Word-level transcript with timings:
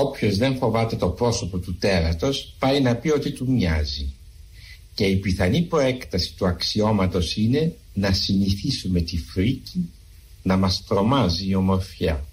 Όποιος 0.00 0.36
δεν 0.36 0.56
φοβάται 0.56 0.96
το 0.96 1.08
πρόσωπο 1.08 1.58
του 1.58 1.76
τέρατος 1.78 2.54
πάει 2.58 2.80
να 2.80 2.96
πει 2.96 3.10
ότι 3.10 3.32
του 3.32 3.50
μοιάζει. 3.50 4.14
Και 4.94 5.04
η 5.04 5.16
πιθανή 5.16 5.62
προέκταση 5.62 6.34
του 6.36 6.46
αξιώματος 6.46 7.36
είναι 7.36 7.74
να 7.94 8.12
συνηθίσουμε 8.12 9.00
τη 9.00 9.16
φρίκη 9.16 9.92
να 10.42 10.56
μας 10.56 10.84
τρομάζει 10.88 11.48
η 11.48 11.54
ομορφιά. 11.54 12.24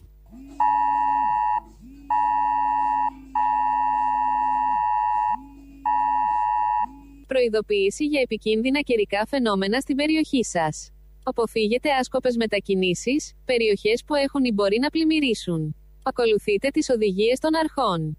Προειδοποίηση 7.27 8.05
για 8.05 8.21
επικίνδυνα 8.21 8.81
καιρικά 8.81 9.25
φαινόμενα 9.27 9.79
στην 9.79 9.95
περιοχή 9.95 10.43
σας. 10.43 10.91
Αποφύγετε 11.23 11.89
άσκοπες 11.99 12.35
μετακινήσεις, 12.35 13.33
περιοχές 13.45 14.03
που 14.05 14.15
έχουν 14.15 14.43
ή 14.43 14.51
μπορεί 14.51 14.79
να 14.79 14.89
πλημμυρίσουν. 14.89 15.75
Ακολουθείτε 16.07 16.69
τις 16.69 16.89
οδηγίες 16.89 17.39
των 17.39 17.51
αρχών. 17.55 18.17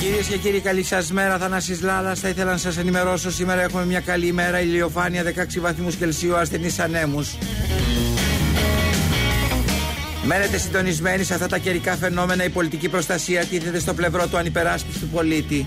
Κυρίες 0.00 0.26
και 0.26 0.38
κύριοι, 0.38 0.60
καλή 0.60 0.82
σας 0.82 1.12
μέρα. 1.12 1.38
Θανάσης 1.38 1.82
Λάλας, 1.82 2.20
θα 2.20 2.28
ήθελα 2.28 2.50
να 2.50 2.56
σας 2.56 2.76
ενημερώσω. 2.76 3.30
Σήμερα 3.30 3.62
έχουμε 3.62 3.84
μια 3.84 4.00
καλή 4.00 4.26
ημέρα. 4.26 4.60
Ηλιοφάνεια 4.60 5.22
16 5.22 5.60
βαθμούς 5.60 5.96
Κελσίου, 5.96 6.36
ασθενείς 6.36 6.78
ανέμους. 6.78 7.36
Μένετε 10.24 10.58
συντονισμένοι 10.58 11.24
σε 11.24 11.34
αυτά 11.34 11.46
τα 11.46 11.58
καιρικά 11.58 11.96
φαινόμενα. 11.96 12.44
Η 12.44 12.48
πολιτική 12.48 12.88
προστασία 12.88 13.44
τίθεται 13.44 13.78
στο 13.78 13.94
πλευρό 13.94 14.26
του 14.26 14.36
ανυπεράσπιστου 14.36 15.06
πολίτη. 15.06 15.66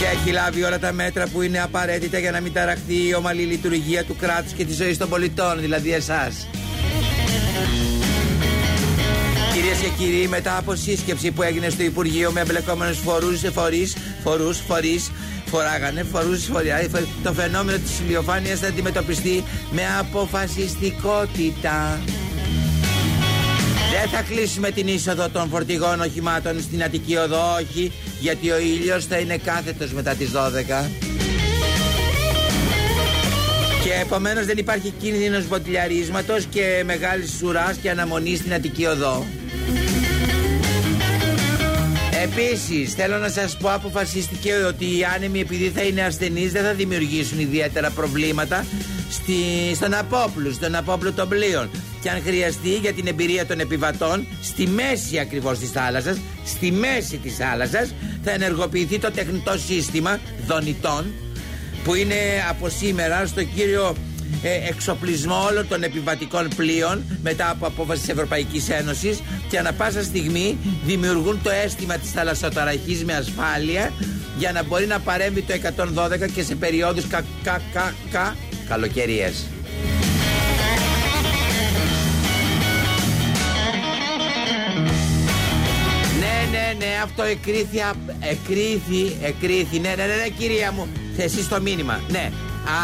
Και 0.00 0.06
έχει 0.06 0.30
λάβει 0.30 0.62
όλα 0.62 0.78
τα 0.78 0.92
μέτρα 0.92 1.26
που 1.26 1.42
είναι 1.42 1.60
απαραίτητα 1.60 2.18
για 2.18 2.30
να 2.30 2.40
μην 2.40 2.52
ταραχθεί 2.52 3.08
η 3.08 3.14
ομαλή 3.14 3.42
λειτουργία 3.42 4.04
του 4.04 4.16
κράτους 4.16 4.52
και 4.52 4.64
της 4.64 4.76
ζωής 4.76 4.98
των 4.98 5.08
πολιτών, 5.08 5.60
δηλαδή 5.60 5.92
εσάς. 5.92 6.46
Κυρίες 9.52 9.78
και 9.78 9.88
κύριοι, 9.98 10.28
μετά 10.28 10.56
από 10.56 10.74
σύσκεψη 10.74 11.30
που 11.30 11.42
έγινε 11.42 11.68
στο 11.68 11.82
Υπουργείο 11.82 12.32
με 12.32 12.40
εμπλεκόμενους 12.40 12.98
φορούς, 12.98 13.40
φορείς, 13.52 13.96
φορούς, 14.22 14.58
φορείς, 14.58 15.10
φοράγανε, 15.46 16.02
φορούς, 16.02 16.44
φορεί, 16.44 16.70
το 17.22 17.32
φαινόμενο 17.32 17.78
της 17.78 18.00
ηλιοφάνειας 18.00 18.58
θα 18.58 18.66
αντιμετωπιστεί 18.66 19.44
με 19.70 19.82
αποφασιστικότητα. 19.98 22.00
Δεν 23.90 24.08
θα 24.08 24.22
κλείσουμε 24.22 24.70
την 24.70 24.88
είσοδο 24.88 25.28
των 25.28 25.48
φορτηγών 25.48 26.00
οχημάτων 26.00 26.60
στην 26.60 26.82
Αττική 26.82 27.16
Οδό, 27.16 27.54
όχι, 27.54 27.92
γιατί 28.20 28.50
ο 28.50 28.58
ήλιος 28.58 29.04
θα 29.04 29.18
είναι 29.18 29.36
κάθετος 29.36 29.92
μετά 29.92 30.14
τις 30.14 30.30
12. 30.30 30.90
Και 33.84 33.92
επομένως 34.02 34.46
δεν 34.46 34.58
υπάρχει 34.58 34.92
κίνδυνος 35.00 35.48
μποτιλιαρίσματος 35.48 36.44
και 36.44 36.82
μεγάλης 36.86 37.30
σουράς 37.38 37.76
και 37.76 37.90
αναμονή 37.90 38.36
στην 38.36 38.52
Αττική 38.52 38.86
Οδό. 38.86 39.26
Επίσης 42.22 42.94
θέλω 42.94 43.16
να 43.16 43.28
σας 43.28 43.56
πω 43.56 43.72
αποφασίστηκε 43.72 44.52
ότι 44.54 44.84
οι 44.84 45.04
άνεμοι 45.14 45.40
επειδή 45.40 45.68
θα 45.68 45.82
είναι 45.82 46.02
ασθενείς 46.02 46.52
δεν 46.52 46.64
θα 46.64 46.72
δημιουργήσουν 46.72 47.38
ιδιαίτερα 47.38 47.90
προβλήματα 47.90 48.66
στη, 49.10 49.34
στον 49.74 49.94
Απόπλου, 49.94 50.52
στον 50.52 50.74
Απόπλου 50.74 51.12
των 51.12 51.28
πλοίων. 51.28 51.70
Και 52.02 52.10
αν 52.10 52.22
χρειαστεί 52.22 52.74
για 52.74 52.92
την 52.92 53.06
εμπειρία 53.06 53.46
των 53.46 53.60
επιβατών, 53.60 54.26
στη 54.42 54.66
μέση 54.66 55.18
ακριβώς 55.18 55.58
της 55.58 55.70
θάλασσας, 55.70 56.18
στη 56.44 56.72
μέση 56.72 57.16
της 57.16 57.36
θάλασσας 57.36 57.94
θα 58.24 58.30
ενεργοποιηθεί 58.30 58.98
το 58.98 59.10
τεχνητό 59.10 59.58
σύστημα 59.58 60.18
δονητών 60.46 61.12
που 61.84 61.94
είναι 61.94 62.14
από 62.48 62.68
σήμερα 62.68 63.26
στο 63.26 63.44
κύριο 63.44 63.96
ε, 64.42 64.68
εξοπλισμό 64.68 65.46
όλων 65.50 65.68
των 65.68 65.82
επιβατικών 65.82 66.48
πλοίων 66.56 67.02
μετά 67.22 67.50
από 67.50 67.66
απόφαση 67.66 68.00
της 68.00 68.08
Ευρωπαϊκής 68.08 68.68
Ένωσης 68.68 69.20
και 69.48 69.58
ανα 69.58 69.72
πάσα 69.72 70.02
στιγμή 70.02 70.56
δημιουργούν 70.84 71.40
το 71.42 71.50
αίσθημα 71.50 71.96
της 71.96 72.10
θαλασσοταραχής 72.10 73.04
με 73.04 73.14
ασφάλεια 73.14 73.92
για 74.38 74.52
να 74.52 74.62
μπορεί 74.62 74.86
να 74.86 74.98
παρέμβει 74.98 75.42
το 75.42 75.54
112 75.94 76.30
και 76.34 76.42
σε 76.42 76.54
περιόδους 76.54 77.06
κα, 77.06 77.24
κα, 77.42 77.60
κα, 77.72 77.94
κα 78.10 78.36
καλοκαιρίες. 78.68 79.46
Ναι, 86.70 86.76
ναι, 86.76 86.84
ναι, 86.84 87.00
αυτό 87.02 87.22
εκρίθη, 87.22 87.78
εκρίθη, 88.20 89.16
εκρίθη, 89.22 89.78
ναι, 89.78 89.88
ναι, 89.88 90.06
ναι, 90.06 90.14
ναι, 90.14 90.28
κυρία 90.28 90.72
μου, 90.72 90.88
εσείς 91.16 91.48
το 91.48 91.60
μήνυμα, 91.60 92.00
ναι, 92.10 92.32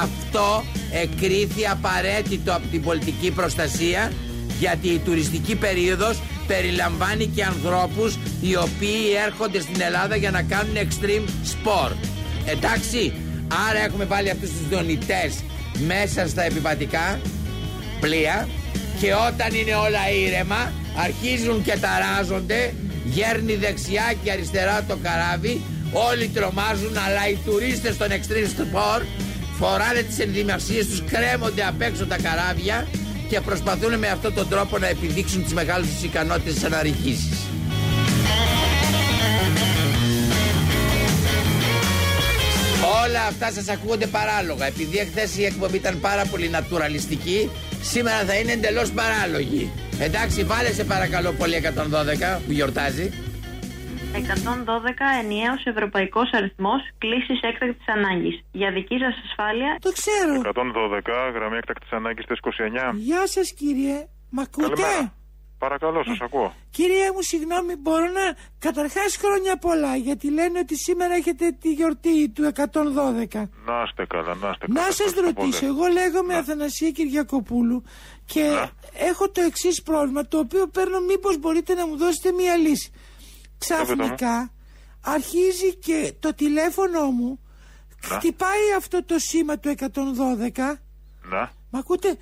αυτό 0.03 0.65
εκρίθη 0.93 1.67
απαραίτητο 1.67 2.55
από 2.55 2.67
την 2.67 2.83
πολιτική 2.83 3.31
προστασία 3.31 4.13
γιατί 4.59 4.89
η 4.89 4.99
τουριστική 4.99 5.57
περίοδος 5.57 6.19
περιλαμβάνει 6.47 7.27
και 7.27 7.45
ανθρώπους 7.45 8.19
οι 8.41 8.57
οποίοι 8.57 9.05
έρχονται 9.27 9.61
στην 9.61 9.81
Ελλάδα 9.81 10.17
για 10.17 10.31
να 10.31 10.43
κάνουν 10.43 10.75
extreme 10.75 11.29
sport. 11.29 11.97
Εντάξει, 12.45 13.13
άρα 13.69 13.79
έχουμε 13.85 14.05
βάλει 14.05 14.31
αυτούς 14.31 14.51
τους 14.51 14.69
δονητές 14.69 15.35
μέσα 15.87 16.29
στα 16.29 16.43
επιβατικά 16.43 17.21
πλοία 18.01 18.49
και 19.01 19.13
όταν 19.15 19.55
είναι 19.55 19.75
όλα 19.75 20.11
ήρεμα 20.27 20.73
αρχίζουν 20.97 21.63
και 21.63 21.77
ταράζονται 21.81 22.73
γέρνει 23.17 23.55
δεξιά 23.55 24.15
και 24.23 24.31
αριστερά 24.31 24.85
το 24.89 24.97
καράβι 25.03 25.63
όλοι 25.93 26.29
τρομάζουν 26.29 26.97
αλλά 27.07 27.29
οι 27.31 27.39
τουρίστες 27.45 27.97
των 27.97 28.09
extreme 28.09 28.51
sport 28.61 29.07
φοράνε 29.59 30.03
τις 30.03 30.19
ενδυμασίες 30.19 30.87
τους, 30.87 31.03
κρέμονται 31.11 31.65
απ' 31.67 31.83
έξω 31.83 32.07
τα 32.07 32.17
καράβια 32.17 32.87
και 33.29 33.41
προσπαθούν 33.41 33.99
με 33.99 34.09
αυτόν 34.09 34.35
τον 34.35 34.49
τρόπο 34.49 34.79
να 34.79 34.87
επιδείξουν 34.87 35.43
τις 35.43 35.53
μεγάλες 35.53 35.87
τους 35.89 36.03
ικανότητες 36.03 36.55
της 36.55 36.65
αναρριχήσεις. 36.65 37.39
Όλα 43.05 43.23
αυτά 43.29 43.51
σας 43.51 43.69
ακούγονται 43.69 44.07
παράλογα. 44.07 44.67
Επειδή 44.67 44.99
εχθές 44.99 45.37
η 45.37 45.45
εκπομπή 45.45 45.77
ήταν 45.77 46.01
πάρα 46.01 46.25
πολύ 46.31 46.49
νατουραλιστική, 46.49 47.51
σήμερα 47.83 48.25
θα 48.27 48.35
είναι 48.35 48.53
εντελώς 48.53 48.91
παράλογη. 48.91 49.71
Εντάξει, 50.01 50.45
βάλε 50.45 50.73
σε 50.73 50.85
παρακαλώ 50.85 51.33
πολύ 51.33 51.55
112 51.65 52.41
που 52.47 52.53
γιορτάζει. 52.53 53.11
112 54.13 54.23
ενιαίος 55.23 55.65
ευρωπαϊκός 55.65 56.31
αριθμός 56.33 56.81
κλήσης 56.99 57.41
έκτακτης 57.41 57.89
ανάγκης. 57.89 58.45
Για 58.53 58.71
δική 58.71 58.99
σας 58.99 59.15
ασφάλεια... 59.25 59.77
Το 59.81 59.93
ξέρω. 59.93 60.35
112 60.45 61.33
γραμμή 61.35 61.57
έκτακτης 61.57 61.91
ανάγκης 61.93 62.25
29. 62.29 62.95
Γεια 62.95 63.27
σας 63.27 63.53
κύριε. 63.53 64.07
Μ' 64.31 64.41
ακούτε; 64.41 64.69
Καλημέρα. 64.69 65.13
Παρακαλώ, 65.59 66.05
σας 66.05 66.21
ακούω. 66.21 66.53
Κυρία 66.71 67.13
μου, 67.13 67.23
συγγνώμη, 67.23 67.77
μπορώ 67.77 68.05
να. 68.05 68.37
Καταρχάς, 68.59 69.17
χρόνια 69.17 69.57
πολλά, 69.59 69.97
γιατί 69.97 70.31
λένε 70.31 70.59
ότι 70.59 70.77
σήμερα 70.77 71.15
έχετε 71.15 71.57
τη 71.61 71.73
γιορτή 71.73 72.31
του 72.31 72.43
112. 72.45 73.49
Να 73.67 73.83
είστε 73.85 74.07
καλά, 74.07 74.35
να 74.35 74.49
είστε 74.51 74.67
καλά. 74.67 74.87
Να 74.87 74.91
σα 74.91 75.21
ρωτήσω, 75.21 75.67
εγώ 75.67 75.87
λέγομαι 75.87 76.35
Αθανασία 76.35 76.91
Κυριακοπούλου 76.91 77.85
και 78.27 78.69
έχω 78.93 79.31
το 79.31 79.41
εξής 79.41 79.83
πρόβλημα, 79.83 80.27
το 80.27 80.39
οποίο 80.39 80.67
παίρνω, 80.67 81.01
μήπως 81.01 81.39
μπορείτε 81.39 81.75
να 81.75 81.87
μου 81.87 81.97
δώσετε 81.97 82.33
μία 82.33 82.57
λύση. 82.57 82.93
Ξαφνικά 83.59 84.51
αρχίζει 85.01 85.75
και 85.75 86.15
το 86.21 86.35
τηλέφωνο 86.35 87.11
μου 87.11 87.41
χτυπάει 88.03 88.73
αυτό 88.77 89.05
το 89.05 89.19
σήμα 89.19 89.59
του 89.59 89.75
112. 89.79 90.81
Να. 91.23 91.53
Μ' 91.71 91.77
ακούτε; 91.77 92.19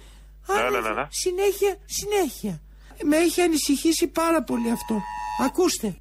Ναι, 0.47 0.70
ναι, 0.70 0.81
ναι, 0.81 0.94
ναι. 0.94 1.06
Συνέχεια, 1.10 1.76
συνέχεια. 1.84 2.60
Με 3.03 3.16
έχει 3.16 3.41
ανησυχήσει 3.41 4.06
πάρα 4.06 4.43
πολύ 4.43 4.70
αυτό. 4.70 5.02
Ακούστε. 5.40 5.96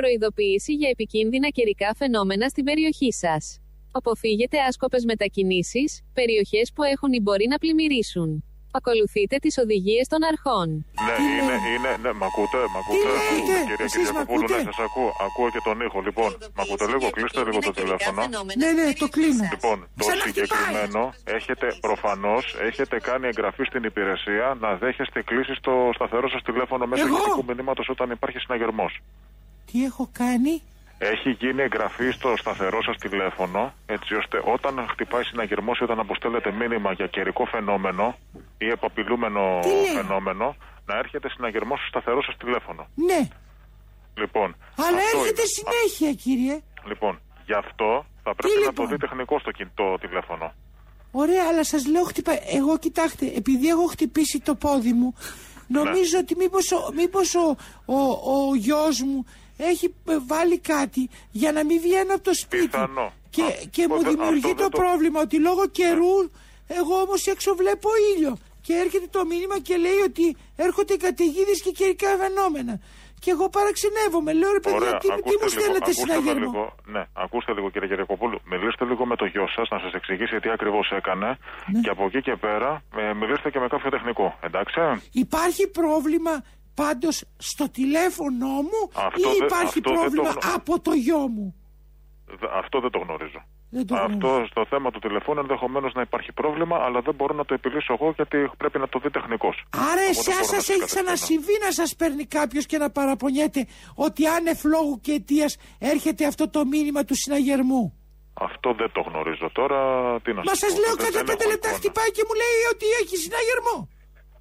Προειδοποίηση 0.00 0.72
για 0.80 0.88
επικίνδυνα 0.88 1.48
καιρικά 1.48 1.90
φαινόμενα 2.00 2.48
στην 2.48 2.64
περιοχή 2.64 3.12
σας. 3.12 3.60
Αποφύγετε 4.00 4.56
άσκοπες 4.68 5.04
μετακινήσεις, 5.04 5.90
περιοχές 6.18 6.66
που 6.74 6.82
έχουν 6.82 7.10
ή 7.18 7.20
μπορεί 7.24 7.46
να 7.52 7.58
πλημμυρίσουν. 7.62 8.28
Ακολουθείτε 8.78 9.36
τις 9.44 9.54
οδηγίες 9.62 10.06
των 10.12 10.20
αρχών. 10.32 10.68
Ναι, 11.06 11.14
είναι, 11.26 11.56
είναι, 11.72 11.92
ναι, 12.02 12.10
μ' 12.20 12.24
ακούτε, 12.30 12.60
μ' 12.72 12.78
ακούτε, 12.82 13.08
ακούτε, 13.20 13.56
κυρία 13.68 13.86
εσείς 13.88 13.96
μ' 13.96 14.06
Κυριακοπούλου, 14.06 14.48
ναι, 14.48 14.56
ακούτε; 14.56 14.70
σας 14.70 14.78
ακούω, 14.86 15.10
ακούω 15.26 15.48
και 15.54 15.62
τον 15.66 15.76
ήχο, 15.86 15.98
λοιπόν, 16.08 16.30
μ' 16.56 16.60
ακούτε 16.64 16.84
λίγο, 16.92 17.06
κλείστε 17.16 17.40
λίγο 17.48 17.60
το 17.68 17.72
τηλέφωνο. 17.80 18.18
Ναι, 18.62 18.70
ναι, 18.78 18.86
το 19.02 19.08
κλείνω. 19.14 19.44
Λοιπόν, 19.54 19.76
το 19.80 20.04
Ξαναχτυπάει. 20.04 20.28
συγκεκριμένο 20.28 21.02
έχετε 21.36 21.66
προφανώς 21.86 22.44
έχετε 22.68 22.96
κάνει 23.08 23.24
εγγραφή 23.32 23.64
στην 23.70 23.82
υπηρεσία 23.90 24.46
να 24.64 24.70
δέχεστε 24.82 25.18
κλήσεις 25.30 25.56
στο 25.62 25.74
σταθερό 25.96 26.26
σας 26.34 26.42
τηλέφωνο 26.48 26.82
μέσω 26.90 27.06
Εγώ; 27.06 27.16
ηχητικού 27.16 27.44
μηνύματος 27.50 27.86
όταν 27.94 28.06
υπάρχει 28.16 28.38
συναγερμός. 28.44 28.92
Τι 29.72 29.84
έχω 29.84 30.08
κάνει; 30.12 30.62
Έχει 30.98 31.30
γίνει 31.30 31.62
εγγραφή 31.62 32.10
στο 32.10 32.34
σταθερό 32.36 32.82
σας 32.82 32.96
τηλέφωνο, 32.96 33.72
έτσι 33.86 34.14
ώστε 34.14 34.36
όταν 34.54 34.86
χτυπάει 34.92 35.24
συναγερμός 35.24 35.78
ή 35.78 35.82
όταν 35.84 35.98
αποστέλλετε 35.98 36.50
μήνυμα 36.52 36.92
για 36.92 37.06
καιρικό 37.06 37.44
φαινόμενο 37.44 38.16
ή 38.58 38.66
επαπειλούμενο 38.68 39.58
Τι 39.62 39.68
λέει; 39.68 39.94
φαινόμενο, 40.00 40.56
να 40.86 40.94
έρχεται 41.02 41.28
συναγερμός 41.30 41.78
στο 41.78 41.88
σταθερό 41.88 42.22
σας 42.22 42.36
τηλέφωνο. 42.36 42.82
Ναι. 43.08 43.20
Λοιπόν, 44.22 44.48
Αλλά 44.86 44.96
αυτό 45.04 45.18
έρχεται 45.18 45.42
είναι. 45.46 45.54
συνέχεια, 45.58 46.10
κύριε. 46.22 46.56
Λοιπόν, 46.90 47.20
γι' 47.46 47.52
αυτό 47.64 47.88
θα 48.24 48.34
πρέπει 48.34 48.54
να 48.58 48.60
το 48.64 48.82
λοιπόν; 48.82 48.88
δει 48.88 48.96
τεχνικό 48.96 49.38
στο 49.38 49.50
κινητό 49.50 49.96
τηλέφωνο. 50.00 50.52
Ωραία, 51.10 51.44
αλλά 51.48 51.64
σας 51.64 51.86
λέω 51.86 52.04
χτυπάει. 52.04 52.38
Εγώ 52.58 52.78
κοιτάξτε, 52.78 53.26
επειδή 53.36 53.68
έχω 53.68 53.86
χτυπήσει 53.86 54.40
το 54.40 54.54
πόδι 54.54 54.92
μου, 54.92 55.14
νομίζω 55.66 56.16
Ναι. 56.16 56.18
ότι 56.18 56.34
μήπως 56.36 56.72
ο, 56.72 56.78
μήπως 56.94 57.34
ο, 57.34 57.46
ο, 57.84 57.98
ο 58.32 58.54
γιος 58.54 59.00
μου 59.00 59.26
έχει 59.58 59.94
ε, 60.08 60.16
βάλει 60.26 60.58
κάτι 60.58 61.10
για 61.30 61.52
να 61.52 61.64
μην 61.64 61.80
βγαίνω 61.80 62.14
από 62.14 62.22
το 62.24 62.34
σπίτι. 62.34 62.64
Πιθανό. 62.66 63.12
Και, 63.30 63.42
Α, 63.42 63.46
και 63.70 63.86
μου 63.88 63.94
οπότε 63.94 64.10
δημιουργεί 64.10 64.36
αυτό 64.44 64.48
το, 64.54 64.62
δεν 64.62 64.70
το- 64.70 64.78
πρόβλημα 64.78 65.20
ότι 65.20 65.36
λόγω 65.40 65.68
καιρού 65.68 66.16
εγώ 66.66 66.94
όμως 67.06 67.26
έξω 67.26 67.54
βλέπω 67.54 67.88
ήλιο. 68.16 68.36
Και 68.66 68.74
έρχεται 68.74 69.06
το 69.10 69.24
μήνυμα 69.24 69.58
και 69.60 69.76
λέει 69.76 70.00
ότι 70.08 70.36
έρχονται 70.56 70.96
καταιγίδες 70.96 71.62
και 71.62 71.70
καιρικά 71.70 72.08
φαινόμενα. 72.22 72.80
Και 73.20 73.30
εγώ 73.30 73.48
παραξενεύομαι. 73.48 74.32
Λέω 74.32 74.52
ρε 74.52 74.60
παιδιά, 74.60 74.78
Ωραία, 74.78 74.98
τι, 74.98 75.06
τι 75.06 75.12
ακούστε 75.12 75.30
μου 75.40 75.48
λίγο, 75.48 75.48
στέλνετε 75.60 75.84
ακούστε 75.90 76.04
με 76.06 76.12
συναγερμό; 76.12 76.40
λίγο, 76.52 76.74
ναι, 76.94 77.02
ακούστε 77.24 77.52
λίγο 77.56 77.70
κύριε 77.70 77.88
Κυριακοπούλου. 77.88 78.38
Μιλήστε 78.52 78.84
λίγο 78.84 79.06
με 79.06 79.16
το 79.16 79.24
γιο 79.32 79.46
σας 79.56 79.68
να 79.74 79.78
σας 79.78 79.92
εξηγήσει 79.92 80.36
τι 80.40 80.50
ακριβώς 80.50 80.86
έκανε 81.00 81.28
Ναι. 81.72 81.80
και 81.80 81.90
από 81.94 82.04
εκεί 82.08 82.20
και 82.26 82.36
πέρα 82.36 82.82
ε, 82.96 83.12
μιλήστε 83.20 83.50
και 83.50 83.58
με 83.58 83.68
κάποιο 83.68 83.90
τεχνικό. 83.90 84.26
Εντάξει; 84.48 84.80
Υπάρχει 85.12 85.64
πρόβλημα 85.78 86.34
πάντως 86.82 87.14
στο 87.50 87.64
τηλέφωνό 87.78 88.54
μου 88.70 88.80
Αυτό 89.06 89.28
ή 89.30 89.32
δεν- 89.38 89.46
υπάρχει 89.46 89.78
αυτό 89.78 89.80
δεν 89.80 89.92
το 89.92 90.00
πρόβλημα 90.00 90.30
γνω- 90.30 90.54
από 90.56 90.72
το 90.86 90.92
γιο 91.04 91.22
μου; 91.34 91.46
Δε- 92.40 92.52
Αυτό 92.62 92.76
δεν 92.84 92.90
το 92.94 92.98
γνωρίζω. 93.04 93.40
Δεν 93.76 93.84
το 93.86 93.94
Αυτό 93.94 94.26
γνωρίζω. 94.26 94.46
στο 94.52 94.62
θέμα 94.72 94.88
του 94.92 94.98
τηλεφώνου 95.04 95.40
ενδεχομένως 95.40 95.92
να 95.98 96.02
υπάρχει 96.08 96.32
πρόβλημα, 96.40 96.76
αλλά 96.84 97.00
δεν 97.06 97.14
μπορώ 97.14 97.34
να 97.34 97.44
το 97.44 97.54
επιλύσω 97.54 97.92
εγώ 97.98 98.08
γιατί 98.18 98.36
πρέπει 98.60 98.78
να 98.78 98.88
το 98.88 98.98
δει 99.02 99.10
τεχνικός. 99.10 99.56
Άρα 99.90 100.02
εσά 100.12 100.36
σα 100.52 100.56
έχει 100.72 100.84
ξανασυμβεί 100.92 101.56
να 101.66 101.70
σας 101.78 101.90
παίρνει 101.96 102.24
κάποιος 102.38 102.64
και 102.66 102.78
να 102.78 102.90
παραπονιέται 102.90 103.66
ότι 103.94 104.26
άνευ 104.26 104.60
λόγου 104.74 104.94
και 105.04 105.12
αιτίας 105.12 105.56
έρχεται 105.78 106.22
αυτό 106.26 106.44
το 106.54 106.60
μήνυμα 106.72 107.04
του 107.04 107.14
συναγερμού; 107.22 107.82
Αυτό 108.48 108.68
δεν 108.80 108.90
το 108.96 109.00
γνωρίζω 109.08 109.48
τώρα. 109.58 109.78
Τι 110.24 110.30
να 110.32 110.42
Μα 110.48 110.52
σας 110.54 110.58
σας 110.58 110.72
πω, 110.72 110.78
λέω 110.82 110.94
δεν- 110.94 111.04
κάθε 111.04 111.12
δεν 111.18 111.24
πέντε 111.28 111.42
έχω 111.44 111.50
λεπτά 111.52 111.68
εικόνα. 111.68 111.80
χτυπάει 111.82 112.10
και 112.16 112.22
μου 112.28 112.34
λέει 112.42 112.58
ότι 112.72 112.86
έχει 113.02 113.16
συναγερμό. 113.24 113.76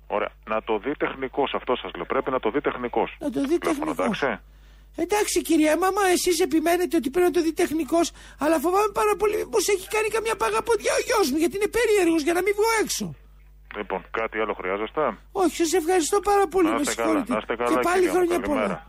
Ωραία. 0.07 0.29
Να 0.49 0.63
το 0.63 0.77
δει 0.83 0.91
τεχνικός, 0.97 1.53
αυτό 1.53 1.75
σας 1.75 1.91
λέω. 1.95 2.05
Πρέπει 2.05 2.31
να 2.31 2.39
το 2.39 2.49
δει 2.49 2.61
τεχνικός. 2.61 3.09
Να 3.19 3.29
το 3.31 3.41
δει 3.49 3.57
τεχνικός. 3.57 3.91
Εντάξει. 4.23 4.39
Εντάξει 4.95 5.41
κυρία, 5.41 5.77
μάμα, 5.77 6.01
εσείς 6.15 6.39
επιμένετε 6.39 6.95
ότι 6.97 7.09
πρέπει 7.09 7.27
να 7.27 7.33
το 7.37 7.41
δει 7.41 7.53
τεχνικός, 7.53 8.11
αλλά 8.39 8.59
φοβάμαι 8.59 8.91
πάρα 8.93 9.13
πολύ 9.19 9.35
μήπω 9.35 9.57
έχει 9.75 9.87
κάνει 9.95 10.07
καμιά 10.15 10.35
παγαποδιά 10.35 10.93
ο 10.99 11.01
γιος 11.07 11.25
μου, 11.31 11.37
γιατί 11.37 11.55
είναι 11.59 11.67
περίεργος 11.77 12.21
για 12.27 12.33
να 12.37 12.41
μην 12.45 12.53
βγω 12.57 12.69
έξω. 12.83 13.05
Λοιπόν, 13.77 14.01
κάτι 14.19 14.37
άλλο 14.39 14.53
χρειάζεστε; 14.59 15.01
Όχι, 15.31 15.55
σας 15.55 15.73
ευχαριστώ 15.73 16.19
πάρα 16.19 16.47
πολύ. 16.47 16.67
Να 16.69 16.73
Με 16.73 16.81
είστε 16.81 16.95
καλά, 16.95 17.07
συγχωρείτε. 17.07 17.33
να 17.33 17.37
είστε 17.41 17.55
καλά, 17.55 17.69
και 17.69 17.79
πάλι 17.87 17.97
κυρία 18.03 18.11
μου. 18.11 18.15
χρόνια 18.17 18.37
Καλημέρα. 18.39 18.67
πολλά. 18.67 18.79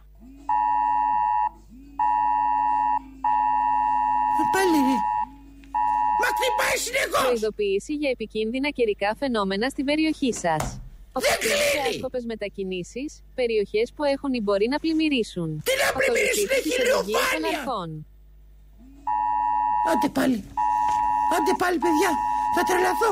Ε, 4.40 4.44
Πάλι 4.54 4.76
ρε. 4.88 4.98
Μα 6.22 6.28
χτυπάει 6.34 6.76
συνεχώς! 6.86 7.22
Προειδοποίηση 7.26 7.92
για 8.00 8.10
επικίνδυνα 8.10 8.68
καιρικά 8.78 9.08
φαινόμενα 9.18 9.68
στην 9.68 9.84
περιοχή 9.84 10.32
σας. 10.44 10.62
Οφείλετε 11.18 11.78
άσκοπες 11.88 12.24
μετακινήσεις, 12.32 13.10
περιοχές 13.38 13.86
που 13.94 14.02
έχουν 14.14 14.30
ή 14.38 14.40
μπορεί 14.46 14.66
να 14.74 14.78
πλημμυρίσουν. 14.82 15.48
Τι 15.68 15.72
να 15.82 15.88
πλημμυρίσουν, 15.96 16.44
Ακολουθείτε 16.44 16.54
έχει 16.60 16.68
τις 16.68 16.78
οδηγίες 16.78 17.28
των 17.32 17.42
ηλιοφάνεια. 17.42 17.58
αρχών. 17.58 17.90
Άντε 19.92 20.08
πάλι. 20.18 20.38
Άντε 21.36 21.52
πάλι, 21.62 21.78
παιδιά. 21.84 22.10
Θα 22.56 22.62
τρελαθώ. 22.68 23.10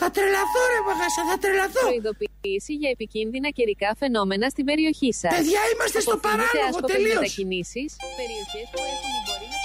Θα 0.00 0.08
τρελαθώ, 0.16 0.60
ρε 0.72 0.80
Μαγάσα, 0.86 1.22
θα 1.30 1.36
τρελαθώ. 1.42 1.84
Προειδοποίηση 1.88 2.72
για 2.80 2.90
επικίνδυνα 2.96 3.48
καιρικά 3.58 3.88
φαινόμενα 4.02 4.46
στην 4.54 4.64
περιοχή 4.70 5.10
σας. 5.20 5.32
Παιδιά, 5.36 5.60
είμαστε 5.72 5.98
στο 6.06 6.16
παράλογο 6.26 6.78
τελείως. 6.92 7.14
μετακινήσεις, 7.20 7.90
περιοχές 8.20 8.66
που 8.72 8.80
έχουν 8.92 9.10
ή 9.18 9.20
μπορεί 9.26 9.46
να 9.52 9.58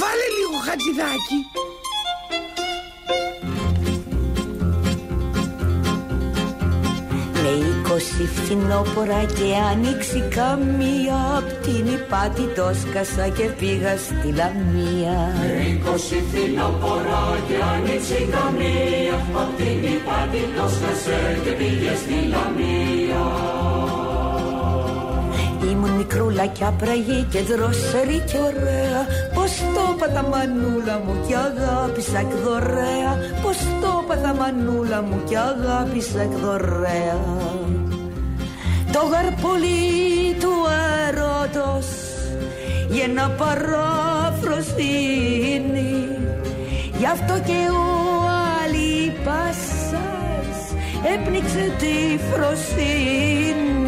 Βάλε 0.00 0.26
λίγο 0.38 0.56
χατζηδάκι. 0.66 1.38
Με 8.02 8.08
είκοσι 8.08 8.28
φθινόπορα 8.34 9.20
και 9.36 9.48
άνοιξη 9.70 10.20
καμία. 10.36 11.18
Απ' 11.38 11.52
την 11.64 11.86
υπάτη 11.96 12.44
το 12.56 12.66
σκάσα 12.80 13.28
και 13.28 13.46
πήγα 13.58 13.94
στη 14.04 14.28
Λαμία. 14.38 15.18
Είκοσι 15.68 16.18
φθινόπορα 16.28 17.22
και 17.48 17.56
άνοιξη 17.72 18.20
καμία. 18.34 19.16
Απ' 19.42 19.56
την 19.58 19.78
υπάτη 19.94 20.42
το 20.56 20.64
σκάσε 20.74 21.20
και 21.44 21.50
πήγε 21.58 21.92
στη 22.02 22.18
Λαμία. 22.32 23.24
Ήμουν 25.70 25.90
μικρούλα 25.90 26.46
κι 26.46 26.64
άπραγη 26.64 27.26
και 27.30 27.40
δροσερή 27.42 28.20
και 28.30 28.38
ωραία. 28.48 29.00
Πως 29.34 29.52
το 29.74 29.84
πατα 29.98 30.22
μανούλα 30.30 30.96
μου 31.04 31.14
κι 31.26 31.34
αγάπησα 31.34 32.18
εκ 32.18 32.32
δωρέα. 32.44 33.12
Πως 33.42 33.58
το 33.82 33.92
πατα 34.06 34.34
μανούλα 34.34 35.02
μου 35.02 35.18
κι 35.28 35.36
αγάπησα 35.36 36.20
εκ 36.20 36.32
δωρέα 36.42 37.18
Το 38.92 39.02
γαρπολί 39.12 40.36
του 40.40 40.52
έρωτος 41.08 41.86
για 42.88 43.08
να 43.08 43.30
παραφροσύνει 43.30 44.72
Γι' 46.98 47.06
αυτό 47.06 47.34
και 47.46 47.68
ο 47.70 47.84
Αλίπασας 48.64 50.00
έπνιξε 51.14 51.72
τη 51.78 52.18
φροσύνη 52.32 53.81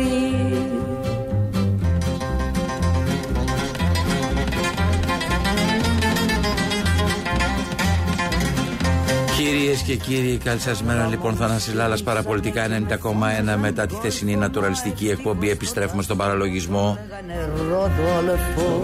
Κυρίες 9.45 9.83
και 9.83 9.97
κύριοι, 9.97 10.37
καλή 10.45 10.61
σας 10.61 10.83
μέρα. 10.83 11.07
Λοιπόν, 11.07 11.35
Θανάσης 11.35 11.75
Λάλλας, 11.75 12.03
παραπολιτικά 12.03 12.63
90,1 12.63 13.57
μετά 13.57 13.87
τη 13.87 13.95
χθεσινή 13.95 14.37
νατουραλιστική 14.37 15.09
εκπομπή. 15.09 15.51
Επιστρέφουμε 15.51 16.03
στον 16.03 16.17
παραλογισμό. 16.17 16.99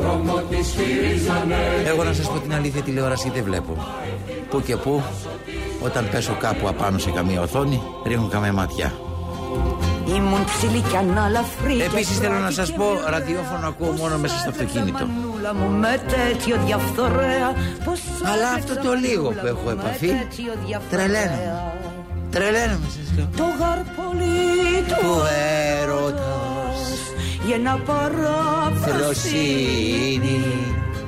Δρόμο 0.01 0.43
της 0.51 0.69
χειρίζανε 0.69 1.57
Εγώ 1.87 2.05
να 2.05 2.13
σας 2.13 2.31
πω 2.31 2.39
την 2.39 2.55
αλήθεια, 2.55 2.83
τηλεόραση 2.83 3.31
δεν 3.35 3.45
βλέπω. 3.45 3.77
Πού 4.51 4.63
και 4.63 4.77
πού, 4.77 5.03
όταν 5.85 6.09
πέσω 6.11 6.37
κάπου 6.41 6.69
απάνω 6.69 6.99
σε 6.99 7.11
καμία 7.11 7.41
οθόνη, 7.41 7.83
ρίχνω 8.07 8.29
καμία 8.29 8.53
ματιά. 8.53 8.93
Ήμουν 10.17 10.45
ψηλή 10.45 10.81
κι 10.81 10.97
ανάλαφρη 10.97 11.81
Επίσης 11.81 12.19
θέλω 12.19 12.39
να 12.39 12.51
σας 12.51 12.73
πω, 12.73 12.85
ραδιόφωνο 13.11 13.67
ακούω 13.67 13.93
μόνο 13.93 14.19
μέσα 14.19 14.39
στο 14.39 14.49
αυτοκίνητο. 14.49 15.09
Μανούλα 15.43 15.55
μου 15.55 15.79
με 15.79 16.01
τέτοιο 16.09 16.57
διαφθορέα 16.67 17.49
Πως 17.85 18.01
Αλλά 18.33 18.49
άντεξα 18.49 18.73
αυτό 18.73 18.75
το 18.89 18.93
λίγο 18.93 19.29
που 19.29 19.35
μανούλα 19.35 19.49
έχω 19.49 19.61
μου 19.61 19.67
με 19.67 19.73
επαφή, 19.73 20.07
τέτοιο 20.07 20.53
διαφθορέα. 20.67 21.07
τρελαίνομαι. 21.09 21.65
Τρελαίνομαι 22.31 22.89
σας 22.97 23.09
λέω. 23.17 23.29
Το 23.37 23.47
γαρπολί 23.61 24.85
του 24.89 24.95
Του 25.01 25.23
έρωτας 25.81 26.81
Για 27.47 27.59
να 27.59 27.73
παραφροσύνει 27.79 29.01
Φροσύνη 29.03 30.41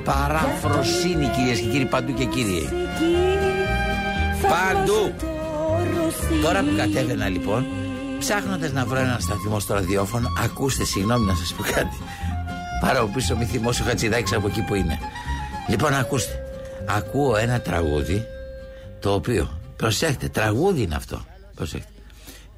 Παραφροσύνη 0.03 1.27
κυρίες 1.35 1.59
και 1.59 1.65
κύριοι 1.65 1.85
παντού 1.85 2.13
και 2.13 2.25
κύριοι 2.25 2.69
Παντού. 4.53 5.13
Τώρα 6.43 6.59
που 6.59 6.73
κατέβαινα 6.77 7.27
λοιπόν 7.29 7.65
Ψάχνοντας 8.19 8.71
να 8.71 8.85
βρω 8.85 8.99
ένα 8.99 9.17
σταθμό 9.19 9.59
στο 9.59 9.73
ραδιόφωνο 9.73 10.27
Ακούστε 10.43 10.83
συγγνώμη 10.83 11.25
να 11.25 11.35
σας 11.35 11.53
πω 11.53 11.63
κάτι 11.63 11.97
Πάρω 12.83 13.09
πίσω 13.13 13.35
μη 13.35 13.45
θυμώσει 13.45 13.81
ο 13.81 13.85
Χατσιδάκης 13.85 14.33
από 14.33 14.47
εκεί 14.47 14.61
που 14.61 14.75
είναι. 14.75 14.99
Λοιπόν 15.69 15.93
ακούστε. 15.93 16.43
Ακούω 16.87 17.35
ένα 17.35 17.61
τραγούδι 17.61 18.25
Το 18.99 19.13
οποίο 19.13 19.59
Προσέχτε 19.75 20.29
τραγούδι 20.29 20.81
είναι 20.81 20.95
αυτό. 20.95 21.25
Προσέχτε. 21.55 21.91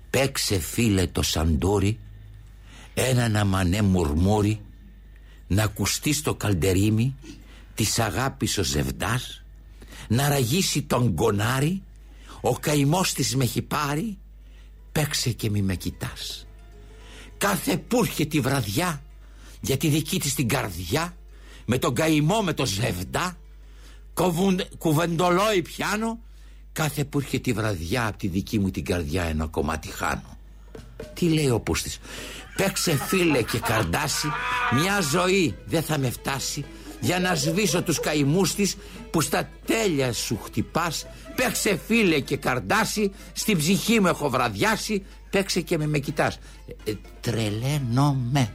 Παίξε 0.10 0.60
φίλε 0.60 1.08
το 1.08 1.22
σαντούρι 1.22 2.00
Ένα 2.94 3.29
να 3.29 3.46
μανέ 3.46 3.82
μουρμούρι 3.82 4.62
Να 5.48 5.63
ακουστείς 5.63 6.17
στο 6.17 6.36
καλντερίμι 6.36 7.15
Της 7.75 8.00
αγάπης 8.00 8.58
ο 8.58 8.63
ζευδάς 8.63 9.44
Να 10.08 10.29
ραγίσει 10.29 10.82
τον 10.82 11.10
γκονάρι 11.10 11.84
Ο 12.41 12.53
καημός 12.53 13.13
της 13.13 13.36
με 13.36 13.44
έχει 13.44 13.62
πάρει 13.62 14.17
Παίξε 14.91 15.32
και 15.32 15.50
μη 15.50 15.62
με 15.62 15.75
κοιτάς. 15.75 16.48
Κάθε 17.38 17.77
που 17.77 18.00
έρχεται 18.03 18.29
τη 18.29 18.39
βραδιά 18.39 19.01
Για 19.65 19.77
τη 19.77 19.88
δική 19.88 20.19
της 20.19 20.34
την 20.36 20.48
καρδιά 20.48 21.13
Με 21.65 21.77
τον 21.77 21.93
καημό 21.95 22.41
με 22.41 22.53
το 22.53 22.65
ζευδά 22.65 23.38
κοβουν- 24.13 24.77
Κουβεντολόι 24.77 25.62
πιάνω 25.62 26.19
Κάθε 26.72 27.03
που 27.05 27.17
έρχεται 27.19 27.38
τη 27.38 27.53
βραδιά 27.53 28.07
Από 28.07 28.17
τη 28.17 28.27
δική 28.27 28.60
μου 28.60 28.69
την 28.72 28.86
καρδιά 28.86 29.24
ένα 29.24 29.45
κομμάτι 29.45 29.88
χάνω. 29.88 30.38
Τι 31.13 31.25
λέει 31.29 31.50
ο 31.50 31.60
Πούστης; 31.60 32.00
Παίξε 32.55 32.95
φίλε 33.07 33.41
και 33.41 33.60
καρδάσει 33.60 34.27
Μια 34.74 35.01
ζωή 35.01 35.55
δεν 35.65 35.84
θα 35.84 35.98
με 35.98 36.10
φτάσει 36.10 36.65
Για 37.01 37.19
να 37.19 37.36
σβήσω 37.36 37.81
τους 37.84 38.00
καημούς 38.00 38.55
της 38.55 38.75
Που 39.12 39.22
στα 39.22 39.50
τέλεια 39.65 40.13
σου 40.13 40.39
χτυπάς. 40.43 41.05
Παίξε 41.36 41.79
φίλε 41.88 42.19
και 42.19 42.38
καρδάσει 42.38 43.12
Στην 43.34 43.57
ψυχή 43.57 44.00
μου 44.00 44.07
έχω 44.07 44.29
βραδιάσει 44.29 45.03
Παίξε 45.29 45.62
και 45.62 45.77
με 45.77 45.88
με 45.88 46.00
κοιτάς. 46.00 46.36
Ε, 46.86 46.91
ε, 46.91 46.95
Τρελαίνομαι 47.22 48.53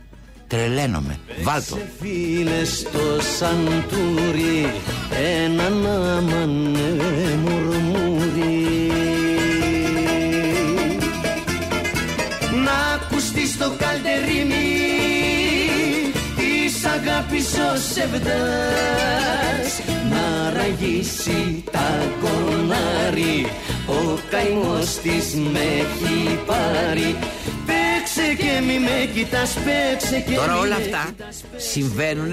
Τρελαίνομαι. 0.50 1.19
Βάλτο. 1.42 1.76
Σε 1.76 1.90
φίλες 2.00 2.78
στο 2.78 2.99
σαντούρι 3.38 4.73
έναν 5.45 5.87
άμανε 5.87 7.38
μουρμουρί 7.45 8.92
Να 12.64 12.95
ακουστείς 12.95 13.59
το 13.59 13.73
καλτερίμι 13.78 14.69
της 16.37 16.85
αγάπης 16.85 17.52
ο 17.52 17.76
σεβδάς 17.95 19.71
Να 20.11 20.50
ραγίσει 20.50 21.64
τα 21.71 22.12
κονάρι 22.21 23.47
ο 23.87 24.19
καημός 24.30 24.99
της 25.02 25.35
με 25.35 25.61
έχει 25.61 26.38
πάρει 26.47 27.16
Παίξε 27.21 27.40
και 28.35 28.61
μη 28.67 28.79
με 28.79 29.11
κοιτάς, 29.15 29.55
παίξε 29.55 30.21
και 30.21 30.35
Τώρα 30.35 30.53
μη 30.53 30.59
όλα 30.59 30.77
με 30.77 30.83
αυτά 30.83 31.05
κοιτάς, 31.07 31.45
παίξε 31.51 31.69
συμβαίνουν 31.71 32.33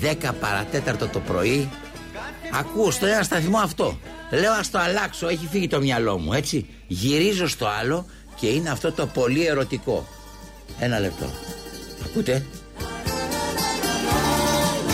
10 0.00 0.30
παρατέταρτο 0.40 1.08
το 1.08 1.20
πρωί. 1.20 1.68
Ακούω 2.52 2.90
στο 2.90 3.06
ένα 3.06 3.22
σταθμό 3.22 3.58
αυτό. 3.58 3.98
Λέω 4.30 4.52
ας 4.52 4.70
το 4.70 4.78
αλλάξω, 4.78 5.28
έχει 5.28 5.48
φύγει 5.50 5.68
το 5.68 5.80
μυαλό 5.80 6.18
μου, 6.18 6.32
έτσι. 6.32 6.66
Γυρίζω 6.86 7.48
στο 7.48 7.66
άλλο 7.66 8.06
και 8.40 8.46
είναι 8.46 8.70
αυτό 8.70 8.92
το 8.92 9.06
πολύ 9.06 9.46
ερωτικό. 9.46 10.06
Ένα 10.78 10.98
λεπτό. 10.98 11.26
Ακούτε; 12.04 12.46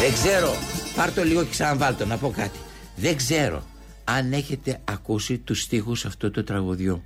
Δεν 0.01 0.13
ξέρω. 0.13 0.55
Πάρ' 0.97 1.13
το 1.13 1.25
λίγο 1.25 1.43
και 1.43 1.51
ξαναβάλ' 1.51 1.97
το 1.97 2.07
να 2.07 2.17
πω 2.17 2.31
κάτι. 2.31 2.59
Δεν 2.97 3.17
ξέρω 3.17 3.63
αν 4.05 4.33
έχετε 4.33 4.81
ακούσει 4.85 5.39
τους 5.39 5.61
στίχους 5.61 6.05
αυτού 6.05 6.31
του 6.31 6.45
τραγουδιού. 6.45 7.03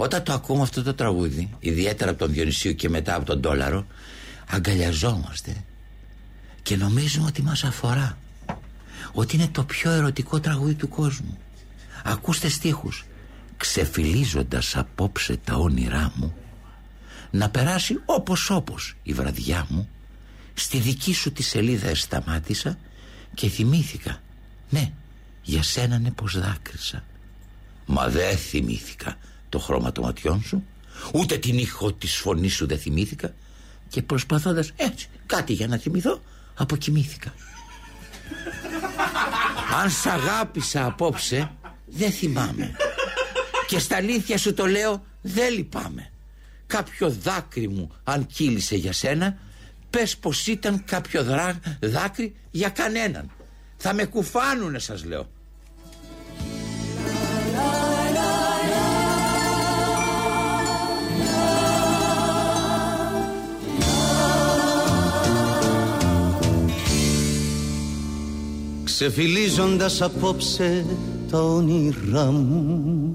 Όταν 0.00 0.22
το 0.22 0.32
ακούμε 0.32 0.62
αυτό 0.62 0.82
το 0.82 0.94
τραγούδι, 0.94 1.50
ιδιαίτερα 1.58 2.10
από 2.10 2.18
τον 2.18 2.32
Διονυσίου 2.32 2.74
και 2.74 2.88
μετά 2.88 3.14
από 3.14 3.24
τον 3.24 3.40
Ντόλαρο, 3.40 3.86
αγκαλιαζόμαστε 4.48 5.64
και 6.62 6.76
νομίζουμε 6.76 7.26
ότι 7.26 7.42
μας 7.42 7.64
αφορά. 7.64 8.18
Ότι 9.12 9.36
είναι 9.36 9.48
το 9.48 9.64
πιο 9.64 9.90
ερωτικό 9.90 10.40
τραγούδι 10.40 10.74
του 10.74 10.88
κόσμου. 10.88 11.38
Ακούστε 12.04 12.48
στίχους. 12.48 13.04
Ξεφυλίζοντας 13.56 14.76
απόψε 14.76 15.36
τα 15.44 15.54
όνειρά 15.54 16.12
μου, 16.14 16.34
να 17.30 17.50
περάσει 17.50 18.00
όπως 18.04 18.50
όπως 18.50 18.96
η 19.02 19.12
βραδιά 19.12 19.66
μου, 19.68 19.88
στη 20.54 20.78
δική 20.78 21.14
σου 21.14 21.32
τη 21.32 21.42
σελίδα 21.42 21.88
εσταμάτησα 21.88 22.78
και 23.34 23.48
θυμήθηκα. 23.48 24.20
Ναι, 24.70 24.92
για 25.42 25.62
σένα 25.62 25.96
είναι 25.96 26.10
πως 26.10 26.38
δάκρυσα. 26.40 27.04
Μα 27.86 28.08
δεν 28.08 28.36
θυμήθηκα 28.36 29.16
το 29.48 29.58
χρώμα 29.58 29.92
των 29.92 30.04
ματιών 30.04 30.42
σου, 30.42 30.64
ούτε 31.12 31.38
την 31.38 31.58
ήχο 31.58 31.92
της 31.92 32.16
φωνής 32.16 32.54
σου 32.54 32.66
δεν 32.66 32.78
θυμήθηκα 32.78 33.34
και 33.88 34.02
προσπαθώντας 34.02 34.72
έτσι 34.76 35.08
κάτι 35.26 35.52
για 35.52 35.66
να 35.66 35.76
θυμηθώ, 35.76 36.20
αποκοιμήθηκα. 36.54 37.34
Αν 39.82 39.90
σ' 39.90 40.06
αγάπησα 40.06 40.84
απόψε, 40.84 41.50
δεν 41.86 42.10
θυμάμαι. 42.12 42.76
Και 43.66 43.78
στα 43.78 43.96
αλήθεια 43.96 44.38
σου 44.38 44.54
το 44.54 44.66
λέω, 44.66 45.04
δεν 45.20 45.54
λυπάμαι. 45.54 46.10
Κάποιο 46.66 47.10
δάκρυ 47.10 47.68
μου, 47.68 47.90
αν 48.04 48.26
κύλησε 48.26 48.76
για 48.76 48.92
σένα, 48.92 49.38
πες 49.90 50.16
πως 50.16 50.46
ήταν 50.46 50.84
κάποιο 50.84 51.24
δρά, 51.24 51.60
δάκρυ 51.80 52.34
για 52.50 52.68
κανέναν. 52.68 53.30
Θα 53.76 53.94
με 53.94 54.04
κουφάνουνε 54.04 54.78
σας 54.78 55.04
λέω. 55.04 55.28
Ξεφυλίζοντας 69.00 70.02
απόψε 70.02 70.84
τα 71.30 71.42
όνειρά 71.42 72.24
μου. 72.24 73.14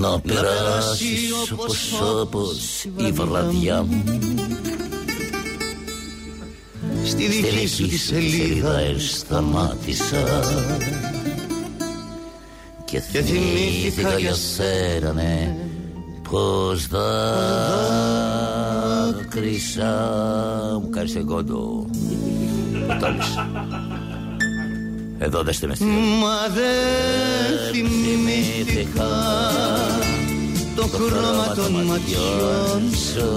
Να 0.00 0.20
περάσει 0.20 1.06
όπως 1.52 2.00
όπως 2.20 2.84
η 2.84 3.12
βραδιά 3.12 3.82
μου. 3.82 4.02
Στη 7.04 7.24
Στη 7.24 7.26
δική 7.26 7.66
σου 7.66 7.88
τη 7.88 7.96
σελίδα 7.96 8.80
σταμάτησα 8.98 10.40
Και 12.84 13.00
Και 13.12 13.22
θυμήθηκα 13.22 13.22
θυμήθηκα 13.22 14.18
για 14.18 14.18
για 14.18 14.34
σένα 14.34 15.12
ναι 15.12 15.56
Πως 16.32 16.86
δάκρυσα 19.26 19.90
Μου 20.82 20.90
κάνεις 20.90 21.16
εγώ 21.16 21.44
το 21.44 21.86
Το 22.88 22.96
τόλμης 23.00 23.38
Εδώ 25.18 25.42
δέστε 25.42 25.66
με 25.66 25.74
στη 25.74 25.84
Μα 25.84 26.48
δεν 26.54 27.72
θυμήθηκα 27.72 29.10
το 30.76 30.82
χρώμα 30.82 31.54
των 31.54 31.72
ματιών 31.72 32.82
σου. 33.12 33.30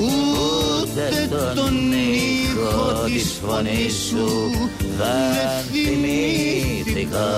Ούτε 0.00 1.28
τον 1.54 1.92
ήχο 1.92 3.04
της 3.04 3.40
φωνής 3.46 3.94
σου 3.94 4.50
δεν 4.96 5.64
θυμήθηκα 5.72 7.28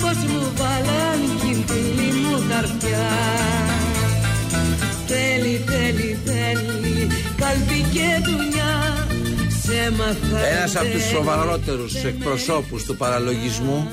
Πως 0.01 0.17
μου 0.17 0.53
βάλαν 0.57 1.39
κι 1.41 1.51
η 1.51 1.65
φίλη 1.67 2.13
μου 2.13 2.45
καρδιά. 2.49 3.09
Θέλει, 5.07 5.65
θέλει, 5.67 6.19
θέλει 6.25 7.07
Καλπή 7.37 7.85
και 7.93 8.23
δουλειά. 8.25 9.07
Σε 9.63 9.91
μαθα 9.91 10.47
Ένας 10.47 10.77
από 10.77 10.85
τους 10.85 11.03
εν 11.03 11.09
σοβαρότερους 11.09 11.95
εκπροσώπους 11.95 12.85
του 12.85 12.97
παραλογισμού. 12.97 13.89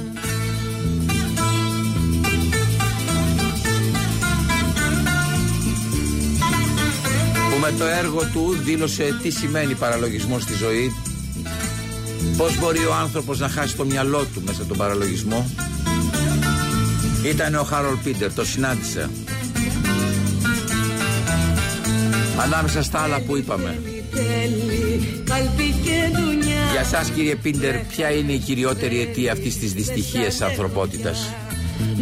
Που 7.51 7.59
με 7.61 7.73
το 7.77 7.85
έργο 7.85 8.21
του 8.33 8.57
δήλωσε 8.63 9.19
τι 9.21 9.29
σημαίνει 9.29 9.73
παραλογισμός 9.73 10.41
στη 10.41 10.53
ζωή 10.53 10.91
πώς 12.37 12.59
μπορεί 12.59 12.85
ο 12.85 12.93
άνθρωπος 12.93 13.39
να 13.39 13.49
χάσει 13.49 13.75
το 13.75 13.85
μυαλό 13.85 14.25
του 14.33 14.41
μέσα 14.45 14.63
στον 14.63 14.77
παραλογισμό; 14.77 15.49
Ήταν 17.25 17.55
ο 17.55 17.63
Χάρολ 17.63 17.95
Πίτερ, 18.03 18.33
το 18.33 18.45
συνάντησα 18.45 19.09
ανάμεσα 22.37 22.83
στα 22.83 22.99
άλλα 22.99 23.19
που 23.21 23.37
είπαμε 23.37 23.81
θέλει 24.11 25.23
καλπί 25.23 25.73
και 25.83 26.17
δουλειά 26.17 26.71
Για 26.71 26.83
σας 26.83 27.09
κύριε 27.09 27.35
Πίντερ, 27.35 27.75
ποια 27.75 28.11
είναι 28.11 28.31
η 28.31 28.37
κυριότερη 28.37 29.01
αιτία 29.01 29.31
αυτής 29.31 29.57
της 29.57 29.73
δυστυχίας 29.73 30.25
της 30.25 30.41
ανθρωπότητας; 30.41 31.33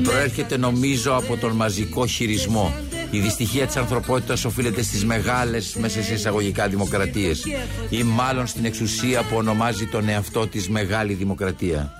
Προέρχεται 0.03 0.57
νομίζω 0.57 1.15
από 1.15 1.37
τον 1.37 1.51
μαζικό 1.51 2.07
χειρισμό. 2.07 2.73
Η 3.13 3.19
δυστυχία 3.19 3.67
της 3.67 3.75
ανθρωπότητας 3.75 4.45
οφείλεται 4.45 4.81
στις 4.81 5.05
μεγάλες 5.05 5.75
μέσα 5.75 6.03
σε 6.03 6.13
εισαγωγικά 6.13 6.67
δημοκρατίες 6.67 7.45
ή 7.89 8.03
μάλλον 8.03 8.47
στην 8.47 8.65
εξουσία 8.65 9.23
που 9.23 9.35
ονομάζει 9.35 9.85
τον 9.85 10.09
εαυτό 10.09 10.47
της 10.47 10.69
μεγάλη 10.69 11.13
δημοκρατία. 11.13 11.91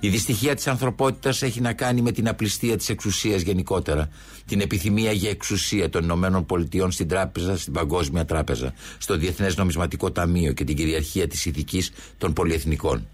Η 0.00 0.08
δυστυχία 0.08 0.54
της 0.54 0.66
ανθρωπότητας 0.66 1.42
έχει 1.42 1.60
να 1.60 1.72
κάνει 1.72 2.02
με 2.02 2.12
την 2.12 2.28
απληστία 2.28 2.76
της 2.76 2.88
εξουσίας 2.88 3.40
γενικότερα. 3.40 4.08
Την 4.46 4.60
επιθυμία 4.60 5.12
για 5.12 5.30
εξουσία 5.30 5.88
των 5.88 6.02
Ηνωμένων 6.02 6.46
Πολιτειών 6.46 6.90
στην 6.90 7.08
τράπεζα, 7.08 7.56
στην 7.56 7.72
Παγκόσμια 7.72 8.24
Τράπεζα, 8.24 8.74
στο 8.98 9.16
Διεθνές 9.16 9.56
Νομισματικό 9.56 10.10
Ταμείο 10.10 10.52
και 10.52 10.64
την 10.64 10.76
κυριαρχία 10.76 11.28
της 11.28 11.46
ηθικής 11.46 11.92
των 12.18 12.32
πολυεθνικών. 12.32 13.06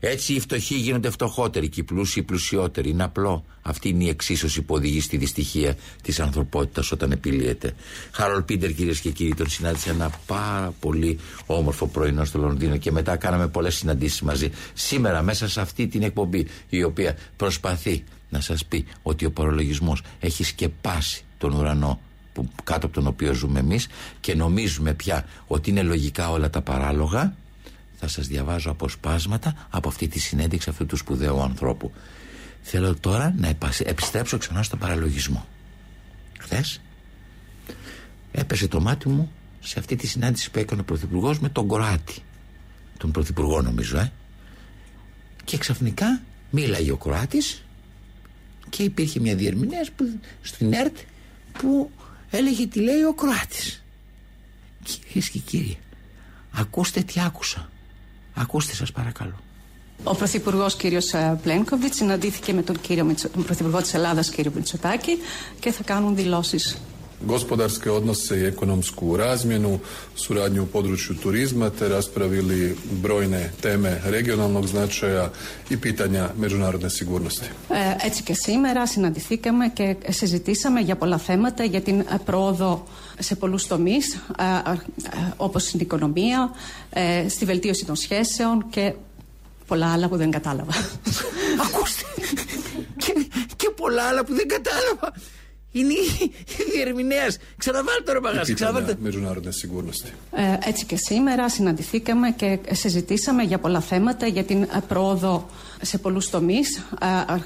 Έτσι 0.00 0.32
οι 0.34 0.40
φτωχοί 0.40 0.74
γίνονται 0.74 1.10
φτωχότεροι 1.10 1.68
και 1.68 1.80
οι 1.80 1.82
πλούσιοι 1.82 2.22
πλουσιότεροι. 2.22 2.88
Είναι 2.90 3.04
απλό. 3.04 3.44
Αυτή 3.62 3.88
είναι 3.88 4.04
η 4.04 4.08
εξίσωση 4.08 4.62
που 4.62 4.74
οδηγεί 4.74 5.00
στη 5.00 5.16
δυστυχία 5.16 5.76
της 6.02 6.20
ανθρωπότητας 6.20 6.92
όταν 6.92 7.12
επιλύεται. 7.12 7.74
Χάρολ 8.10 8.42
Πίντερ, 8.42 8.72
κυρίες 8.72 9.00
και 9.00 9.10
κύριοι, 9.10 9.34
τον 9.34 9.48
συνάντησε 9.48 9.90
ένα 9.90 10.10
πάρα 10.26 10.74
πολύ 10.80 11.18
όμορφο 11.46 11.86
πρωινό 11.86 12.24
στο 12.24 12.38
Λονδίνο 12.38 12.76
και 12.76 12.92
μετά 12.92 13.16
κάναμε 13.16 13.48
πολλές 13.48 13.74
συναντήσεις 13.74 14.22
μαζί. 14.22 14.50
Σήμερα, 14.74 15.22
μέσα 15.22 15.48
σε 15.48 15.60
αυτή 15.60 15.86
την 15.86 16.02
εκπομπή, 16.02 16.46
η 16.68 16.82
οποία 16.82 17.16
προσπαθεί 17.36 18.04
να 18.28 18.40
σας 18.40 18.64
πει 18.64 18.86
ότι 19.02 19.24
ο 19.24 19.30
παρολογισμό 19.30 19.96
έχει 20.20 20.44
σκεπάσει 20.44 21.24
τον 21.38 21.52
ουρανό 21.52 22.00
που, 22.32 22.48
κάτω 22.64 22.86
από 22.86 22.94
τον 22.94 23.06
οποίο 23.06 23.34
ζούμε 23.34 23.58
εμείς 23.58 23.88
και 24.20 24.34
νομίζουμε 24.34 24.94
πια 24.94 25.24
ότι 25.46 25.70
είναι 25.70 25.82
λογικά 25.82 26.30
όλα 26.30 26.50
τα 26.50 26.60
παράλογα 26.60 27.36
θα 28.00 28.08
σας 28.08 28.26
διαβάζω 28.26 28.70
αποσπάσματα 28.70 29.66
από 29.70 29.88
αυτή 29.88 30.08
τη 30.08 30.18
συνέντευξη 30.18 30.70
αυτού 30.70 30.86
του 30.86 30.96
σπουδαίου 30.96 31.42
ανθρώπου. 31.42 31.92
Θέλω 32.62 32.94
τώρα 32.94 33.34
να 33.36 33.56
επιστρέψω 33.84 34.38
ξανά 34.38 34.62
στον 34.62 34.78
παραλογισμό. 34.78 35.46
Χθες 36.38 36.80
έπεσε 38.32 38.68
το 38.68 38.80
μάτι 38.80 39.08
μου 39.08 39.32
σε 39.60 39.78
αυτή 39.78 39.96
τη 39.96 40.06
συνάντηση 40.06 40.50
που 40.50 40.58
έκανε 40.58 40.80
ο 40.80 40.84
Πρωθυπουργός 40.84 41.38
με 41.38 41.48
τον 41.48 41.68
Κροάτη. 41.68 42.22
Τον 42.98 43.10
Πρωθυπουργό 43.10 43.62
νομίζω, 43.62 43.98
ε. 43.98 44.12
Και 45.44 45.58
ξαφνικά 45.58 46.20
μίλαγε 46.50 46.90
ο 46.90 46.96
Κροάτης 46.96 47.64
και 48.68 48.82
υπήρχε 48.82 49.20
μια 49.20 49.34
διερμηνέα 49.34 49.84
που, 49.96 50.20
στην 50.42 50.72
ΕΡΤ 50.72 50.96
που 51.52 51.90
έλεγε 52.30 52.66
τι 52.66 52.80
λέει 52.80 53.02
ο 53.02 53.14
Κροάτης. 53.14 53.82
Κυρίες 54.82 55.30
και 55.30 55.38
κύριοι, 55.38 55.78
ακούστε 56.52 57.00
τι 57.00 57.20
άκουσα. 57.20 57.70
Ακούστε 58.40 58.74
σας 58.74 58.92
παρακαλώ. 58.92 59.34
Ο 60.04 60.14
Πρωθυπουργός 60.14 60.76
κ. 60.76 60.80
Πλένκοβιτς 61.42 61.96
συναντήθηκε 61.96 62.52
με 62.52 62.62
τον, 62.62 62.80
κύριο, 62.80 63.14
τον 63.32 63.44
Πρωθυπουργό 63.44 63.80
της 63.80 63.94
Ελλάδας 63.94 64.30
κ. 64.30 64.46
Μητσοτάκη 64.54 65.18
και 65.60 65.70
θα 65.70 65.82
κάνουν 65.82 66.14
δηλώσεις. 66.14 66.78
gospodarske 67.20 67.90
odnose 67.90 68.40
i 68.40 68.44
ekonomsku 68.44 69.16
razmjenu, 69.16 69.78
suradnju 70.14 70.62
u 70.62 70.66
području 70.66 71.16
turizma 71.16 71.70
te 71.70 71.88
raspravili 71.88 72.76
brojne 73.02 73.50
teme 73.60 74.00
regionalnog 74.04 74.66
značaja 74.66 75.30
i 75.70 75.76
pitanja 75.76 76.28
međunarodne 76.38 76.90
sigurnosti. 76.90 77.46
Ε, 77.70 78.06
έτσι 78.06 78.22
και 78.22 78.34
σήμερα 78.34 78.86
συναντηθήκαμε 78.86 79.68
και 79.68 79.96
συζητήσαμε 80.08 80.80
για 80.80 80.96
πολλά 80.96 81.18
θέματα 81.18 81.64
για 81.64 81.80
την 81.80 82.04
πρόοδο 82.24 82.86
σε 83.18 83.34
πολλούς 83.34 83.66
τομείς 83.66 84.14
ε, 84.14 84.70
ε, 84.70 84.78
όπως 85.36 85.62
στην 85.62 85.80
οικονομία, 85.80 86.50
ε, 86.90 87.28
στη 87.28 87.44
βελτίωση 87.44 87.84
των 87.84 87.96
σχέσεων 87.96 88.66
και 88.70 88.94
πολλά 89.66 89.92
άλλα 89.92 90.08
που 90.08 90.16
δεν 90.16 90.30
κατάλαβα. 90.30 90.72
Ακούστε! 91.66 92.04
και, 92.96 93.12
και 93.56 93.70
πολλά 93.76 94.02
άλλα 94.02 94.24
που 94.24 94.34
δεν 94.34 94.48
κατάλαβα. 94.48 95.12
Είναι 95.72 95.92
η 95.92 96.32
διερμηνέας. 96.74 97.38
Ξαναβάλτε 97.56 98.12
ρε 98.12 98.20
παγάς. 98.20 98.52
Ξαναβάλτε. 98.52 98.96
Ε, 100.32 100.68
έτσι 100.68 100.86
και 100.86 100.96
σήμερα 100.96 101.48
συναντηθήκαμε 101.48 102.30
και 102.30 102.58
συζητήσαμε 102.70 103.42
για 103.42 103.58
πολλά 103.58 103.80
θέματα 103.80 104.26
για 104.26 104.44
την 104.44 104.68
πρόοδο 104.88 105.46
σε 105.82 105.98
πολλούς 105.98 106.30
τομείς 106.30 106.76
ε, 106.76 107.34
ε, 107.34 107.40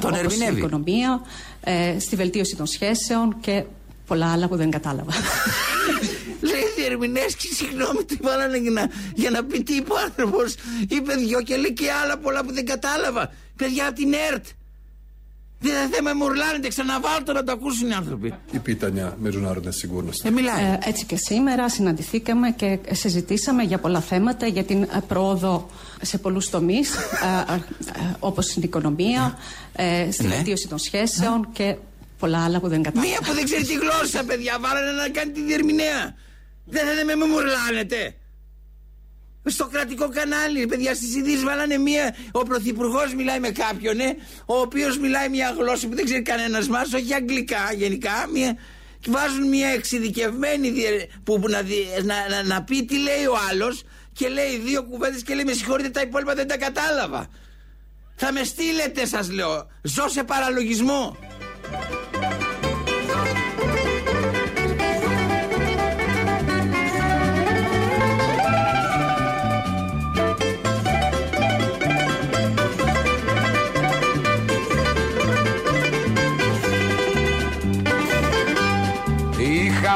Τον 0.00 0.14
όπως 0.14 0.32
στην 0.32 0.56
οικονομία, 0.56 1.20
ε, 1.60 1.98
στη 1.98 2.16
βελτίωση 2.16 2.56
των 2.56 2.66
σχέσεων 2.66 3.36
και 3.40 3.64
πολλά 4.06 4.32
άλλα 4.32 4.48
που 4.48 4.56
δεν 4.56 4.70
κατάλαβα. 4.70 5.12
Λέει 6.50 6.64
διερμηνέα 6.76 7.26
και 7.26 7.48
συγγνώμη 7.54 8.04
τι 8.04 8.16
βάλανε 8.22 8.56
για 8.58 8.70
να, 8.70 8.88
για 9.14 9.30
να 9.30 9.44
πει 9.44 9.62
τι 9.62 9.74
είπε 9.74 9.92
ο 9.92 9.96
άνθρωπος. 10.04 10.54
Είπε 10.88 11.14
δυο 11.14 11.42
και 11.42 11.56
λέει 11.56 11.72
και 11.72 11.90
άλλα 12.02 12.16
πολλά 12.18 12.44
που 12.44 12.52
δεν 12.52 12.66
κατάλαβα. 12.66 13.32
Παιδιά 13.56 13.86
από 13.86 13.94
την 13.94 14.12
ΕΡΤ. 14.32 14.46
Δεν 15.60 15.88
θα 15.90 16.02
με 16.02 16.14
μουρλάνετε, 16.14 16.68
ξαναβάλτε 16.68 17.32
να 17.32 17.44
το 17.44 17.52
ακούσουν 17.52 17.90
οι 17.90 17.92
άνθρωποι. 17.92 18.34
I 18.52 18.56
pitanja 18.56 19.12
međunarodne 19.24 19.72
sigurnosti. 19.72 20.28
Ε, 20.28 20.30
μιλάει. 20.30 20.64
Ε, 20.64 20.78
έτσι 20.88 21.04
και 21.06 21.16
σήμερα 21.16 21.68
συναντηθήκαμε 21.68 22.50
και 22.50 22.78
συζητήσαμε 22.90 23.62
για 23.62 23.78
πολλά 23.78 24.00
θέματα 24.00 24.46
για 24.46 24.64
την 24.64 24.82
ε, 24.82 24.88
πρόοδο 25.08 25.70
σε 26.02 26.18
πολλούς 26.18 26.50
τομείς 26.50 26.94
ε, 27.48 27.52
ε, 27.54 27.60
όπως 28.18 28.44
στην 28.44 28.62
οικονομία, 28.62 29.38
ε, 29.72 30.10
στη 30.10 30.26
Ναι. 30.26 30.34
βελτίωση 30.34 30.68
των 30.68 30.78
σχέσεων 30.78 31.48
και 31.52 31.76
πολλά 32.18 32.44
άλλα 32.44 32.60
που 32.60 32.68
δεν 32.68 32.82
κατάλαβα. 32.82 33.08
Μία 33.10 33.20
που 33.26 33.32
δεν 33.32 33.44
ξέρει 33.44 33.64
τη 33.64 33.74
γλώσσα, 33.74 34.24
παιδιά, 34.24 34.56
βάλανε 34.60 34.90
να 34.92 35.08
κάνει 35.08 35.32
τη 35.32 35.40
διερμηνέα. 35.42 36.14
Δεν 36.64 36.86
θα 36.86 37.04
με 37.04 37.14
με 37.14 37.26
μουρλάνετε. 37.26 38.14
Στο 39.48 39.66
κρατικό 39.66 40.08
κανάλι, 40.08 40.66
παιδιά, 40.66 40.94
στις 40.94 41.14
ειδήσεις 41.16 41.42
βάλανε 41.44 41.76
μία. 41.78 42.14
Ο 42.32 42.42
πρωθυπουργός 42.42 43.14
μιλάει 43.14 43.40
με 43.40 43.50
κάποιον, 43.50 44.00
ε, 44.00 44.16
ο 44.46 44.56
οποίος 44.60 44.98
μιλάει 44.98 45.28
μια 45.28 45.54
γλώσσα 45.58 45.88
που 45.88 45.94
δεν 45.94 46.04
ξέρει 46.04 46.22
κανένας 46.22 46.68
μας, 46.68 46.92
όχι 46.92 47.14
αγγλικά 47.14 47.72
γενικά. 47.76 48.26
Μια, 48.32 48.56
και 49.00 49.10
βάζουν 49.10 49.48
μια 49.48 49.68
εξειδικευμένη 49.68 50.70
διε- 50.70 51.06
που, 51.24 51.40
που 51.40 51.48
να, 51.48 51.60
δι- 51.62 52.02
να, 52.04 52.14
να, 52.28 52.42
να 52.42 52.62
πει 52.62 52.84
τι 52.84 52.98
λέει 52.98 53.24
ο 53.26 53.36
άλλος 53.50 53.82
και 54.12 54.28
λέει 54.28 54.58
δύο 54.64 54.82
κουβέντες 54.84 55.22
και 55.22 55.34
λέει 55.34 55.44
με 55.44 55.52
συγχωρείτε 55.52 55.88
τα 55.88 56.00
υπόλοιπα 56.00 56.34
δεν 56.34 56.46
τα 56.48 56.56
κατάλαβα. 56.56 57.26
Θα 58.16 58.32
με 58.32 58.44
στείλετε, 58.44 59.06
σας 59.06 59.30
λέω. 59.30 59.66
Ζω 59.82 60.08
σε 60.08 60.24
παραλογισμό. 60.24 61.16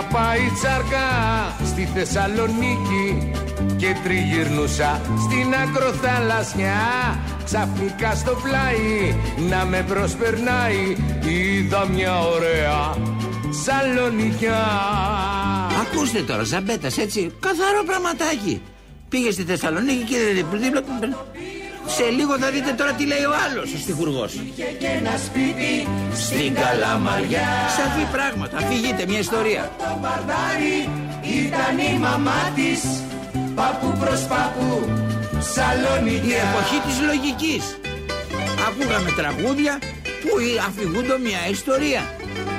Είχα 0.01 0.09
πάει 0.09 0.51
τσάρκα 0.55 1.07
στη 1.65 1.89
Θεσσαλονίκη 1.95 3.31
και 3.77 3.97
τριγυρνούσα 4.05 5.01
στην 5.05 5.55
ακροθαλασσιά 5.55 6.81
Ξαφνικά 7.45 8.15
στο 8.15 8.37
πλάι 8.43 9.15
να 9.49 9.65
με 9.65 9.85
προσπερνάει 9.89 10.97
είδα 11.27 11.87
μια 11.89 12.19
ωραία 12.21 12.97
Σαλονικιά 13.51 14.67
Ακούστε 15.81 16.23
τώρα, 16.23 16.43
Ζαμπέτας, 16.43 16.99
έτσι, 16.99 17.33
καθαρό 17.41 17.85
πραγματάκι. 17.87 18.63
Πήγε 19.09 19.31
στη 19.31 19.43
Θεσσαλονίκη 19.43 20.05
και 20.05 20.17
είδε 20.17 20.57
δίπλα 20.57 20.83
του. 20.83 21.17
Σε 21.97 22.11
λίγο 22.11 22.39
θα 22.39 22.51
δείτε 22.51 22.73
τώρα 22.73 22.93
τι 22.93 23.07
λέει 23.07 23.25
ο 23.33 23.35
άλλος 23.45 23.73
ο 23.75 23.79
στιχουργός. 23.79 24.33
Είχε 24.33 24.69
και 24.81 24.87
ένα 24.87 25.15
σπίτι 25.27 25.73
Στην 26.27 26.55
Καλαμαριά. 26.55 27.49
Σαφή 27.77 28.05
πράγματα, 28.13 28.57
αφηγείτε 28.57 29.05
μια 29.09 29.19
ιστορία. 29.19 29.63
Το 29.79 29.99
μπαρδάρι 30.01 30.79
ήταν 31.43 31.75
η 31.95 31.99
μαμά 31.99 32.43
της 32.55 32.81
Παππού 33.55 33.99
προς 34.01 34.21
παππού 34.21 34.73
Σαλονικιά 35.55 36.37
Η 36.37 36.41
εποχή 36.49 36.79
της 36.87 36.97
λογικής. 37.09 37.65
Ακούγαμε 38.69 39.11
τραγούδια 39.17 39.79
που 40.23 40.31
αφηγούνται 40.69 41.19
μια 41.19 41.43
ιστορία. 41.51 42.03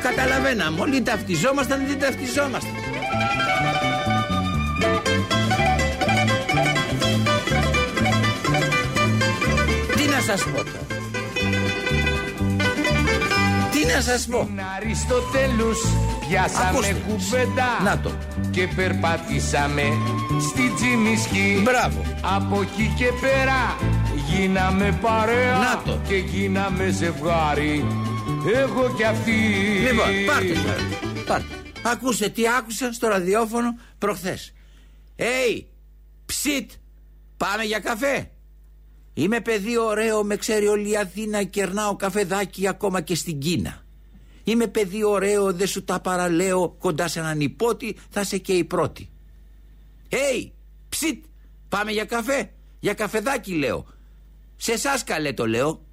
Καταλαβαίναμε 0.01 0.81
όλοι 0.81 1.01
ταυτιζόμασταν 1.01 1.79
δεν 1.87 1.99
ταυτιζόμασταν. 1.99 2.75
Σας 10.37 10.43
πω 10.43 10.63
τώρα. 10.63 10.85
Τι 13.71 13.85
να 13.93 14.01
σας 14.01 14.25
πω. 14.25 14.41
Στην 14.43 14.59
Αριστοτέλους 14.75 15.79
πιάσαμε 16.27 16.69
Ακούστε. 16.69 17.03
κουβέντα 17.07 17.67
Να 17.83 17.99
το. 17.99 18.11
Και 18.51 18.67
περπατήσαμε 18.75 19.83
στη 20.49 20.69
Τζιμισκή 20.75 21.61
Μπράβο. 21.63 22.01
Από 22.21 22.61
εκεί 22.61 22.93
και 22.97 23.09
πέρα 23.21 23.77
γίναμε 24.29 24.97
παρέα 25.01 25.57
Να 25.57 25.81
το. 25.85 25.99
Και 26.07 26.15
γίναμε 26.15 26.89
ζευγάρι 26.89 27.85
Εγώ 28.55 28.93
και 28.97 29.05
αυτή 29.05 29.31
Λοιπόν, 29.87 30.07
πάρτε 30.25 30.53
τώρα. 30.53 31.23
Πάρτε. 31.25 31.55
Ακούστε 31.83 32.29
τι 32.29 32.41
άκουσα 32.57 32.93
στο 32.93 33.07
ραδιόφωνο 33.07 33.77
προχθές. 33.97 34.53
Hey, 35.17 35.63
ψιτ, 36.25 36.71
πάμε 37.37 37.63
για 37.63 37.79
καφέ. 37.79 38.31
Είμαι 39.13 39.41
παιδί 39.41 39.78
ωραίο, 39.78 40.24
με 40.24 40.36
ξέρει 40.36 40.67
όλη 40.67 40.89
η 40.89 40.97
Αθήνα, 40.97 41.43
κερνάω 41.43 41.95
καφεδάκι 41.95 42.67
ακόμα 42.67 43.02
και 43.02 43.15
στην 43.15 43.39
Κίνα. 43.39 43.86
Είμαι 44.43 44.67
παιδί 44.67 45.04
ωραίο, 45.04 45.54
δεν 45.54 45.67
σου 45.67 45.84
τα 45.84 46.00
παραλέω, 46.00 46.76
κοντά 46.80 47.08
σε 47.08 47.19
έναν 47.19 47.39
υπότι 47.39 47.97
θα 48.10 48.24
σε 48.24 48.38
και 48.38 48.54
η 48.54 48.63
πρώτη. 48.63 49.10
Hey, 50.10 50.52
ψιτ, 50.89 51.24
πάμε 51.69 51.91
για 51.91 52.06
καφέ, 52.06 52.52
για 52.80 52.93
καφεδάκι 52.93 53.54
λέω. 53.54 53.86
Σε 54.56 54.71
εσάς 54.71 55.04
καλέ 55.04 55.34
το 55.34 55.47
λέω. 55.47 55.86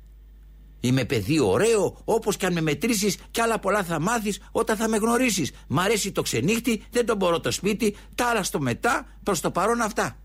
Είμαι 0.80 1.04
παιδί 1.04 1.40
ωραίο, 1.40 2.00
όπως 2.04 2.36
και 2.36 2.46
αν 2.46 2.52
με 2.52 2.60
μετρήσεις 2.60 3.16
κι 3.30 3.40
άλλα 3.40 3.58
πολλά 3.58 3.84
θα 3.84 4.00
μάθεις 4.00 4.40
όταν 4.50 4.76
θα 4.76 4.88
με 4.88 4.96
γνωρίσεις. 4.96 5.52
Μ' 5.68 5.78
αρέσει 5.78 6.12
το 6.12 6.22
ξενύχτη, 6.22 6.82
δεν 6.90 7.06
τον 7.06 7.16
μπορώ 7.16 7.40
το 7.40 7.50
σπίτι, 7.50 7.96
τα 8.14 8.26
άλλα 8.26 8.42
στο 8.42 8.60
μετά, 8.60 9.06
προς 9.22 9.40
το 9.40 9.50
παρόν 9.50 9.80
αυτά. 9.80 10.16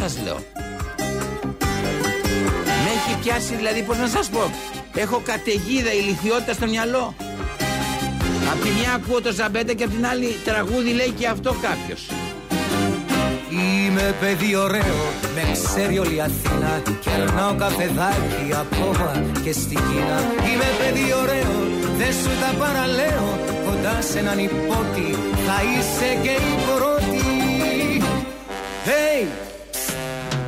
Σας 0.00 0.18
λέω. 0.24 0.38
Με 2.82 2.90
έχει 2.96 3.12
πιάσει 3.22 3.54
δηλαδή 3.54 3.82
πώς 3.82 3.98
να 3.98 4.06
σας 4.06 4.28
πω. 4.28 4.50
Έχω 4.94 5.22
καταιγίδα 5.24 5.92
ηλικιότητας 5.92 6.56
στο 6.56 6.66
μυαλό. 6.66 7.14
Απ' 8.52 8.62
τη 8.62 8.70
μια 8.78 8.92
ακούω 8.94 9.20
το 9.22 9.32
Ζαμπέτα 9.32 9.72
και 9.72 9.84
απ' 9.84 9.90
την 9.90 10.06
άλλη 10.06 10.36
τραγούδι 10.44 10.92
λέει 10.92 11.10
και 11.18 11.26
αυτό 11.26 11.54
κάποιος. 11.66 12.02
Είμαι 13.50 14.14
παιδί 14.20 14.56
ωραίο, 14.56 14.98
με 15.34 15.42
ξέρει 15.52 15.98
όλη 15.98 16.14
η 16.14 16.20
Αθήνα 16.20 16.82
Κερνάω 17.00 17.54
καφεδάκι 17.54 18.46
ακόμα 18.60 19.24
και 19.44 19.52
στην 19.52 19.80
Κίνα 19.88 20.18
Είμαι 20.48 20.68
παιδί 20.78 21.12
ωραίο, 21.22 21.54
δεν 21.98 22.12
σου 22.12 22.32
τα 22.42 22.50
παραλέω 22.58 23.38
Κοντά 23.66 24.00
σε 24.00 24.18
έναν 24.18 24.38
υπότι 24.38 25.06
θα 25.46 25.56
είσαι 25.70 26.18
και 26.22 26.30
η 26.30 26.54
πρώτη 26.66 27.00
Hey, 28.84 29.49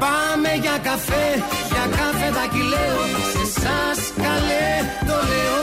πάμε 0.03 0.53
για 0.61 0.79
καφέ, 0.89 1.27
για 1.73 1.85
καφεδάκι 1.99 2.63
λέω 2.73 3.01
Σε 3.33 3.43
εσάς 3.49 3.99
καλέ 4.25 4.69
το 5.09 5.17
λέω 5.33 5.61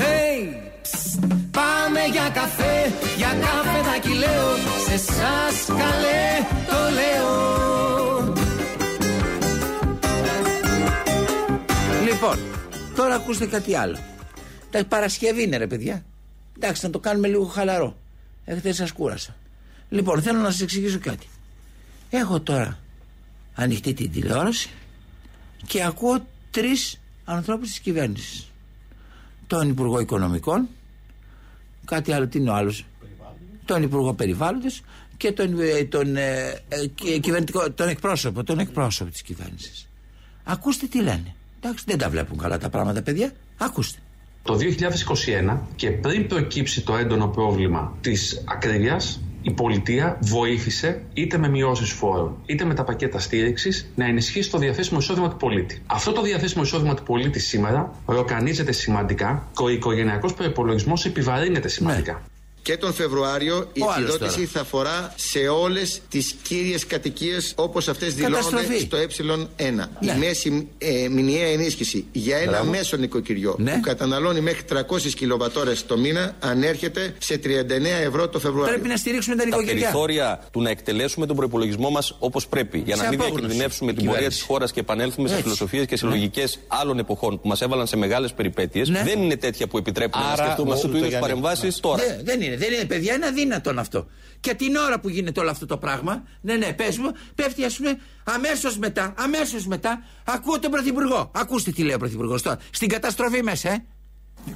Hey, 0.00 0.38
Πάμε 1.50 2.00
για 2.12 2.28
καφέ, 2.34 2.76
για 3.16 3.32
καφεδάκι 3.46 4.14
λέω 4.22 4.48
Σε 4.86 4.94
εσάς 4.94 5.56
καλέ 5.66 6.26
το 6.70 6.80
λέω 6.98 7.36
Λοιπόν, 12.08 12.38
τώρα 12.96 13.14
ακούστε 13.14 13.46
κάτι 13.46 13.74
άλλο. 13.74 13.98
Τα 14.70 14.84
Παρασκευή 14.84 15.42
είναι 15.42 15.56
ρε 15.56 15.66
παιδιά. 15.66 16.04
Εντάξει, 16.56 16.84
να 16.84 16.90
το 16.90 16.98
κάνουμε 16.98 17.28
λίγο 17.28 17.44
χαλαρό. 17.44 17.96
Έχετε 18.44 18.72
σας 18.72 18.92
κούρασα. 18.92 19.36
Λοιπόν, 19.88 20.22
θέλω 20.22 20.38
να 20.38 20.50
σας 20.50 20.60
εξηγήσω 20.60 20.98
κάτι. 20.98 21.26
Έχω 22.10 22.40
τώρα 22.40 22.78
ανοιχτή 23.58 23.92
την 23.94 24.10
τηλεόραση 24.12 24.70
και 25.66 25.84
ακούω 25.84 26.26
τρεις 26.50 27.00
ανθρώπους 27.24 27.68
της 27.68 27.78
κυβέρνησης. 27.78 28.50
Τον 29.46 29.68
Υπουργό 29.68 30.00
Οικονομικών, 30.00 30.68
κάτι 31.84 32.12
άλλο, 32.12 32.26
τι 32.28 32.38
είναι 32.38 32.50
ο 32.50 32.54
άλλος; 32.54 32.84
Τον 33.64 33.82
Υπουργό 33.82 34.14
Περιβάλλοντο 34.14 34.68
και 35.16 35.32
τον, 35.32 35.60
ε, 35.60 35.84
τον, 35.84 36.16
ε, 36.16 36.48
ε, 36.68 36.86
κυ- 36.94 37.20
κυβερνητικό, 37.20 37.70
τον 37.70 37.88
εκπρόσωπο, 37.88 38.44
τον 38.44 38.58
εκπρόσωπο 38.58 39.10
της 39.10 39.22
κυβέρνησης. 39.22 39.88
Ακούστε 40.44 40.86
τι 40.86 40.98
λένε. 40.98 41.34
Εντάξει, 41.60 41.84
δεν 41.86 41.98
τα 41.98 42.10
βλέπουν 42.10 42.38
καλά 42.38 42.58
τα 42.58 42.68
πράγματα, 42.68 43.02
παιδιά. 43.02 43.32
Ακούστε. 43.56 43.98
Το 44.42 44.56
2021 44.56 45.60
και 45.76 45.90
πριν 45.90 46.26
προκύψει 46.26 46.80
το 46.80 46.96
έντονο 46.96 47.26
πρόβλημα 47.28 47.96
της 48.00 48.42
ακρίβειας, 48.48 49.20
η 49.42 49.50
πολιτεία 49.50 50.18
βοήθησε 50.20 51.02
είτε 51.12 51.38
με 51.38 51.48
μειώσεις 51.48 51.90
φόρων 51.92 52.36
είτε 52.46 52.64
με 52.64 52.74
τα 52.74 52.84
πακέτα 52.84 53.18
στήριξης 53.18 53.90
να 53.94 54.04
ενισχύσει 54.04 54.50
το 54.50 54.58
διαθέσιμο 54.58 54.98
εισόδημα 54.98 55.28
του 55.28 55.36
πολίτη. 55.36 55.82
Αυτό 55.86 56.12
το 56.12 56.22
διαθέσιμο 56.22 56.62
εισόδημα 56.62 56.94
του 56.94 57.02
πολίτη 57.02 57.38
σήμερα 57.38 57.92
ροκανίζεται 58.06 58.72
σημαντικά 58.72 59.48
και 59.56 59.62
ο 59.62 59.68
οικογενειακός 59.68 60.34
προπολογισμό 60.34 60.94
επιβαρύνεται 61.06 61.68
σημαντικά. 61.68 62.22
Και 62.68 62.76
τον 62.76 62.92
Φεβρουάριο 62.94 63.68
η 63.72 63.80
Ο 63.80 63.90
άλλος 63.90 63.96
επιδότηση 64.14 64.36
τώρα. 64.38 64.48
θα 64.52 64.60
αφορά 64.60 65.12
σε 65.16 65.38
όλες 65.38 66.00
τις 66.08 66.34
κύριες 66.42 66.86
κατοικίες 66.86 67.52
όπως 67.56 67.88
αυτές 67.88 68.14
δηλώνονται 68.14 68.44
Καταστροφή. 68.50 68.80
στο 68.80 68.96
Ε1. 69.56 69.88
Η 70.00 70.18
μέση 70.18 70.68
ε, 70.78 71.08
μηνιαία 71.08 71.46
ενίσχυση 71.46 72.06
για 72.12 72.36
ένα 72.36 72.50
Μπράβο. 72.50 72.70
μέσο 72.70 72.96
νοικοκυριό 72.96 73.52
που 73.52 73.80
καταναλώνει 73.80 74.40
μέχρι 74.40 74.62
300 74.72 75.00
κιλοβατόρες 75.14 75.86
το 75.86 75.98
μήνα 75.98 76.36
ανέρχεται 76.40 77.14
σε 77.18 77.40
39 77.44 77.48
ευρώ 78.06 78.28
το 78.28 78.38
Φεβρουάριο. 78.38 78.72
Πρέπει 78.74 78.88
να 78.88 78.96
στηρίξουμε 78.96 79.36
τα 79.36 79.42
τα 79.42 79.48
νοικοκυριά. 79.48 79.74
περιθώρια 79.74 80.40
του 80.52 80.62
να 80.62 80.70
εκτελέσουμε 80.70 81.26
τον 81.26 81.36
προπολογισμό 81.36 81.90
μας 81.90 82.16
όπως 82.18 82.46
πρέπει. 82.46 82.78
Για 82.78 82.96
να 82.96 83.02
Σε 83.02 83.08
μην 83.08 83.18
απόγνωση. 83.20 83.40
διακινδυνεύσουμε 83.40 83.92
την 83.92 84.00
Η 84.02 84.04
πορεία 84.04 84.14
κυβέρνηση. 84.18 84.40
της 84.40 84.48
χώρας 84.48 84.72
και 84.72 84.80
επανέλθουμε 84.80 85.28
σε 85.28 85.32
Έτσι. 85.34 85.44
φιλοσοφίες 85.44 85.86
και 85.86 85.96
σε 85.96 86.06
λογικές 86.06 86.58
άλλων 86.68 86.98
εποχών 86.98 87.40
που 87.40 87.48
μας 87.48 87.60
έβαλαν 87.60 87.86
σε 87.86 87.96
μεγάλες 87.96 88.32
περιπέτειες. 88.32 88.88
Ναι. 88.88 89.02
Δεν 89.04 89.22
είναι 89.22 89.36
τέτοια 89.36 89.66
που 89.66 89.78
επιτρέπουν 89.78 90.20
να 90.20 90.26
Άρα, 90.28 90.42
σκεφτούμε 90.44 90.72
αυτού 90.72 90.80
σου 90.80 90.86
του 90.86 90.92
το 90.92 90.98
είδου 90.98 91.08
Γιάννη. 91.08 91.26
παρεμβάσεις 91.28 91.80
τώρα. 91.80 92.02
Δεν, 92.04 92.20
δεν 92.24 92.40
είναι, 92.40 92.56
δεν 92.58 92.72
είναι, 92.72 92.84
παιδιά, 92.84 93.14
είναι 93.14 93.26
αδύνατον 93.26 93.78
αυτό. 93.78 94.06
Και 94.40 94.54
την 94.54 94.76
ώρα 94.76 95.00
που 95.00 95.08
γίνεται 95.08 95.40
όλο 95.40 95.50
αυτό 95.50 95.66
το 95.66 95.76
πράγμα, 95.76 96.22
ναι, 96.40 96.54
ναι, 96.54 96.72
πες 96.72 96.98
μου, 96.98 97.10
πέφτει 97.34 97.64
ας 97.64 97.76
πούμε 97.76 97.98
αμέσως 98.24 98.78
μετά, 98.78 99.14
αμέσως 99.16 99.66
μετά, 99.66 100.02
ακούω 100.24 100.58
τον 100.58 100.70
Πρωθυπουργό. 100.70 101.30
Ακούστε 101.34 101.70
τι 101.70 101.82
λέει 101.82 101.94
ο 101.94 101.98
Πρωθυπουργός 101.98 102.42
τώρα. 102.42 102.58
Στην 102.70 102.88
καταστροφή 102.88 103.42
μέσα, 103.42 103.70
ε. 103.70 103.84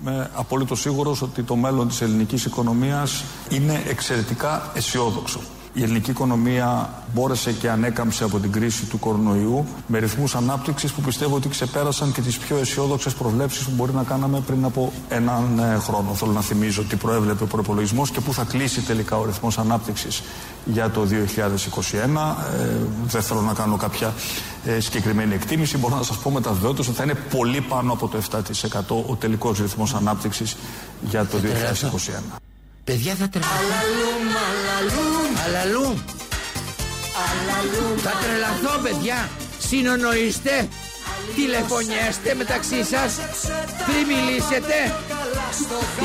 Είμαι 0.00 0.30
απολύτως 0.34 0.80
σίγουρος 0.80 1.22
ότι 1.22 1.42
το 1.42 1.56
μέλλον 1.56 1.88
της 1.88 2.00
ελληνικής 2.00 2.44
οικονομίας 2.44 3.24
είναι 3.50 3.82
εξαιρετικά 3.88 4.72
αισιόδοξο. 4.74 5.40
Η 5.74 5.82
ελληνική 5.82 6.10
οικονομία 6.10 6.90
μπόρεσε 7.14 7.52
και 7.52 7.70
ανέκαμψε 7.70 8.24
από 8.24 8.38
την 8.38 8.52
κρίση 8.52 8.84
του 8.84 8.98
κορονοϊού 8.98 9.66
με 9.86 9.98
ρυθμούς 9.98 10.34
ανάπτυξης 10.34 10.92
που 10.92 11.00
πιστεύω 11.00 11.36
ότι 11.36 11.48
ξεπέρασαν 11.48 12.12
και 12.12 12.20
τις 12.20 12.38
πιο 12.38 12.56
αισιόδοξες 12.56 13.14
προβλέψεις 13.14 13.64
που 13.64 13.70
μπορεί 13.74 13.92
να 13.92 14.02
κάναμε 14.02 14.40
πριν 14.40 14.64
από 14.64 14.92
έναν 15.08 15.58
ε, 15.58 15.78
χρόνο. 15.78 16.14
Θέλω 16.14 16.32
να 16.32 16.40
θυμίζω 16.40 16.82
τι 16.82 16.96
προέβλεπε 16.96 17.42
ο 17.42 17.46
προπολογισμός 17.46 18.10
και 18.10 18.20
πού 18.20 18.32
θα 18.32 18.44
κλείσει 18.44 18.80
τελικά 18.80 19.18
ο 19.18 19.24
ρυθμός 19.24 19.58
ανάπτυξης 19.58 20.22
για 20.64 20.90
το 20.90 21.06
2021. 21.10 21.14
Ε, 22.60 22.76
δεν 23.06 23.22
θέλω 23.22 23.40
να 23.40 23.52
κάνω 23.52 23.76
κάποια 23.76 24.14
ε, 24.64 24.80
συγκεκριμένη 24.80 25.34
εκτίμηση. 25.34 25.78
Μπορώ 25.78 25.96
να 25.96 26.02
σας 26.02 26.18
πω 26.18 26.30
με 26.30 26.40
τα 26.40 26.52
βεβαιότητα 26.52 26.82
ότι 26.88 26.96
θα 26.96 27.02
είναι 27.02 27.14
πολύ 27.14 27.60
πάνω 27.60 27.92
από 27.92 28.08
το 28.08 28.18
7% 28.30 28.36
ο 29.06 29.14
τελικός 29.14 29.58
ρυθμός 29.58 29.94
ανάπτυξης 29.94 30.56
για 31.00 31.26
το 31.26 31.38
2021. 31.38 32.38
Παιδιά 32.84 33.14
θα 33.14 33.28
τρελαθώ. 33.28 35.11
Αλαλούμ. 35.44 35.96
Θα 38.04 38.12
τρελαθώ, 38.22 38.78
παιδιά. 38.82 39.28
Συνονοείστε. 39.58 40.68
Τηλεφωνιέστε 41.34 42.34
μεταξύ 42.34 42.84
σας. 42.92 43.10
Πριν 43.86 44.04
μιλήσετε. 44.12 44.76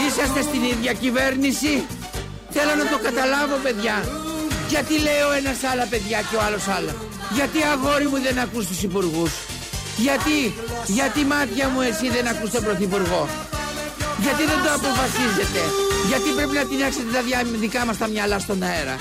Είσαστε 0.07 0.41
στην 0.41 0.63
ίδια 0.63 0.93
κυβέρνηση. 0.93 1.85
Θέλω 2.49 2.75
να 2.75 2.85
το 2.91 2.97
καταλάβω 3.03 3.55
παιδιά. 3.63 3.95
Γιατί 4.69 4.93
λέει 4.99 5.21
ο 5.29 5.31
ένας 5.31 5.63
άλλα 5.71 5.85
παιδιά 5.91 6.19
και 6.29 6.35
ο 6.35 6.41
άλλος 6.41 6.67
άλλα. 6.67 6.93
Γιατί 7.37 7.57
αγόρι 7.73 8.07
μου 8.07 8.19
δεν 8.21 8.39
ακούς 8.39 8.67
τους 8.67 8.83
υπουργούς. 8.83 9.31
Γιατί 9.97 10.37
Γιατί 10.85 11.25
μάτια 11.25 11.67
μου 11.69 11.81
εσύ 11.81 12.09
δεν 12.09 12.27
ακούς 12.27 12.49
τον 12.49 12.63
πρωθυπουργό 12.63 13.27
γιατί 14.25 14.43
δεν 14.51 14.59
το 14.63 14.69
αποφασίζετε; 14.79 15.61
Γιατί 16.09 16.29
πρέπει 16.37 16.55
να 16.59 16.65
τεινάξετε 16.69 17.09
τα 17.17 17.21
διά- 17.27 17.45
δικά 17.65 17.81
μας 17.85 17.97
τα 17.97 18.07
μυαλά 18.07 18.39
στον 18.39 18.63
αέρα; 18.63 18.95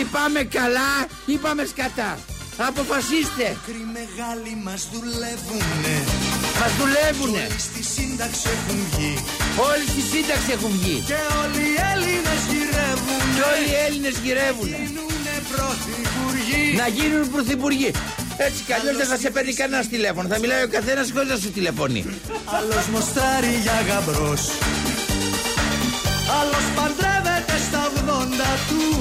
Είπαμε 0.00 0.40
καλά 0.58 0.90
Είπαμε 1.32 1.64
σκατά. 1.72 2.18
Αποφασίστε. 2.70 3.46
Οι 3.68 3.84
μεγάλοι 3.98 4.52
μας 4.66 4.80
δουλεύουνε. 4.92 5.94
Μας 6.60 6.72
δουλεύουνε. 6.80 7.44
Όλοι 7.50 7.60
στη 7.68 7.82
σύνταξη 7.96 8.44
έχουν 8.56 8.78
βγει. 8.92 9.12
Όλοι 9.70 9.84
στη 9.92 10.02
σύνταξη 10.12 10.48
έχουν 10.56 10.70
βγει. 10.78 10.96
Και 11.10 11.18
όλοι 11.42 11.62
οι 11.72 11.76
Έλληνες 11.92 12.40
γυρεύουνε. 12.50 13.24
Και 13.36 13.42
όλοι 13.52 13.66
οι 13.72 13.76
Έλληνες 13.86 14.14
γυρεύουνε. 14.24 14.76
Γίνουνε 14.84 15.34
πρωθυπουργοί. 15.52 16.64
Να 16.80 16.86
γίνουν 16.96 17.22
πρωθυπουργοί 17.34 17.90
έτσι 18.46 18.62
κι 18.66 18.72
αλλιώς 18.72 18.96
δεν 18.96 19.06
θα 19.06 19.16
σε 19.16 19.30
παίρνει 19.30 19.52
κανένα 19.54 19.84
τηλέφωνο. 19.86 20.28
Θα 20.28 20.38
μιλάει 20.38 20.62
ο 20.62 20.68
καθένας 20.68 21.10
χωρίς 21.14 21.28
να 21.28 21.36
σου 21.36 21.50
τηλεφωνεί. 21.50 22.04
Άλλος 22.44 22.86
μοστάρει 22.92 23.52
για 23.62 23.72
γαμπρός 23.88 24.42
Άλλος 26.40 26.64
παντρεύεται 26.76 27.56
στα 27.68 27.82
80 27.94 28.50
του 28.68 29.00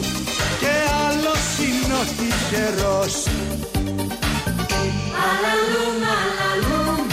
Και 0.62 0.74
άλλος 1.08 1.42
είναι 1.68 1.94
ο 1.94 2.04
τυχερός 2.18 3.14
Αλαλούμ, 5.28 6.02
αλαλούμ 6.18 7.08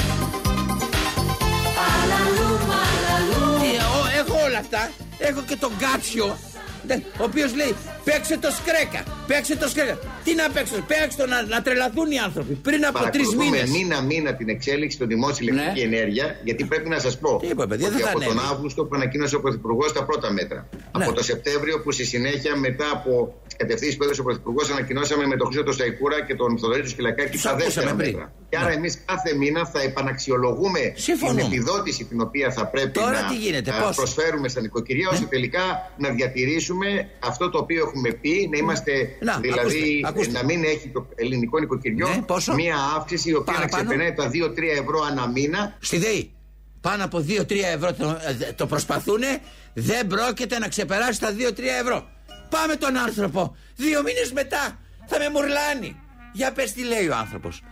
Αλαλούμ, 1.91 2.63
αλαλούμ 2.83 3.61
Τι, 3.61 3.69
ο- 3.77 4.09
έχω 4.21 4.45
όλα 4.47 4.59
αυτά. 4.59 4.91
Έχω 5.19 5.41
και 5.49 5.57
τον 5.57 5.73
Κάτσιο. 5.79 6.39
ναι, 6.87 6.95
Ο 7.19 7.25
οποίος 7.25 7.55
λέει 7.55 7.75
Παίξε 8.05 8.39
το 8.39 8.51
σκρέκα. 8.59 9.01
Παίξε 9.27 9.57
το 9.57 9.69
σκρέκα. 9.69 9.99
Τι 10.25 10.35
να 10.35 10.45
παίξω, 10.55 10.75
παίξε 10.91 11.17
το 11.19 11.27
να, 11.27 11.43
να 11.43 11.63
τρελαθούν 11.63 12.11
οι 12.11 12.19
άνθρωποι. 12.19 12.53
Πριν 12.55 12.87
από 12.87 12.99
τρεις 13.15 13.35
μήνες. 13.35 13.71
μήνα-μήνα 13.71 14.35
την 14.35 14.49
εξέλιξη 14.49 14.99
των 14.99 15.09
δημόσιων 15.09 15.49
ηλεκτρική 15.49 15.81
ενέργεια, 15.81 16.27
γιατί 16.45 16.65
πρέπει 16.65 16.89
να 16.89 16.99
σας 16.99 17.19
πω 17.19 17.39
Τι 17.41 17.47
είπα, 17.47 17.67
παιδιά, 17.67 17.87
ότι 17.87 17.97
δεν 17.97 18.05
θα 18.05 18.11
από 18.11 18.21
τον 18.21 18.31
ανέβει. 18.39 18.49
Αύγουστο 18.53 18.85
που 18.85 18.95
ανακοίνωσε 18.95 19.37
ο 19.37 19.41
Πρωθυπουργός 19.41 19.93
τα 19.93 20.05
πρώτα 20.05 20.33
μέτρα. 20.33 20.69
Ναι. 20.73 21.05
Από 21.05 21.13
το 21.13 21.23
Σεπτέμβριο 21.23 21.81
που 21.83 21.91
στη 21.93 22.05
συνέχεια 22.05 22.57
μετά 22.57 22.87
από 22.93 23.35
τι 23.49 23.57
κατευθύνσεις 23.57 23.97
που 23.97 24.05
έδωσε 24.05 24.21
ο 24.21 24.25
Πρωθυπουργός 24.25 24.71
ανακοινώσαμε 24.71 25.27
με 25.27 25.37
τον 25.37 25.47
Χρήστο 25.53 25.73
Σταϊκούρα 25.73 26.25
και 26.27 26.35
τον 26.35 26.59
Θοδωρή 26.59 26.83
του 26.83 26.89
Σκυλακάκη 26.89 27.31
Τους 27.31 27.43
τα 27.43 27.51
ακούσαμε 27.51 27.65
δεύτερα 27.75 27.95
πριν. 27.95 28.11
μέτρα. 28.13 28.33
Και 28.49 28.57
άρα 28.59 28.73
εμείς 28.73 28.99
κάθε 29.05 29.35
μήνα 29.35 29.67
θα 29.67 29.81
επαναξιολογούμε 29.81 30.81
Συμφωνούμε. 30.95 31.41
την 31.43 31.53
επιδότηση 31.53 32.05
την 32.05 32.21
οποία 32.21 32.53
θα 32.53 32.67
πρέπει 32.67 32.91
Τώρα 32.91 33.21
να 33.23 33.29
τι 33.29 33.37
γίνεται, 33.37 33.71
α, 33.71 33.75
πώς; 33.79 33.89
Ναι. 33.89 33.95
προσφέρουμε 33.95 34.49
στα 34.49 34.61
νοικοκυριά, 34.61 35.09
ώστε 35.13 35.25
τελικά 35.25 35.63
να 35.99 36.09
διατηρήσουμε 36.11 37.09
αυτό 37.19 37.51
το 37.51 37.59
οποίο 37.59 37.93
έχουμε 37.95 38.13
πει, 38.13 38.49
να 38.53 38.59
είμαστε 38.59 38.93
Να, 39.21 39.39
δηλαδή 39.39 40.03
ακούστε, 40.05 40.09
ακούστε. 40.09 40.33
να 40.33 40.45
μην 40.45 40.65
έχει 40.65 40.89
το 40.89 41.09
ελληνικό 41.15 41.59
νοικοκυριό 41.59 42.09
Ναι, 42.09 42.23
πόσο; 42.23 42.55
μία 42.55 42.77
αύξηση 42.97 43.31
η 43.31 43.35
οποία 43.35 43.53
να 43.53 43.59
Παραπάνω; 43.59 43.85
ξεπερνάει 43.89 44.13
τα 44.15 44.31
2-3 44.31 44.63
ευρώ 44.83 45.03
ανά 45.11 45.29
μήνα. 45.29 45.77
Στη 45.81 45.99
ΔΕΗ. 45.99 46.33
Πάνω 46.81 47.05
από 47.05 47.19
2-3 47.19 47.51
ευρώ 47.75 47.93
το, 47.93 48.09
ε, 48.09 48.53
το 48.53 48.67
προσπαθούνε, 48.67 49.41
δεν 49.75 50.07
πρόκειται 50.07 50.59
να 50.59 50.69
ξεπεράσει 50.69 51.21
τα 51.21 51.31
2-3 51.33 51.59
ευρώ. 51.81 52.09
Πάμε 52.51 52.77
τον 52.77 52.97
άνθρωπο. 52.97 53.57
Δύο 53.77 54.03
μήνες 54.03 54.33
μετά 54.33 54.79
θα 55.07 55.19
με 55.19 55.29
μουρλάνει. 55.31 55.97
Για 56.33 56.53
πες 56.53 56.73
τι 56.73 56.85
λέει 56.85 57.09
ο 57.09 57.17
άνθρωπος. 57.17 57.63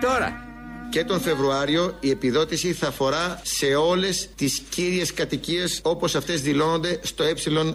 Τώρα. 0.00 0.43
Και 0.94 1.04
τον 1.04 1.20
Φεβρουάριο 1.20 1.96
η 2.00 2.10
επιδότηση 2.10 2.72
θα 2.72 2.86
αφορά 2.86 3.40
σε 3.44 3.66
όλες 3.66 4.28
τις 4.36 4.62
κύριες 4.68 5.12
κατοικίες 5.12 5.80
όπως 5.82 6.14
αυτές 6.14 6.42
δηλώνονται 6.42 7.00
στο 7.02 7.24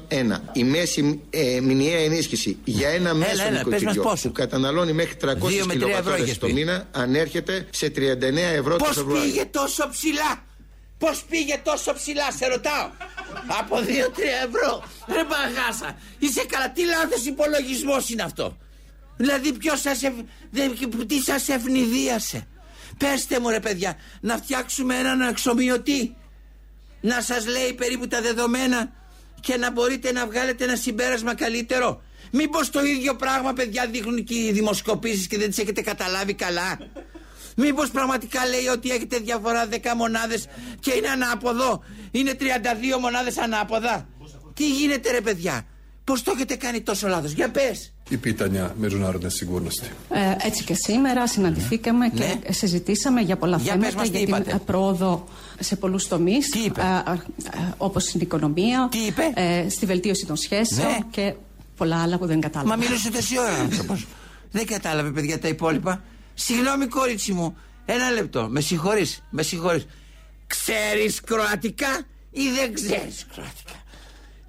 ε1. 0.09 0.39
Η 0.53 0.63
μέση 0.63 1.21
ε, 1.29 1.59
μηνιαία 1.59 1.99
ενίσχυση 1.99 2.57
για 2.63 2.89
ένα 2.89 3.13
μέσο 3.13 3.31
έλα, 3.31 3.49
πες 3.49 3.53
μας 3.53 3.65
νοικοκυριό 3.65 4.01
πόσο. 4.01 4.27
που 4.27 4.33
καταναλώνει 4.33 4.93
μέχρι 4.93 5.15
300 5.21 5.27
Δύο 5.35 5.35
με 5.35 5.37
τρία 5.47 5.61
ευρώ 5.63 5.73
κιλοβατόρες 5.73 6.21
είχες 6.21 6.37
το 6.37 6.45
πει. 6.47 6.53
μήνα 6.53 6.87
ανέρχεται 6.91 7.67
σε 7.69 7.91
39 7.95 8.01
ευρώ 8.55 8.75
το 8.75 8.83
Πώς 8.85 8.95
Φεβρουάριο. 8.95 9.23
πήγε 9.31 9.45
τόσο 9.45 9.89
ψηλά; 9.91 10.43
Πώς 10.97 11.23
πήγε 11.29 11.59
τόσο 11.63 11.93
ψηλά, 11.93 12.31
σε 12.31 12.47
ρωτάω. 12.47 12.89
Από 13.59 13.75
2-3 13.77 13.81
ευρώ. 14.47 14.83
Ρε 15.07 15.23
παγάσα. 15.23 15.97
Είσαι 16.19 16.45
καλά. 16.49 16.71
Τι 16.71 16.85
λάθος 16.85 17.25
υπολογισμός 17.25 18.09
είναι 18.09 18.23
αυτό; 18.23 18.57
Δηλαδή 19.17 19.53
ποιος 19.53 19.79
σας 19.81 20.03
ευ... 20.03 20.13
δεν- 20.51 21.07
τι 21.07 21.19
σας 21.19 21.47
ευνηδίασε; 21.49 22.47
Πέστε 22.99 23.39
μου 23.39 23.49
ρε 23.49 23.59
παιδιά, 23.59 23.97
να 24.21 24.37
φτιάξουμε 24.37 24.95
έναν 24.95 25.21
εξομοιωτή. 25.21 26.15
Να 27.01 27.21
σας 27.21 27.47
λέει 27.47 27.73
περίπου 27.73 28.07
τα 28.07 28.21
δεδομένα 28.21 28.91
και 29.39 29.57
να 29.57 29.71
μπορείτε 29.71 30.11
να 30.11 30.25
βγάλετε 30.25 30.63
ένα 30.63 30.75
συμπέρασμα 30.75 31.35
καλύτερο. 31.35 32.01
Μήπως 32.31 32.69
το 32.69 32.83
ίδιο 32.83 33.15
πράγμα 33.15 33.53
παιδιά 33.53 33.87
δείχνουν 33.87 34.23
και 34.23 34.35
οι 34.35 34.51
δημοσκοπήσεις 34.51 35.27
και 35.27 35.37
δεν 35.37 35.49
τις 35.49 35.57
έχετε 35.57 35.81
καταλάβει 35.81 36.33
καλά; 36.33 36.77
Μήπως 37.55 37.89
πραγματικά 37.89 38.47
λέει 38.47 38.67
ότι 38.67 38.91
έχετε 38.91 39.17
διαφορά 39.17 39.67
10 39.71 39.75
μονάδες 39.95 40.47
και 40.79 40.93
είναι 40.93 41.07
ανάποδο; 41.07 41.83
Είναι 42.11 42.31
32 42.39 42.99
μονάδες 42.99 43.37
ανάποδα; 43.37 44.07
Τι 44.53 44.69
γίνεται 44.69 45.11
ρε 45.11 45.21
παιδιά; 45.21 45.65
Πώς 46.09 46.23
το 46.23 46.31
έχετε 46.35 46.55
κάνει 46.55 46.81
τόσο 46.81 47.07
λάθος; 47.07 47.31
Για 47.31 47.49
πες. 47.49 47.93
i 48.11 48.17
pitanja 48.25 48.71
međunarodne 48.81 49.29
sigurnosti. 49.29 49.87
Ε, 50.09 50.47
έτσι 50.47 50.63
και 50.63 50.73
σήμερα 50.73 51.27
συναντηθήκαμε 51.27 52.07
Ναι. 52.07 52.35
και 52.43 52.53
συζητήσαμε 52.53 53.21
για 53.21 53.37
πολλά 53.37 53.57
Για 53.57 53.77
πες 53.77 53.81
θέματα 53.81 53.97
μας 53.97 54.09
τι 54.09 54.17
για 54.17 54.25
την 54.25 54.35
είπατε. 54.35 54.51
ε, 54.55 54.59
πρόοδο 54.65 55.27
σε 55.59 55.75
πολλούς 55.75 56.07
τομείς 56.07 56.49
Τι 56.49 56.59
είπε; 56.59 56.81
ε, 56.81 57.11
ε, 57.11 57.13
ε, 57.13 57.73
όπως 57.77 58.03
στην 58.03 58.19
οικονομία, 58.21 58.87
Τι 58.91 58.97
είπε; 58.97 59.21
ε, 59.33 59.69
στη 59.69 59.85
βελτίωση 59.85 60.25
των 60.25 60.35
σχέσεων 60.35 60.87
Ναι. 60.91 60.97
και 61.11 61.33
πολλά 61.77 62.01
άλλα 62.01 62.17
που 62.17 62.25
δεν 62.25 62.39
κατάλαβα. 62.41 62.75
Μα 62.77 62.83
μίλησε 62.83 63.11
τόση 63.11 63.39
ώρα 63.39 63.53
άνθρωπος. 63.53 64.07
Δεν 64.51 64.65
κατάλαβε 64.65 65.09
παιδιά 65.11 65.39
τα 65.39 65.47
υπόλοιπα. 65.47 66.03
Συγγνώμη 66.33 66.85
κόριτσι 66.87 67.31
μου. 67.33 67.57
Ένα 67.85 68.09
λεπτό. 68.11 68.47
Με 68.49 68.61
συγχωρείς. 68.61 69.23
Με 69.29 69.41
συγχωρείς. 69.43 69.85
Ξέρεις 70.47 71.21
κροατικά 71.21 72.01
ή 72.31 72.41
δεν 72.59 72.73
ξέρεις 72.73 73.25
κροατικά; 73.33 73.73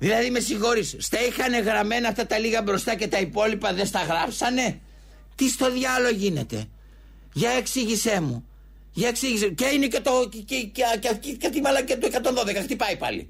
Δηλαδή 0.00 0.30
με 0.30 0.40
συγχωρείς. 0.40 0.96
Στα 0.98 1.18
είχαν 1.26 1.62
γραμμένα 1.62 2.08
αυτά 2.08 2.26
τα 2.26 2.38
λίγα 2.38 2.62
μπροστά 2.62 2.94
και 2.94 3.08
τα 3.08 3.18
υπόλοιπα 3.18 3.72
δεν 3.74 3.86
στα 3.86 4.02
γράψανε; 4.02 4.80
Τι 5.34 5.48
στο 5.48 5.70
διάλογο 5.72 6.14
γίνεται; 6.14 6.64
Για 7.32 7.50
εξήγησέ 7.50 8.20
μου. 8.20 8.44
Για 8.92 9.08
εξήγησέ 9.08 9.48
Και 9.48 9.66
είναι 9.74 9.86
και 9.86 10.00
το. 10.00 10.28
και, 10.30 10.38
και, 10.38 10.56
και, 10.76 10.82
και, 11.00 11.10
και, 11.20 11.32
και 11.32 11.48
τη 11.48 11.60
μαλακία 11.60 11.98
του 11.98 12.08
112. 12.12 12.56
Χτυπάει 12.62 12.96
πάλι. 12.96 13.22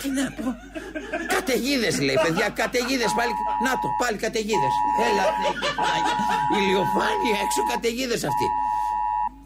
Τι 0.00 0.08
να 0.18 0.24
πω. 0.36 0.46
Καταιγίδες 1.34 1.94
λέει, 2.06 2.18
παιδιά, 2.24 2.48
καταιγίδες 2.60 3.12
πάλι. 3.18 3.32
Να 3.66 3.72
το, 3.80 3.88
πάλι 4.02 4.16
καταιγίδες. 4.24 4.74
Έλα, 5.08 5.24
ναι, 5.42 5.50
και 5.62 5.70
Παναγία. 5.78 6.16
ηλιοφάνεια 6.58 7.36
έξω 7.44 7.60
καταιγίδες 7.72 8.22
αυτή. 8.30 8.46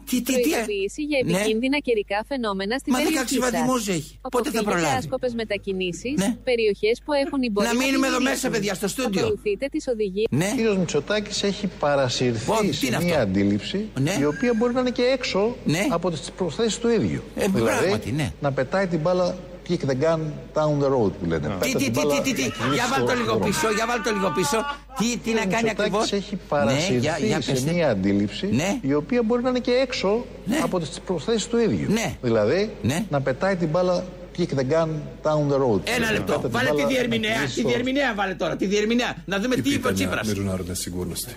Τι, 0.09 0.21
τι, 0.21 0.33
τι. 0.33 0.49
Προειδοποίηση 0.49 1.01
για 1.09 1.19
Ναι. 1.25 1.31
επικίνδυνα 1.37 1.77
καιρικά 1.87 2.17
φαινόμενα 2.27 2.77
στην 2.77 2.93
Μα 2.95 2.99
περιοχή 3.03 3.37
16 3.37 3.39
βαθμούς 3.51 3.83
σας. 3.83 3.95
έχει. 3.95 4.11
Πότε 4.21 4.49
θα 4.49 4.59
Αποφύγετε 4.59 4.63
προλάβει; 4.71 4.97
άσκοπες 4.97 5.33
μετακινήσεις, 5.33 6.13
Ναι. 6.23 6.29
περιοχές 6.49 6.95
που 7.05 7.11
έχουν 7.23 7.39
η 7.47 7.49
Να 7.53 7.73
μείνουμε 7.81 8.07
εδώ 8.07 8.19
μέσα, 8.21 8.49
παιδιά, 8.49 8.73
στο 8.73 8.87
στούντιο. 8.87 9.21
Ακολουθείτε 9.21 9.65
τις 9.73 9.87
οδηγίες. 9.87 10.27
Ναι. 10.31 10.49
Ο 10.51 10.55
κύριος 10.55 10.77
Μητσοτάκης 10.77 11.43
έχει 11.43 11.65
παρασυρθεί 11.79 12.51
Ω, 12.51 12.55
τι 12.61 12.73
σε 12.73 12.85
είναι 12.85 12.97
μια 13.03 13.07
αυτό; 13.07 13.21
αντίληψη 13.27 13.79
Ναι. 13.99 14.15
η 14.19 14.25
οποία 14.25 14.51
μπορεί 14.57 14.73
να 14.73 14.79
είναι 14.79 14.89
και 14.99 15.03
έξω 15.17 15.55
από 15.89 16.11
τις 16.11 16.31
προθέσεις 16.37 16.77
του 16.79 16.89
ίδιου. 16.89 17.21
Ε, 17.35 17.45
πράγματι, 17.53 18.11
ναι. 18.11 18.31
να 18.41 18.51
πετάει 18.51 18.87
την 18.87 18.99
μπάλα 18.99 19.37
kick 19.69 19.81
the 19.91 19.95
gun 20.03 20.19
down 20.57 20.79
the 20.83 20.89
road 20.95 21.11
που 21.19 21.25
λένε. 21.27 21.47
Τι, 21.47 21.53
Πέτα 21.59 21.77
τι, 21.77 21.83
την 21.83 21.93
τι, 21.93 21.99
μπάλα 22.05 22.21
τι, 22.21 22.33
τι, 22.33 22.33
τι. 22.33 22.41
να 22.41 22.49
κυλήσει 22.49 22.73
Για 22.75 22.85
βάλ 22.91 22.99
στο 22.99 23.05
το 23.07 23.13
λίγο 23.13 23.25
δρόμο. 23.33 23.45
πίσω, 23.45 23.67
για 23.77 23.85
βάλ 23.87 24.01
το 24.01 24.11
λίγο 24.11 24.31
πίσω. 24.35 24.57
Τι, 24.97 25.17
τι 25.17 25.31
να 25.33 25.39
Ο 25.39 25.43
κάνει 25.49 25.63
Μητσοτάκης 25.63 25.79
ακριβώς; 25.79 26.11
έχει 26.11 26.35
παρασυρθεί 26.49 26.93
Ναι, 26.93 26.99
για, 26.99 27.17
για 27.21 27.41
σε 27.41 27.51
πέστε. 27.51 27.71
μια 27.71 27.89
αντίληψη 27.89 28.47
Ναι. 28.51 28.77
η 28.81 28.93
οποία 28.93 29.21
μπορεί 29.23 29.41
να 29.43 29.49
είναι 29.49 29.59
και 29.59 29.71
έξω 29.71 30.25
από 30.63 30.79
τις 30.79 30.99
προθέσεις 31.05 31.47
του 31.47 31.57
ίδιου. 31.57 31.91
Ναι. 31.91 32.13
Δηλαδή 32.21 32.71
να 33.09 33.21
πετάει 33.21 33.55
την 33.55 33.67
μπάλα 33.67 34.03
kick 34.39 34.51
the 34.59 34.63
gun 34.73 34.89
down 35.23 35.41
the 35.53 35.59
road. 35.63 35.79
Ένα 35.83 35.97
Πέτα 35.99 36.11
λεπτό. 36.11 36.33
την 36.39 36.49
Βάλε 36.51 36.67
μπάλα 36.67 36.75
τη 36.75 36.81
να 36.81 36.87
διερμηνέα. 36.87 37.33
κυλήσει 37.33 37.53
Τη 37.53 37.59
στο- 37.59 37.69
διερμηνέα 37.69 38.13
βάλε 38.13 38.33
τώρα. 38.33 38.55
Τη 38.55 38.65
διερμηνέα. 38.65 39.15
Να 39.25 39.39
δούμε 39.39 39.55
I 39.57 39.61
τι 39.63 39.69
είπε 39.73 39.87
ο 39.87 39.91
pitanja 39.91 39.93
Τσίπρας. 39.93 40.27
međunarodne 40.27 40.73
sigurnosti. 40.85 41.31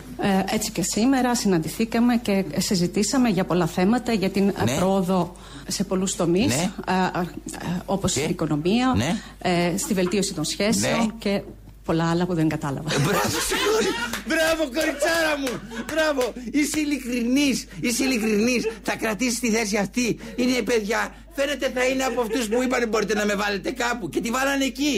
Ε, 0.51 0.55
έτσι 0.55 0.71
και 0.73 0.83
σήμερα 0.83 1.35
συναντηθήκαμε 1.35 2.17
και 2.17 2.45
συζητήσαμε 2.59 3.29
για 3.29 3.45
πολλά 3.45 3.67
θέματα 3.67 4.12
για 4.12 4.31
την 4.31 4.49
ε, 4.49 4.65
Ναι. 4.65 4.77
πρόοδο 4.77 5.37
σε 5.69 5.85
πολλούς 5.85 6.17
τομείς 6.17 6.47
Ναι. 6.57 6.73
ε, 6.88 7.19
ε, 7.19 7.21
ε, 7.21 7.81
όπως 7.85 8.11
στην 8.11 8.31
οικονομία, 8.31 8.95
Ναι. 8.97 9.17
ε, 9.38 9.77
στη 9.77 9.95
βελτίωση 9.95 10.35
των 10.35 10.45
σχέσεων 10.45 10.99
Ναι. 10.99 11.07
και 11.19 11.43
πολλά 11.85 12.11
άλλα 12.11 12.27
που 12.27 12.35
δεν 12.35 12.49
κατάλαβα. 12.49 12.88
Μπράβο, 12.88 13.38
συγχωρεί. 13.49 13.87
Μπράβο, 14.27 14.62
κοριτσάρα 14.77 15.35
μου. 15.41 15.61
Μπράβο. 15.93 16.33
Είσαι 16.51 16.81
ειλικρινής. 16.81 17.67
Είσαι 17.81 18.05
ειλικρινής. 18.05 18.67
Θα 18.83 18.97
κρατήσεις 18.97 19.41
τη 19.41 19.51
θέση 19.51 19.77
αυτή. 19.77 20.19
Είναι 20.37 20.62
παιδιά. 20.62 21.15
Φαίνεται 21.37 21.71
θα 21.75 21.85
είναι 21.85 22.05
από 22.05 22.21
αυτούς 22.21 22.49
που 22.49 22.62
είπαν 22.62 22.88
μπορείτε 22.88 23.14
να 23.14 23.25
με 23.25 23.35
βάλετε 23.35 23.71
κάπου. 23.71 24.09
Και 24.09 24.21
τη 24.21 24.31
βάλανε 24.31 24.64
εκεί. 24.64 24.92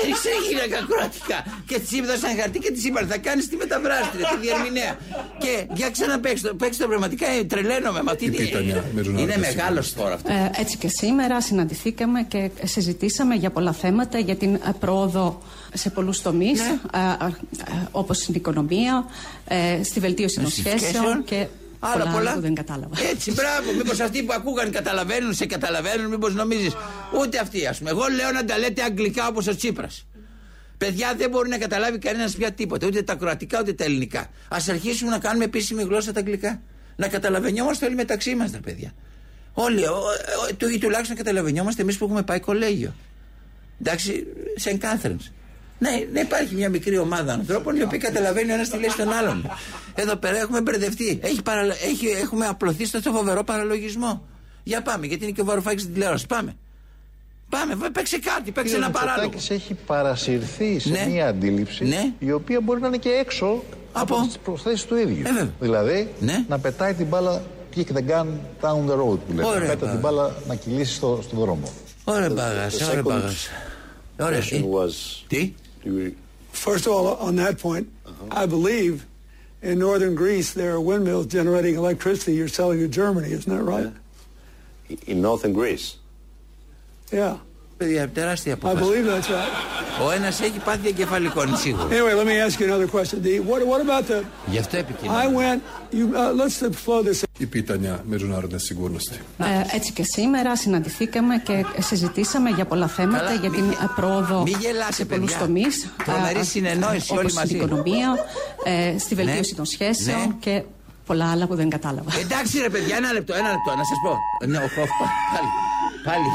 Δεν 0.00 0.06
ήξερε 0.10 0.34
γυναίκα 0.48 0.86
κροατικά. 0.90 1.38
Και 1.66 1.78
της 1.80 1.92
έδωσαν 1.98 2.36
χαρτί 2.40 2.58
και 2.58 2.70
της 2.72 2.84
είπαν 2.84 3.06
θα 3.06 3.18
κάνεις 3.18 3.48
τη 3.48 3.56
μεταβράστρια, 3.56 4.24
τη 4.32 4.36
διερμηνέα. 4.46 4.92
Και 5.38 5.66
για 5.74 5.90
ξαναπέξτε 5.90 6.48
το. 6.48 6.54
Παίξτε 6.54 6.82
το 6.82 6.88
πραγματικά. 6.88 7.26
Ε, 7.30 7.44
τρελαίνομαι 7.44 8.02
με 8.02 8.10
αυτή 8.10 8.24
Η 8.24 8.30
τη. 8.30 8.36
πίτανια, 8.36 8.74
με 8.94 9.00
Είναι 9.00 9.02
ζωνάρι, 9.20 9.40
μεγάλος 9.40 9.88
σπόρο 9.88 10.12
αυτό. 10.14 10.32
Ε, 10.32 10.50
έτσι 10.60 10.76
και 10.76 10.88
σήμερα 10.88 11.40
συναντηθήκαμε 11.40 12.22
και 12.22 12.50
συζητήσαμε 12.64 13.34
για 13.34 13.50
πολλά 13.50 13.72
θέματα 13.72 14.18
για 14.18 14.36
την 14.36 14.54
ε, 14.54 14.58
πρόοδο 14.80 15.42
σε 15.74 15.90
πολλούς 15.90 16.22
τομείς 16.22 16.60
Ναι. 16.60 16.78
ε, 16.94 17.24
ε, 17.24 17.26
ε, 17.26 17.88
όπως 17.90 18.16
στην 18.16 18.34
οικονομία, 18.34 19.04
ε, 19.48 19.82
στη 19.82 20.00
βελτίωση 20.00 20.34
των 20.40 20.46
Στις 20.50 20.58
σχέσεων 20.64 20.80
σχέσεων. 20.92 21.24
και 21.24 21.46
Άλλα 21.86 22.02
πολλά, 22.02 22.12
πολλά. 22.12 22.30
άλλα 22.30 22.34
που 22.34 22.40
δεν 22.40 22.54
κατάλαβα. 22.54 22.94
Έτσι, 23.10 23.32
μπράβο. 23.32 23.72
Μήπως 23.72 24.00
αυτοί 24.00 24.22
που 24.22 24.32
ακούγαν 24.32 24.70
καταλαβαίνουν, 24.70 25.34
σε 25.34 25.46
καταλαβαίνουν, 25.46 26.10
μήπως 26.10 26.34
νομίζεις. 26.34 26.72
Ούτε 27.20 27.38
αυτοί, 27.38 27.66
ας 27.66 27.78
πούμε. 27.78 27.90
Εγώ 27.90 28.06
λέω 28.16 28.32
να 28.32 28.44
τα 28.44 28.58
λέτε 28.58 28.82
αγγλικά 28.82 29.26
όπως 29.26 29.46
ο 29.46 29.56
Τσίπρας. 29.56 30.06
Παιδιά 30.78 31.14
δεν 31.16 31.30
μπορεί 31.30 31.48
να 31.48 31.58
καταλάβει 31.58 31.98
κανένας 31.98 32.34
πια 32.36 32.52
τίποτα. 32.52 32.86
Ούτε 32.86 33.02
τα 33.02 33.14
κροατικά 33.14 33.60
ούτε 33.60 33.72
τα 33.72 33.84
ελληνικά. 33.84 34.20
Α 34.48 34.58
αρχίσουμε 34.68 35.10
να 35.10 35.18
κάνουμε 35.18 35.44
επίσημη 35.44 35.82
γλώσσα 35.82 36.12
τα 36.12 36.20
αγγλικά. 36.20 36.62
Να 36.96 37.08
καταλαβαίνόμαστε 37.08 37.86
όλοι 37.86 37.94
μεταξύ 37.94 38.34
μας, 38.34 38.50
τα 38.50 38.58
παιδιά. 38.60 38.92
Όλοι, 39.52 39.86
ο, 39.86 39.96
ο, 40.50 40.54
του, 40.56 40.68
ή 40.68 40.78
τουλάχιστον 40.78 41.16
καταλαβαίνόμαστε 41.16 41.82
εμείς 41.82 41.98
που 41.98 42.04
έχουμε 42.04 42.22
πάει 42.22 42.40
κολέγιο. 42.40 42.94
Εντάξει, 43.80 44.26
Σεν 44.56 44.78
Κάθριν. 44.78 45.20
Ναι, 45.78 45.90
να 46.12 46.20
υπάρχει 46.20 46.54
μια 46.54 46.68
μικρή 46.68 46.98
ομάδα 46.98 47.32
ανθρώπων 47.32 47.76
οι 47.76 47.82
οποίοι 47.82 47.98
καταλαβαίνουν 47.98 48.50
ο 48.50 48.54
ένας 48.54 48.68
τι 48.68 48.78
λέει 48.78 48.88
στον 48.88 49.12
άλλον. 49.12 49.50
Εδώ 49.94 50.16
πέρα 50.16 50.38
έχουμε 50.38 50.60
μπερδευτεί. 50.60 51.18
Έχει 51.22 51.42
παραλο... 51.42 51.72
έχει... 51.72 52.06
Έχουμε 52.06 52.46
απλωθεί 52.46 52.86
στο 52.86 53.00
φοβερό 53.12 53.44
παραλογισμό. 53.44 54.22
Για 54.62 54.82
πάμε, 54.82 55.06
γιατί 55.06 55.22
είναι 55.24 55.32
και 55.32 55.40
ο 55.40 55.44
Βαρουφάκης 55.44 55.82
στην 55.82 55.94
τηλεόραση. 55.94 56.26
Πάμε. 56.26 56.56
Πάμε, 57.48 57.74
βα- 57.74 57.90
παίξε 57.90 58.18
κάτι, 58.18 58.50
παίξε 58.50 58.76
ένα 58.76 58.86
Ο 58.86 58.90
παράλογο. 58.90 59.28
Μητσοτάκης 59.32 59.50
έχει 59.64 59.74
παρασυρθεί 59.86 60.78
σε 60.78 60.88
Ναι. 60.88 61.06
μια 61.10 61.26
αντίληψη 61.28 61.84
Ναι. 61.84 62.12
η 62.18 62.32
οποία 62.32 62.60
μπορεί 62.60 62.80
να 62.80 62.86
είναι 62.86 62.96
και 62.96 63.08
έξω 63.08 63.62
από, 63.92 64.14
Από; 64.14 64.26
τις 64.26 64.38
προθέσεις 64.38 64.84
του 64.84 64.96
ίδιου. 64.96 65.22
Ε, 65.26 65.28
βέβαια. 65.32 65.50
δηλαδή 65.60 66.08
Ναι. 66.20 66.44
να 66.48 66.58
πετάει 66.58 66.94
την 66.94 67.06
μπάλα 67.06 67.42
kick 67.76 67.80
the 67.96 68.10
gun 68.10 68.26
down 68.60 68.90
the 68.90 68.94
road 68.94 69.18
που 69.18 69.32
λένε. 69.34 69.46
Ωραία, 69.46 69.68
Πέτα 69.68 69.86
μπα. 69.86 69.90
την 69.90 70.00
μπάλα 70.00 70.34
να 70.48 70.54
κυλήσει 70.54 70.94
στο, 70.94 71.20
στον 71.22 71.38
δρόμο. 71.38 71.72
Ωραία 72.04 72.28
The- 72.28 72.32
μπάγα, 72.34 72.68
the 72.70 72.84
ωραία 72.84 73.00
second 73.00 73.04
μπάγα. 73.04 73.30
Ωραία. 74.20 74.40
question 74.40 74.60
was 74.62 75.22
Τι; 75.26 75.52
Do 75.84 75.98
you? 75.98 76.16
First 76.52 76.86
of 76.86 76.92
all, 76.92 77.06
on 77.16 77.36
that 77.36 77.58
point, 77.58 77.92
uh-huh. 78.06 78.26
I 78.30 78.46
believe 78.46 79.06
in 79.62 79.78
northern 79.78 80.14
Greece 80.14 80.52
there 80.52 80.72
are 80.72 80.80
windmills 80.80 81.26
generating 81.26 81.74
electricity 81.74 82.34
you're 82.34 82.48
selling 82.48 82.78
to 82.78 82.88
Germany. 82.88 83.32
Isn't 83.32 83.54
that 83.56 83.62
right? 83.62 83.92
In 85.06 85.20
northern 85.20 85.52
Greece. 85.52 85.96
Yeah. 87.12 87.38
Παιδιά, 87.76 88.08
τεράστια 88.08 88.52
I 88.52 88.56
απόφαση. 88.56 88.84
believe 88.90 89.08
that's 89.08 89.28
right. 89.28 90.06
Ο 90.06 90.10
ένας 90.10 90.40
έχει 90.40 90.58
πάθει 90.64 90.88
εγκεφαλικό, 90.88 91.42
είναι 91.42 91.56
σίγουρο. 91.56 91.88
Anyway, 91.88 92.14
let 92.22 92.26
me 92.26 92.50
ask 92.50 92.60
you 92.60 92.66
another 92.72 92.88
question. 92.96 93.18
The, 93.22 93.40
what, 93.50 93.60
what 93.66 93.80
about 93.88 94.10
the... 94.12 94.22
Γι' 94.46 94.58
αυτό 94.58 94.76
επικοινωνώ. 94.76 95.18
I 95.18 95.24
went... 95.26 95.60
You, 95.94 96.16
uh, 96.16 96.42
let's 96.42 96.58
flow 96.84 97.02
this... 97.02 97.22
I 97.40 97.46
pitanja 97.56 97.94
međunarodne 98.10 98.58
sigurnosti. 98.58 99.18
Ε, 99.38 99.76
έτσι 99.76 99.92
και 99.92 100.02
σήμερα 100.04 100.56
συναντηθήκαμε 100.56 101.36
και 101.36 101.64
συζητήσαμε 101.80 102.50
για 102.50 102.64
πολλά 102.64 102.86
θέματα, 102.86 103.24
Καλά, 103.24 103.34
για 103.40 103.50
μη- 103.50 103.56
την 103.56 103.70
ε, 103.70 103.90
πρόοδο 103.96 104.42
μη 104.42 104.54
γελάτε, 104.60 104.92
σε 104.92 105.04
πολλούς 105.04 105.30
παιδιά. 105.32 105.46
τομείς, 105.46 105.88
Τρομερή 106.04 106.38
ε, 106.38 106.42
συνεννόηση 106.42 107.06
όπως 107.12 107.22
όλοι 107.22 107.30
στην 107.30 107.40
μαζί. 107.40 107.56
οικονομία, 107.56 108.08
ε, 108.64 108.98
στη 108.98 109.14
βελτίωση 109.14 109.50
Ναι. 109.50 109.56
των 109.56 109.64
σχέσεων 109.64 110.18
Ναι. 110.18 110.34
και 110.40 110.62
πολλά 111.06 111.30
άλλα 111.30 111.46
που 111.46 111.54
δεν 111.54 111.68
κατάλαβα. 111.70 112.10
Εντάξει 112.20 112.58
ρε 112.58 112.68
παιδιά, 112.68 112.96
ένα 112.96 113.12
λεπτό, 113.12 113.34
ένα 113.34 113.50
λεπτό, 113.50 113.70
να 113.80 113.84
σας 113.90 113.98
πω. 114.04 114.12
Ναι, 114.46 114.58
ο, 114.58 114.64
ο, 114.64 114.84
πάλι, 115.32 115.48
πάλι. 116.04 116.28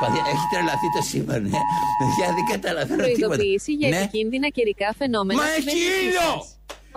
Παιδιά, 0.00 0.22
Έχει 0.32 0.46
τρελαθεί 0.52 0.88
το 0.96 1.02
σήμα, 1.10 1.34
ναι. 1.44 1.58
Παιδιά, 2.00 2.26
δεν 2.36 2.44
καταλαβαίνω 2.54 3.02
τίποτα. 3.04 3.18
Προειδοποίηση 3.26 3.72
για 3.80 3.88
Ναι. 3.88 3.96
επικίνδυνα 3.98 4.48
καιρικά 4.56 4.88
φαινόμενα. 5.00 5.38
Μα 5.40 5.46
στην 5.48 5.56
έχει 5.58 5.66
περιοχή 5.70 6.04
ήλιο! 6.06 6.20
σας. 6.36 6.46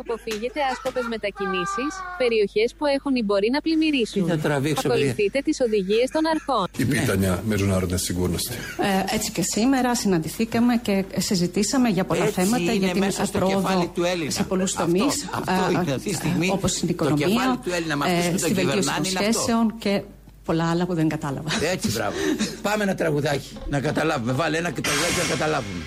Αποφύγετε 0.03 0.60
άσκοπες 0.71 1.05
μετακινήσεις, 1.15 1.91
περιοχές 2.21 2.69
που 2.77 2.86
έχουν 2.95 3.13
ή 3.21 3.23
μπορεί 3.27 3.49
να 3.55 3.60
πλημμυρίσουν. 3.65 4.23
Τι 4.23 4.29
θα 4.34 4.38
τραβήξω, 4.45 4.81
παιδιά; 4.89 4.95
Ακολουθείτε 4.95 5.39
τις 5.47 5.58
οδηγίες 5.65 6.08
των 6.15 6.23
αρχών. 6.34 6.65
I 6.81 6.86
pitanja 6.91 7.31
međunarodne 7.51 7.97
sigurnosti. 8.08 8.53
Ε, 8.89 9.15
έτσι 9.15 9.29
και 9.36 9.41
σήμερα 9.41 9.95
συναντηθήκαμε 9.95 10.73
και 10.86 10.95
συζητήσαμε 11.17 11.89
για 11.89 12.05
πολλά 12.05 12.23
Έτσι 12.23 12.34
θέματα, 12.39 12.63
είναι 12.63 12.73
για 12.73 12.89
την 12.89 13.03
μέσα 13.05 13.25
στο 13.25 13.38
πρόοδο 13.38 13.55
κεφάλι 13.62 13.88
του 13.95 14.03
Έλληνα. 14.03 14.31
σε 14.31 14.43
πολλούς 14.43 14.71
Αυτό- 14.75 14.84
τομείς, 14.97 15.29
αυτό 15.39 15.51
ε, 15.51 15.71
είναι 15.81 15.93
αυτή 15.93 16.10
τη 16.10 16.15
στιγμή 16.15 16.49
όπως 16.51 16.71
στην 16.71 16.88
το 16.88 16.93
οικονομία, 16.93 17.27
κεφάλι 17.27 17.58
του 17.63 17.71
Έλληνα. 17.77 17.95
Με 17.95 18.05
αυτούς 18.05 18.23
που 18.25 18.29
τον 18.29 18.39
στη 18.39 18.53
βελτίωση 18.53 18.75
των 18.75 19.03
κυβερνάνε 19.03 19.08
είναι 19.08 19.19
αυτό. 19.19 19.31
σχέσεων 19.31 19.75
και 19.77 20.01
πολλά 20.45 20.69
άλλα 20.69 20.86
που 20.86 20.93
δεν 20.93 21.08
κατάλαβα. 21.10 21.49
Έτσι, 21.73 21.91
μπράβο. 21.91 22.15
Πάμε 22.62 22.84
ένα 22.84 22.95
τραγουδάκι 22.95 23.58
να 23.69 23.79
καταλάβουμε. 23.79 24.31
Βάλε 24.31 24.58
ένα 24.58 24.69
και 24.71 24.81
τραγουδάκι 24.81 25.13
να 25.23 25.36
καταλάβουμε. 25.36 25.84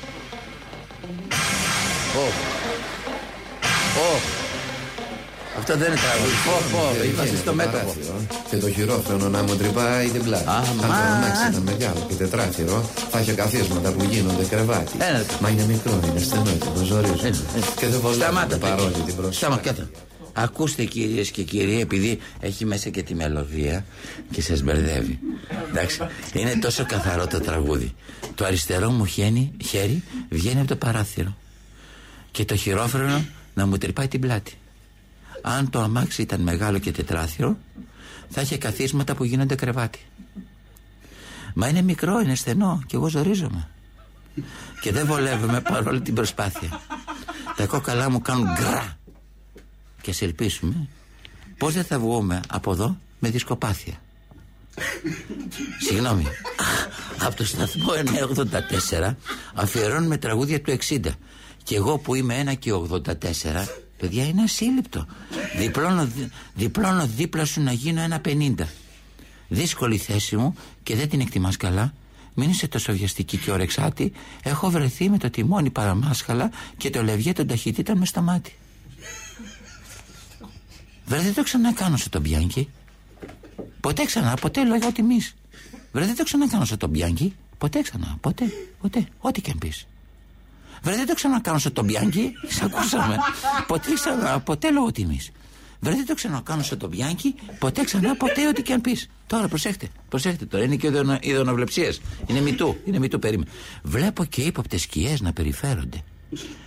Ω. 2.17 2.27
Ω. 4.09 4.11
Αυτό 5.59 5.77
δεν 5.77 5.87
είναι 5.93 6.01
τραγούδι. 6.07 6.37
Πω, 6.47 6.55
πω, 6.73 7.05
είμαστε 7.05 7.37
στο 7.37 7.53
μέτωπο. 7.55 7.95
Και 8.51 8.57
το 8.57 8.71
χειρόφρενο 8.71 9.29
να 9.29 9.43
μου 9.43 9.57
τρυπάει 9.57 10.09
την 10.09 10.23
πλάτη. 10.23 10.45
Αν 10.49 10.65
το 10.81 10.85
αμάξι 10.85 11.45
ήταν 11.51 11.63
μεγάλο 11.63 12.05
και 12.09 12.15
τετράθυρο, 12.15 12.91
θα 13.11 13.21
είχε 13.21 13.33
καθίσματα 13.33 13.91
που 13.93 14.05
γίνονται 14.05 14.45
κρεβάτι. 14.45 14.93
Μα 15.41 15.49
είναι 15.49 15.65
μικρό, 15.65 16.01
είναι 16.11 16.21
στενό 16.21 16.51
και 16.51 16.69
το 16.75 16.85
ζορίζω. 16.85 17.31
Και 17.77 17.87
δεν 17.87 18.01
βολεύει 18.01 18.23
Σταμάτα. 18.23 18.57
παρόλη 18.57 18.93
την 18.93 19.15
προσοχή. 19.17 19.37
Σταμάτα. 19.37 19.89
Ακούστε 20.43 20.85
κυρίες 20.85 21.31
και 21.31 21.43
κύριοι, 21.43 21.81
επειδή 21.81 22.19
έχει 22.41 22.65
μέσα 22.65 22.89
και 22.89 23.03
τη 23.03 23.15
μελωδία 23.15 23.85
και 24.31 24.43
σας 24.43 24.63
μπερδεύει. 24.63 25.19
Εντάξει, 25.69 26.01
είναι 26.33 26.57
τόσο 26.57 26.85
καθαρό 26.87 27.27
το 27.27 27.41
τραγούδι. 27.41 27.95
Το 28.35 28.45
αριστερό 28.45 28.91
μου 28.91 29.05
χέρι, 29.05 29.53
χέρι 29.65 30.03
βγαίνει 30.29 30.59
από 30.59 30.69
το 30.69 30.77
παράθυρο. 30.77 31.37
Και 32.31 32.45
το 32.45 32.57
χειρόφρενο 32.57 33.25
να 33.55 33.67
μου 33.67 33.79
τρυπάει 33.79 34.09
την 34.09 34.21
πλάτη. 34.21 34.59
Αν 35.43 35.71
το 35.71 35.81
αμάξι 35.81 36.23
ήταν 36.23 36.41
μεγάλο 36.41 36.79
και 36.79 36.93
τετράθυρο, 36.93 37.59
θα 38.29 38.41
είχε 38.41 38.59
καθίσματα 38.59 39.15
που 39.15 39.25
γίνονται 39.25 39.55
κρεβάτι. 39.55 40.01
Μα 41.55 41.69
είναι 41.69 41.83
μικρό, 41.83 42.21
είναι 42.21 42.35
στενό 42.35 42.83
και 42.87 42.97
εγώ 42.97 43.09
ζορίζομαι. 43.09 43.69
Και 44.81 44.93
δεν 44.93 45.07
βολεύομαι 45.07 45.61
παρόλη 45.61 46.01
την 46.01 46.15
προσπάθεια. 46.15 46.81
Τα 47.57 47.67
κόκαλά 47.67 48.11
μου 48.11 48.21
κάνουν 48.21 48.49
γκρά. 48.55 48.98
Και 50.09 50.15
σε 50.15 50.25
ελπίσουμε 50.25 50.89
πώς 51.59 51.75
δεν 51.75 51.85
θα 51.85 51.99
βγούμε 51.99 52.41
από 52.49 52.73
εδώ 52.73 52.97
με 53.19 53.31
δισκοπάθεια. 53.31 53.95
Συγγνώμη. 55.81 56.25
Από 57.21 57.37
το 57.37 57.45
σταθμό 57.45 57.87
984 59.01 59.15
αφιερώνουμε 59.55 60.17
τραγούδια 60.17 60.61
του 60.61 60.77
60. 60.89 61.01
Και 61.63 61.77
εγώ 61.77 61.99
που 61.99 62.15
είμαι 62.15 62.45
1 62.51 62.57
και 62.59 62.73
84, 62.73 63.67
παιδιά 63.99 64.25
είναι 64.27 64.43
ασύλληπτο. 64.43 65.07
Διπλώνω, 65.59 66.07
δι- 66.07 66.31
διπλώνω 66.55 67.07
δίπλα 67.07 67.45
σου 67.45 67.63
να 67.63 67.73
γίνω 67.73 68.01
ένα 68.01 68.21
50. 68.25 68.55
Δύσκολη 69.49 69.97
θέση 69.97 70.37
μου 70.37 70.55
και 70.83 70.97
δεν 70.97 71.09
την 71.09 71.21
εκτιμάς 71.21 71.57
καλά. 71.57 71.95
Μην 72.35 72.51
είσαι 72.51 72.69
τόσο 72.69 72.93
βιαστική 72.93 73.37
και 73.37 73.51
ορεξάτη. 73.51 74.13
Έχω 74.43 74.71
βρεθεί 74.71 75.09
με 75.11 75.19
το 75.19 75.31
τιμόνι 75.31 75.71
παραμάσχαλα 75.71 76.51
και 76.77 76.91
το 76.91 77.03
λευγέ 77.03 77.33
των 77.33 77.47
ταχυτήτων 77.47 77.99
με 77.99 78.07
στο 78.07 78.23
μάτι. 78.23 78.53
Βρε 81.09 81.21
δεν 81.21 81.35
το 81.35 81.43
ξανακάνω 81.43 81.97
σε 81.97 82.09
τον 82.09 82.21
Μπιάνκι. 82.21 82.69
Ποτέ 83.81 84.05
ξανά, 84.05 84.35
ποτέ 84.35 84.65
λόγω 84.65 84.93
τιμή. 84.93 85.21
Βρε 85.93 86.05
δεν 86.05 86.17
το 86.17 86.25
ξανακάνω 86.25 86.65
σε 86.65 86.77
τον 86.77 86.91
Μπιάνκι. 86.91 87.35
Ποτέ 87.59 87.83
ξανά, 87.83 88.17
ποτέ, 88.21 88.45
ποτέ, 88.81 89.07
ό,τι 89.19 89.41
και 89.41 89.51
αν 89.51 89.59
πεις. 89.59 89.87
Βρε 90.83 90.95
δεν 90.97 91.07
το 91.07 91.15
ξανακάνω 91.15 91.59
σε 91.59 91.71
τον 91.71 91.85
Μπιάνκι. 91.85 92.33
Σ' 92.49 92.63
ακούσαμε. 92.63 93.17
ποτέ 93.67 93.95
ξανά, 93.95 94.41
ποτέ 94.41 94.71
λόγω 94.71 94.93
τιμή. 94.93 95.21
Βρε 95.81 95.95
δεν 95.95 96.07
το 96.07 96.15
ξανακάνω 96.15 96.63
σε 96.63 96.77
τον 96.77 96.89
Μπιάνκι. 96.89 97.35
Ποτέ 97.59 97.85
ξανά, 97.85 98.17
ποτέ, 98.17 98.49
ό,τι 98.49 98.63
και 98.63 98.73
αν 98.73 98.81
πεις. 98.81 99.09
Τώρα 99.27 99.49
προσέχτε, 99.49 99.89
προσέχτε 100.09 100.45
τώρα. 100.45 100.65
Είναι 100.65 100.77
και 100.77 100.87
ιδεονοβλεψίε. 101.21 101.93
Είναι 102.27 102.41
μητού, 102.41 102.77
είναι 102.85 102.99
μητού, 102.99 103.19
περίμενε. 103.19 103.51
Βλέπω 103.83 104.25
και 104.25 104.43
ύποπτες 104.43 104.83
σκιές 104.83 105.21
να 105.21 105.33
περιφέρονται. 105.33 106.03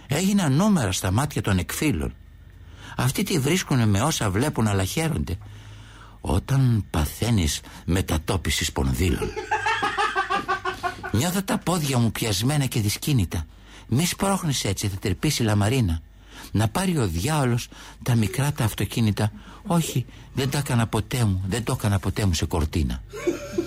Έγιναν 0.07 0.53
νούμερα 0.53 0.91
στα 0.91 1.11
μάτια 1.11 1.41
των 1.41 1.57
εκφύλων. 1.57 2.13
Αυτοί 2.97 3.23
τη 3.23 3.39
βρίσκουν 3.39 3.89
με 3.89 4.01
όσα 4.01 4.29
βλέπουν 4.29 4.67
αλλά 4.67 4.83
χαίρονται. 4.83 5.37
Όταν 6.21 6.85
παθαίνεις 6.89 7.61
μετατόπισης 7.85 8.67
σπονδύλων. 8.67 9.29
Νιώθω 11.17 11.43
τα 11.43 11.57
πόδια 11.57 11.97
μου 11.97 12.11
πιασμένα 12.11 12.65
και 12.65 12.79
δυσκίνητα. 12.79 13.45
Μη 13.87 14.05
σπρώχνεις 14.05 14.63
έτσι, 14.63 14.87
θα 14.87 14.97
τερπίσει 14.97 15.41
η 15.41 15.45
λαμαρίνα. 15.45 16.01
Να 16.51 16.67
πάρει 16.67 16.97
ο 16.97 17.07
διάολος 17.07 17.67
τα 18.03 18.15
μικρά 18.15 18.51
τα 18.51 18.63
αυτοκίνητα. 18.63 19.31
Όχι, 19.65 20.05
δεν 20.33 20.49
τα 20.49 20.57
έκανα 20.57 20.87
ποτέ 20.87 21.25
μου, 21.25 21.43
δεν 21.47 21.63
το 21.63 21.75
έκανα 21.77 21.99
ποτέ 21.99 22.25
μου 22.25 22.33
σε 22.33 22.45
κορτίνα. 22.45 23.03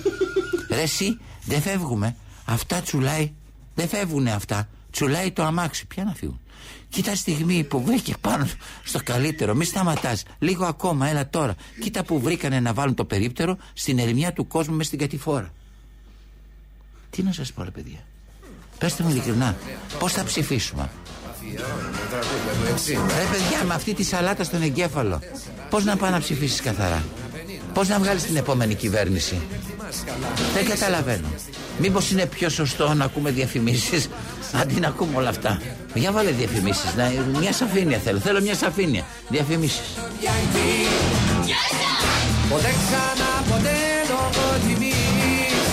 Ρε 0.74 0.82
εσύ, 0.82 1.18
δεν 1.44 1.62
φεύγουμε. 1.62 2.16
Αυτά 2.44 2.80
τσουλάει. 2.80 3.32
Δεν 3.74 3.88
φεύγουνε 3.88 4.32
αυτά. 4.32 4.68
Τσουλάει 4.90 5.30
το 5.30 5.42
αμάξι. 5.44 5.86
Ποια 5.86 6.04
να 6.04 6.14
φύγουν. 6.14 6.40
Κοίτα 6.88 7.14
στιγμή 7.14 7.64
που 7.64 7.82
βρήκε 7.82 8.14
πάνω 8.20 8.48
στο 8.84 9.00
καλύτερο. 9.04 9.54
Μη 9.54 9.64
σταματάς. 9.64 10.22
Λίγο 10.38 10.64
ακόμα, 10.64 11.08
έλα 11.08 11.28
τώρα. 11.28 11.54
Κοίτα 11.80 12.04
που 12.04 12.20
βρήκανε 12.20 12.60
να 12.60 12.72
βάλουν 12.72 12.94
το 12.94 13.04
περίπτερο 13.04 13.56
στην 13.72 13.98
ερημιά 13.98 14.32
του 14.32 14.46
κόσμου 14.46 14.76
μες 14.76 14.86
στην 14.86 14.98
κατηφόρα. 14.98 15.52
Τι 17.10 17.22
να 17.22 17.32
σας 17.32 17.52
πω, 17.52 17.62
ρε 17.62 17.70
παιδιά. 17.70 17.98
Πέστε 18.78 19.02
μου 19.02 19.10
ειλικρινά, 19.10 19.56
πώς 19.98 20.12
θα 20.12 20.24
ψηφίσουμε; 20.24 20.90
Ρε 22.96 23.26
παιδιά, 23.30 23.64
με 23.66 23.74
αυτή 23.74 23.94
τη 23.94 24.02
σαλάτα 24.04 24.44
στον 24.44 24.62
εγκέφαλο, 24.62 25.20
πώς 25.70 25.84
να 25.84 25.96
πάει 25.96 26.10
να 26.10 26.18
ψηφίσεις 26.18 26.60
καθαρά; 26.60 27.04
Πώς 27.74 27.88
να 27.88 27.98
βγάλεις 27.98 28.22
την 28.22 28.36
επόμενη 28.36 28.74
κυβέρνηση; 28.74 29.40
Δεν 30.54 30.68
καταλαβαίνω. 30.68 31.28
Μήπως 31.78 32.10
είναι 32.10 32.26
πιο 32.26 32.48
σωστό 32.48 32.94
να 32.94 33.04
ακούμε 33.04 33.30
διαφημίσεις 33.30 34.08
αντί 34.60 34.80
να 34.80 34.88
ακούμε 34.88 35.16
όλα 35.16 35.28
αυτά. 35.28 35.60
Για 35.94 36.12
βάλε 36.12 36.30
διαφημίσεις. 36.30 36.94
Να, 36.94 37.12
μια 37.38 37.52
σαφήνεια 37.52 37.98
θέλω. 37.98 38.18
Θέλω 38.18 38.40
μια 38.40 38.54
σαφήνεια. 38.54 39.04
Διαφημίσεις. 39.28 39.82
Ποτέ 42.50 42.72
ξανά 42.82 43.30
ποτέ 43.50 43.78
λόγω 44.08 44.46
τιμής 44.66 45.64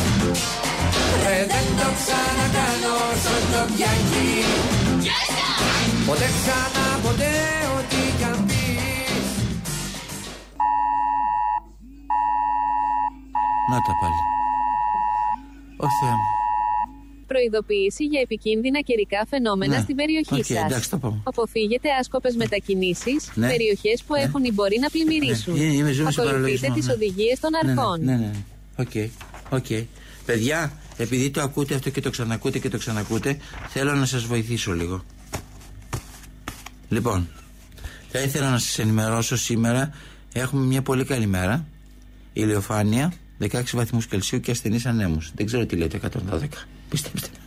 Ρε 1.23 1.45
δεν 1.51 1.67
το 1.79 1.89
ξανακάνω 1.99 2.95
σαν 3.23 3.43
το 3.51 3.73
πιάκι 3.73 4.31
Ποτέ 6.05 6.29
ξανά 6.37 6.99
ποτέ 7.03 7.33
ό,τι 7.77 8.01
κι 8.17 8.23
αν 8.23 8.45
πεις 8.45 8.61
Να 13.69 13.75
τα 13.81 13.93
πάλι. 14.01 14.21
Ω 15.77 15.87
Θεέ 15.99 16.11
μου. 16.11 16.40
Προειδοποίηση 17.31 18.03
για 18.11 18.21
επικίνδυνα 18.21 18.79
καιρικά 18.81 19.25
φαινόμενα 19.29 19.75
Ναι. 19.75 19.81
στην 19.81 19.95
περιοχή 19.95 20.33
Οκ, 20.39 20.45
σας. 20.45 20.63
εντάξει, 20.65 20.89
το 20.89 20.97
πάμε. 20.97 21.17
Αποφύγετε 21.23 21.87
άσκοπες 21.99 22.35
μετακινήσεις, 22.35 23.21
Ναι. 23.33 23.47
περιοχές 23.47 24.03
που 24.07 24.15
έχουν 24.15 24.43
ή 24.43 24.51
μπορεί 24.51 24.77
να 24.79 24.89
πλημμυρίσουν. 24.89 25.53
Ναι, 25.57 25.63
είμαι- 25.63 25.91
ζούμε 25.91 26.11
σε 26.11 26.21
Ακολουθείτε 26.21 26.23
παραλογισμό, 26.25 26.73
τις 26.75 26.85
ναι. 26.85 26.93
οδηγίες 26.93 27.39
των 27.39 27.49
Ναι, 27.51 27.59
ναι, 27.73 27.81
αρχών. 27.81 28.03
Ναι, 28.03 28.15
ναι, 28.15 28.17
ναι. 28.17 28.43
OK, 28.83 28.95
OK. 29.49 29.65
Παιδιά, 30.25 30.59
επειδή 30.97 31.29
το 31.31 31.41
ακούτε 31.41 31.75
αυτό 31.75 31.89
και 31.89 32.01
το 32.01 32.09
ξανακούτε 32.09 32.59
και 32.59 32.69
το 32.69 32.77
ξανακούτε, 32.77 33.37
θέλω 33.69 33.93
να 33.93 34.05
σας 34.05 34.23
βοηθήσω 34.23 34.71
λίγο. 34.73 35.03
Λοιπόν, 36.89 37.29
θα 38.09 38.19
ήθελα 38.19 38.49
να 38.49 38.57
σας 38.57 38.79
ενημερώσω 38.79 39.37
σήμερα. 39.37 39.93
Έχουμε 40.33 40.65
μια 40.65 40.81
πολύ 40.81 41.03
καλή 41.05 41.25
μέρα. 41.27 41.65
Ηλιοφάνεια, 42.33 43.13
16 43.39 43.75
βαθμούς 43.77 44.07
Κελσίου 44.07 44.39
και 44.39 44.51
ασθενείς 44.51 44.85
ανέμους. 44.85 45.31
Δεν 45.35 45.45
ξέρω 45.45 45.65
τι 45.65 45.75
λέτε, 45.75 45.97
112. 45.97 46.67
Πιστέψτε 46.91 47.27
με. 47.31 47.39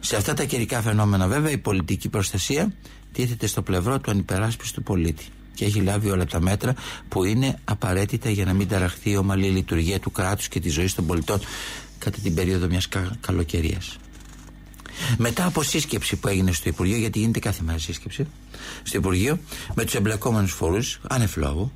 Σε 0.00 0.16
αυτά 0.16 0.34
τα 0.34 0.44
καιρικά 0.44 0.80
φαινόμενα, 0.82 1.26
βέβαια, 1.28 1.50
η 1.50 1.58
πολιτική 1.58 2.08
προστασία 2.08 2.72
τίθεται 3.12 3.46
στο 3.46 3.62
πλευρό 3.62 4.00
του 4.00 4.10
ανυπεράσπιστου 4.10 4.82
πολίτη 4.82 5.24
και 5.54 5.64
έχει 5.64 5.80
λάβει 5.80 6.10
όλα 6.10 6.26
τα 6.26 6.40
μέτρα 6.40 6.74
που 7.08 7.24
είναι 7.24 7.58
απαραίτητα 7.64 8.30
για 8.30 8.44
να 8.44 8.52
μην 8.52 8.68
ταραχθεί 8.68 9.10
η 9.10 9.16
ομαλή 9.16 9.48
λειτουργία 9.48 10.00
του 10.00 10.10
κράτους 10.10 10.48
και 10.48 10.60
της 10.60 10.72
ζωής 10.72 10.94
των 10.94 11.06
πολιτών 11.06 11.40
κατά 11.98 12.18
την 12.22 12.34
περίοδο 12.34 12.66
μιας 12.66 12.88
κα- 12.88 13.16
καλοκαιρίας. 13.20 13.96
Μετά 15.18 15.46
από 15.46 15.62
σύσκεψη 15.62 16.16
που 16.16 16.28
έγινε 16.28 16.52
στο 16.52 16.68
Υπουργείο, 16.68 16.96
γιατί 16.96 17.18
γίνεται 17.18 17.38
κάθε 17.38 17.62
μέρα 17.62 17.78
σύσκεψη 17.78 18.26
στο 18.82 18.98
Υπουργείο, 18.98 19.38
με 19.74 19.84
τους 19.84 19.94
εμπλεκόμενους 19.94 20.52
φορούς, 20.52 21.00
ανεφλόγου, 21.08 21.72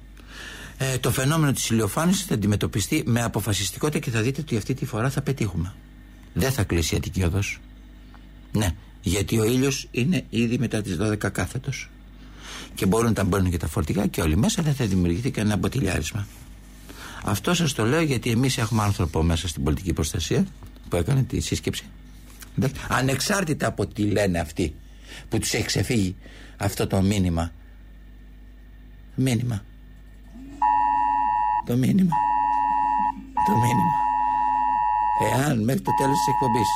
ε, 0.79 0.99
το 0.99 1.11
φαινόμενο 1.11 1.53
της 1.53 1.71
ηλιοφάνησης 1.71 2.25
θα 2.25 2.35
αντιμετωπιστεί 2.35 3.03
με 3.07 3.23
αποφασιστικότητα 3.23 3.99
και 3.99 4.11
θα 4.11 4.21
δείτε 4.23 4.41
ότι 4.41 4.57
αυτή 4.57 4.75
τη 4.75 4.85
φορά 4.87 5.11
θα 5.11 5.21
πετύχουμε. 5.23 5.75
Δεν 6.39 6.53
θα 6.53 6.65
κλείσει 6.65 6.95
η 6.95 6.97
Αττική 6.97 7.23
Οδός. 7.23 7.61
Ναι, 8.53 8.75
γιατί 9.03 9.39
ο 9.39 9.45
ήλιος 9.45 9.89
είναι 9.91 10.25
ήδη 10.31 10.59
μετά 10.59 10.83
τις 10.83 10.97
12 11.01 11.31
κάθετος. 11.33 11.91
Και 12.75 12.87
μπορούν 12.87 13.13
να 13.17 13.25
μπαίνουν 13.25 13.51
και 13.51 13.57
τα 13.57 13.69
φορτηγά 13.69 14.07
και 14.07 14.21
όλοι 14.21 14.37
μέσα 14.37 14.63
δεν 14.63 14.75
θα 14.75 14.87
δημιουργηθεί 14.87 15.31
κανένα 15.31 15.57
μποτιλιάρισμα. 15.57 16.27
Αυτό 17.25 17.55
σας 17.55 17.73
το 17.73 17.85
λέω 17.85 18.01
γιατί 18.01 18.31
εμείς 18.31 18.59
έχουμε 18.59 18.83
άνθρωπο 18.83 19.23
μέσα 19.23 19.49
στην 19.49 19.63
πολιτική 19.63 19.93
προστασία 19.93 20.47
που 20.89 20.97
έκανε 20.97 21.23
τη 21.23 21.41
σύσκεψη. 21.41 21.85
Εντάξει. 22.59 22.81
Ανεξάρτητα 22.89 23.67
από 23.67 23.87
τι 23.87 24.03
λένε 24.03 24.39
αυτοί 24.39 24.75
που 25.29 25.39
τους 25.39 25.53
έχει 25.53 25.65
ξεφύγει 25.65 26.17
αυτό 26.57 26.87
το 26.87 27.03
μήνυμα. 27.03 27.53
Μήνυμα. 29.15 29.65
Το 31.67 31.77
μήνυμα. 31.77 32.17
Το 33.47 33.53
μήνυμα. 33.53 34.06
Εάν 35.21 35.65
μέχρι 35.65 35.81
το 35.83 35.93
τέλος 35.95 36.17
της 36.19 36.27
εκπομπής 36.35 36.69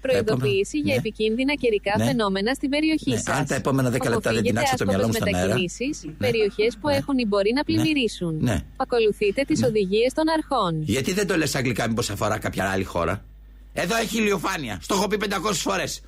Προειδοποίηση 0.00 0.78
για 0.78 0.92
ναι. 0.92 0.98
επικίνδυνα 0.98 1.54
καιρικά 1.54 1.94
Ναι. 1.96 2.04
φαινόμενα 2.04 2.54
στην 2.54 2.70
περιοχή 2.70 3.10
Ναι, 3.10 3.16
σας. 3.16 3.26
αν 3.36 3.46
τα 3.46 3.54
επόμενα 3.54 3.90
10 3.90 4.08
λεπτά 4.08 4.32
δεν 4.32 4.42
τεινάξω 4.42 4.76
το 4.76 4.84
μυαλό 4.86 5.06
μου 5.06 5.12
στον 5.12 5.26
αέρα. 5.34 5.38
μετακινήσεις, 5.46 6.04
περιοχές 6.18 6.76
που 6.80 6.88
έχουν 6.88 7.18
ή 7.18 7.24
μπορεί 7.26 7.52
να 7.52 7.64
πλημμυρίσουν. 7.64 8.38
Ναι. 8.40 8.62
Ακολουθείτε 8.76 9.42
τις 9.46 9.62
οδηγίες 9.62 10.12
των 10.12 10.24
αρχών. 10.28 10.82
Γιατί 10.82 11.12
δεν 11.12 11.26
το 11.26 11.36
λες 11.36 11.54
αγγλικά 11.54 11.88
μήπως 11.88 12.10
αφορά 12.10 12.38
κάποια 12.38 12.70
άλλη 12.70 12.84
χώρα; 12.84 13.24
Εδώ 13.72 13.96
έχει 13.96 14.18
ηλιοφάνεια. 14.18 14.78
Στο 14.82 14.94
έχω 14.94 15.06
πει 15.06 15.16
500 15.16 15.52
φορές. 15.52 16.00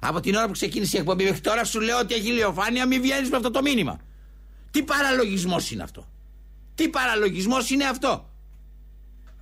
Από 0.00 0.20
την 0.20 0.34
ώρα 0.34 0.46
που 0.46 0.52
ξεκίνησε 0.52 0.96
η 0.96 1.00
εκπομπή 1.00 1.24
μέχρι 1.24 1.40
τώρα 1.40 1.64
σου 1.64 1.80
λέω 1.80 1.98
ότι 1.98 2.14
έχει 2.14 2.28
ηλιοφάνεια, 2.28 2.86
μην 2.86 3.00
βγαίνεις 3.02 3.30
με 3.30 3.36
αυτό 3.36 3.50
το 3.50 3.62
μήνυμα. 3.62 4.00
Τι 4.70 4.82
παραλογισμός 4.82 5.70
είναι 5.70 5.82
αυτό; 5.82 6.08
Τι 6.74 6.88
παραλογισμός 6.88 7.70
είναι 7.70 7.84
αυτό; 7.84 8.30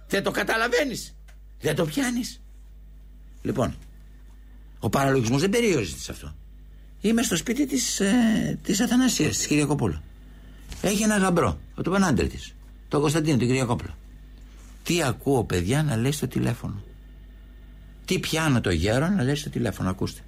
Δεν 0.08 0.22
το 0.22 0.30
καταλαβαίνεις. 0.30 1.16
Δεν 1.62 1.74
το 1.74 1.84
πιάνεις. 1.84 2.40
Λοιπόν, 3.42 3.74
ο 4.78 4.88
παραλογισμός 4.88 5.40
δεν 5.40 5.50
περιορίζεται 5.50 6.00
σε 6.00 6.12
αυτό. 6.12 6.34
Είμαι 7.00 7.22
στο 7.22 7.36
σπίτι 7.36 7.66
της, 7.66 8.00
ε, 8.00 8.58
της 8.62 8.80
Αθανασίας, 8.80 9.36
της 9.36 9.46
Κυριακοπούλου. 9.46 10.00
Έχει 10.82 11.02
ένα 11.02 11.16
γαμπρό, 11.16 11.58
ο 11.74 11.82
τον 11.82 12.04
άντρε 12.04 12.26
της, 12.26 12.54
τον 12.88 13.00
Κωνσταντίνο, 13.00 13.36
την 13.36 13.46
Κυριακόπουλο. 13.46 13.96
Τι 14.82 15.02
ακούω, 15.02 15.44
παιδιά, 15.44 15.82
να 15.82 15.96
λέει 15.96 16.12
στο 16.12 16.28
τηλέφωνο. 16.28 16.82
Τι 18.04 18.18
πιάνω 18.18 18.60
το 18.60 18.70
γέρο 18.70 19.08
να 19.08 19.22
λέει 19.22 19.34
στο 19.34 19.50
τηλέφωνο, 19.50 19.90
ακούστε. 19.90 20.20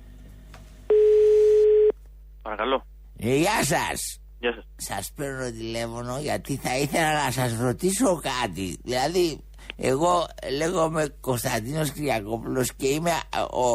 Παρακαλώ. 2.42 2.86
Ε, 3.16 3.36
γεια 3.36 3.64
σας. 3.64 4.18
Γεια 4.38 4.52
σας. 4.54 4.66
Σας 4.76 5.12
παίρνω 5.16 5.50
τηλέφωνο 5.50 6.18
γιατί 6.20 6.56
θα 6.56 6.78
ήθελα 6.78 7.24
να 7.24 7.30
σας 7.30 7.58
ρωτήσω 7.58 8.20
κάτι. 8.20 8.78
Δηλαδή, 8.82 9.40
εγώ 9.76 10.26
λέγομαι 10.58 11.14
Κωνσταντίνος 11.20 11.90
Κυριακόπουλος 11.90 12.72
και 12.76 12.86
είμαι 12.86 13.12
ο, 13.50 13.74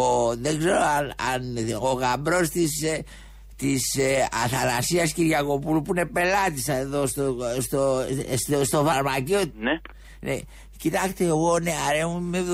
ο 0.00 0.34
δεν 0.36 0.58
ξέρω 0.58 0.76
αν, 0.76 1.14
αν 1.34 1.56
ο 1.80 1.92
γαμπρός 1.92 2.48
της, 2.48 2.82
ε, 2.82 3.02
της 3.56 3.96
ε, 3.96 4.28
Αθανασίας 4.44 5.12
Κυριακοπούλου 5.12 5.82
που 5.82 5.92
είναι 5.94 6.06
πελάτης 6.06 6.68
εδώ 6.68 7.06
στο, 7.06 7.36
στο, 7.60 8.04
στο, 8.36 8.64
στο 8.64 8.84
φαρμακείο. 8.84 9.40
Ναι. 9.58 9.80
Ναι. 10.20 10.38
Κοιτάξτε, 10.76 11.24
εγώ 11.24 11.58
νεαρέ 11.58 12.06
μου 12.06 12.18
είμαι 12.18 12.44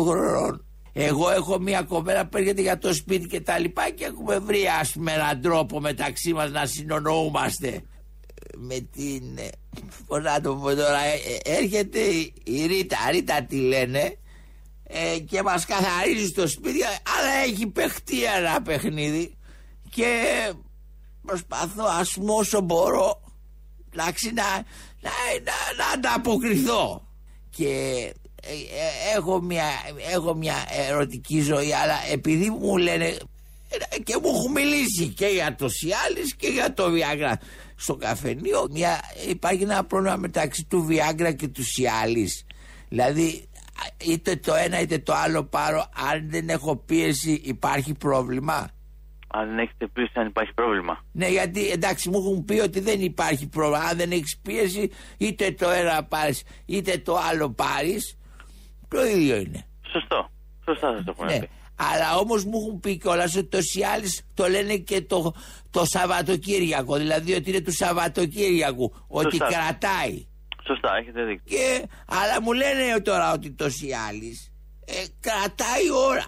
72 0.00 0.06
χρονών. 0.06 0.64
Εγώ 0.92 1.30
έχω 1.30 1.58
μια 1.58 1.82
κοπέλα 1.82 2.26
που 2.26 2.36
έρχεται 2.36 2.62
για 2.62 2.78
το 2.78 2.94
σπίτι 2.94 3.26
και 3.26 3.40
τα 3.40 3.58
λοιπά 3.58 3.90
και 3.90 4.04
έχουμε 4.04 4.38
βρει 4.38 4.62
ας 4.80 4.92
πούμε 4.92 5.12
έναν 5.12 5.40
τρόπο 5.40 5.80
μεταξύ 5.80 6.32
μας 6.32 6.50
να 6.50 6.66
συνονοούμαστε. 6.66 7.82
Με 8.56 8.80
την... 8.92 9.38
ε, 9.38 9.48
Πώς 10.06 10.22
να 10.22 10.40
το 10.40 10.54
πω 10.54 10.74
τώρα, 10.74 10.98
ε, 10.98 11.14
ε, 11.14 11.56
έρχεται 11.56 12.00
η 12.44 12.66
Ρίτα, 12.66 12.96
Ρίτα 13.10 13.42
τη 13.42 13.56
λένε 13.56 14.18
ε, 14.86 15.18
και 15.18 15.42
μας 15.42 15.64
καθαρίζει 15.66 16.26
στο 16.26 16.48
σπίτι 16.48 16.82
αλλά 16.84 17.34
έχει 17.46 17.66
παιχτεί 17.66 18.24
ένα 18.24 18.62
παιχνίδι 18.62 19.36
και 19.90 20.22
προσπαθώ 21.26 21.84
ας 21.84 22.12
πούμε 22.12 22.32
όσο 22.32 22.60
μπορώ 22.60 23.22
εντάξει, 23.92 24.32
να, 24.32 24.42
να, 25.00 25.10
να, 25.44 25.84
να 25.84 25.90
ανταποκριθώ. 25.94 27.08
Και 27.50 27.68
ε, 28.42 28.52
ε, 28.52 29.16
έχω, 29.16 29.40
μια, 29.40 29.64
έχω 30.12 30.34
μια 30.34 30.54
ερωτική 30.88 31.40
ζωή 31.40 31.74
αλλά 31.74 31.94
επειδή 32.12 32.50
μου 32.50 32.76
λένε 32.76 33.06
ε, 33.06 33.98
και 34.04 34.16
μου 34.22 34.28
έχουν 34.28 34.52
μιλήσει 34.52 35.08
και 35.08 35.26
για 35.26 35.54
το 35.54 35.68
Σιάλης 35.68 36.34
και 36.34 36.48
για 36.48 36.74
το 36.74 36.90
Βιάγκρα 36.90 37.38
στο 37.84 37.96
καφενείο 37.96 38.66
μια, 38.70 39.00
υπάρχει 39.28 39.62
ένα 39.62 39.84
πρόβλημα 39.84 40.16
μεταξύ 40.16 40.64
του 40.64 40.84
Βιάγκρα 40.84 41.32
και 41.32 41.48
του 41.48 41.64
Σιάλης 41.64 42.46
δηλαδή 42.88 43.48
α, 43.82 43.84
είτε 44.12 44.36
το 44.36 44.54
ένα 44.54 44.80
είτε 44.80 44.98
το 44.98 45.12
άλλο 45.14 45.44
πάρω 45.44 45.78
αν 46.12 46.30
δεν 46.30 46.48
έχω 46.48 46.76
πίεση 46.76 47.40
υπάρχει 47.44 47.94
πρόβλημα; 47.94 48.68
Αν 49.26 49.48
δεν 49.48 49.58
έχετε 49.58 49.86
πίεση, 49.92 50.12
αν 50.14 50.26
υπάρχει 50.26 50.52
πρόβλημα. 50.54 51.04
ναι, 51.12 51.28
γιατί 51.28 51.70
εντάξει 51.70 52.10
μου 52.10 52.18
έχουν 52.18 52.44
πει 52.44 52.58
ότι 52.60 52.80
δεν 52.80 53.00
υπάρχει 53.00 53.48
πρόβλημα. 53.48 53.84
Αν 53.84 53.96
δεν 53.96 54.10
έχεις 54.10 54.38
πίεση, 54.42 54.90
είτε 55.18 55.52
το 55.52 55.70
ένα 55.70 56.04
πάρεις 56.04 56.42
είτε 56.66 56.98
το 56.98 57.16
άλλο 57.30 57.50
πάρεις. 57.50 58.16
Το 58.88 59.06
ίδιο 59.06 59.36
είναι. 59.36 59.66
Σωστό. 59.92 60.30
Σωστά 60.64 60.92
σας 60.94 61.04
το 61.04 61.14
έχουν 61.16 61.26
Ναι. 61.26 61.38
πει. 61.38 61.48
Αλλά 61.76 62.16
όμως 62.16 62.44
μου 62.44 62.58
έχουν 62.60 62.80
πει 62.80 62.98
κιόλας 62.98 63.36
ότι 63.36 63.48
το 63.48 63.62
Σιάλη 63.62 64.08
το 64.34 64.48
λένε 64.48 64.76
και 64.76 65.02
το, 65.02 65.34
το 65.70 65.84
Σαββατοκύριακο. 65.84 66.96
Δηλαδή 66.96 67.34
ότι 67.34 67.50
είναι 67.50 67.60
του 67.60 67.72
Σαββατοκύριακου. 67.72 68.94
Ότι 69.06 69.36
Σωστά. 69.36 69.46
κρατάει. 69.46 70.26
Σωστά, 70.66 70.96
έχετε 71.00 71.22
δίκιο. 71.24 71.42
Και, 71.44 71.86
αλλά 72.06 72.42
μου 72.42 72.52
λένε 72.52 73.00
τώρα 73.00 73.32
ότι 73.32 73.50
το 73.50 73.70
Σιάλη 73.70 74.38
ε, 74.84 74.92
κρατάει 75.20 75.90
ώρα. 76.08 76.24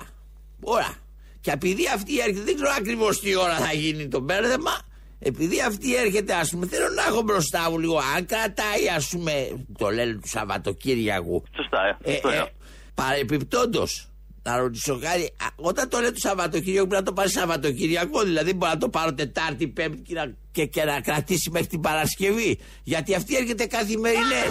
Ώρα. 0.60 0.94
Και 1.40 1.50
επειδή 1.50 1.84
αυτή 1.94 2.18
έρχεται, 2.18 2.40
δεν 2.40 2.54
ξέρω 2.54 2.70
ακριβώς 2.78 3.20
τι 3.20 3.36
ώρα 3.36 3.56
θα 3.56 3.72
γίνει 3.72 4.08
το 4.08 4.20
μπέρδεμα. 4.20 4.78
Επειδή 5.18 5.60
αυτή 5.60 5.96
έρχεται, 5.96 6.34
ας 6.34 6.50
πούμε, 6.50 6.66
θέλω 6.66 6.88
να 6.88 7.02
έχω 7.02 7.22
μπροστά 7.22 7.70
μου 7.70 7.78
λίγο. 7.78 7.98
Αν 8.16 8.26
κρατάει, 8.26 8.88
ας 8.96 9.08
πούμε, 9.08 9.64
το 9.78 9.88
λένε 9.88 10.12
του 10.12 10.28
Σαββατοκύριακου. 10.28 11.44
Σωστά, 11.56 11.98
ε. 12.02 12.10
Ε, 12.10 12.14
αυτό 12.14 12.28
ε, 12.28 12.34
είναι. 12.34 12.52
Παρεπιπτόντως, 12.94 14.08
να 14.46 14.56
ρωτήσω 14.58 14.98
κάτι. 14.98 15.22
Α, 15.24 15.46
Όταν 15.56 15.88
το 15.88 15.98
λέει 16.00 16.12
του 16.12 16.20
Σαββατοκύριακου, 16.20 16.86
πρέπει 16.86 17.02
να 17.02 17.08
το 17.08 17.12
πάρει 17.18 17.30
Σαββατοκύριακο. 17.30 18.22
Δηλαδή, 18.22 18.52
μπορεί 18.54 18.72
να 18.72 18.78
το 18.78 18.88
πάρω 18.88 19.14
Τετάρτη, 19.14 19.68
Πέμπτη 19.68 20.02
και 20.02 20.14
να, 20.14 20.34
και, 20.52 20.64
και 20.66 20.84
να 20.84 21.00
κρατήσει 21.00 21.50
μέχρι 21.50 21.66
την 21.66 21.80
Παρασκευή. 21.80 22.58
Γιατί 22.82 23.14
αυτή 23.14 23.36
έρχεται 23.36 23.66
καθημερινέ. 23.66 24.42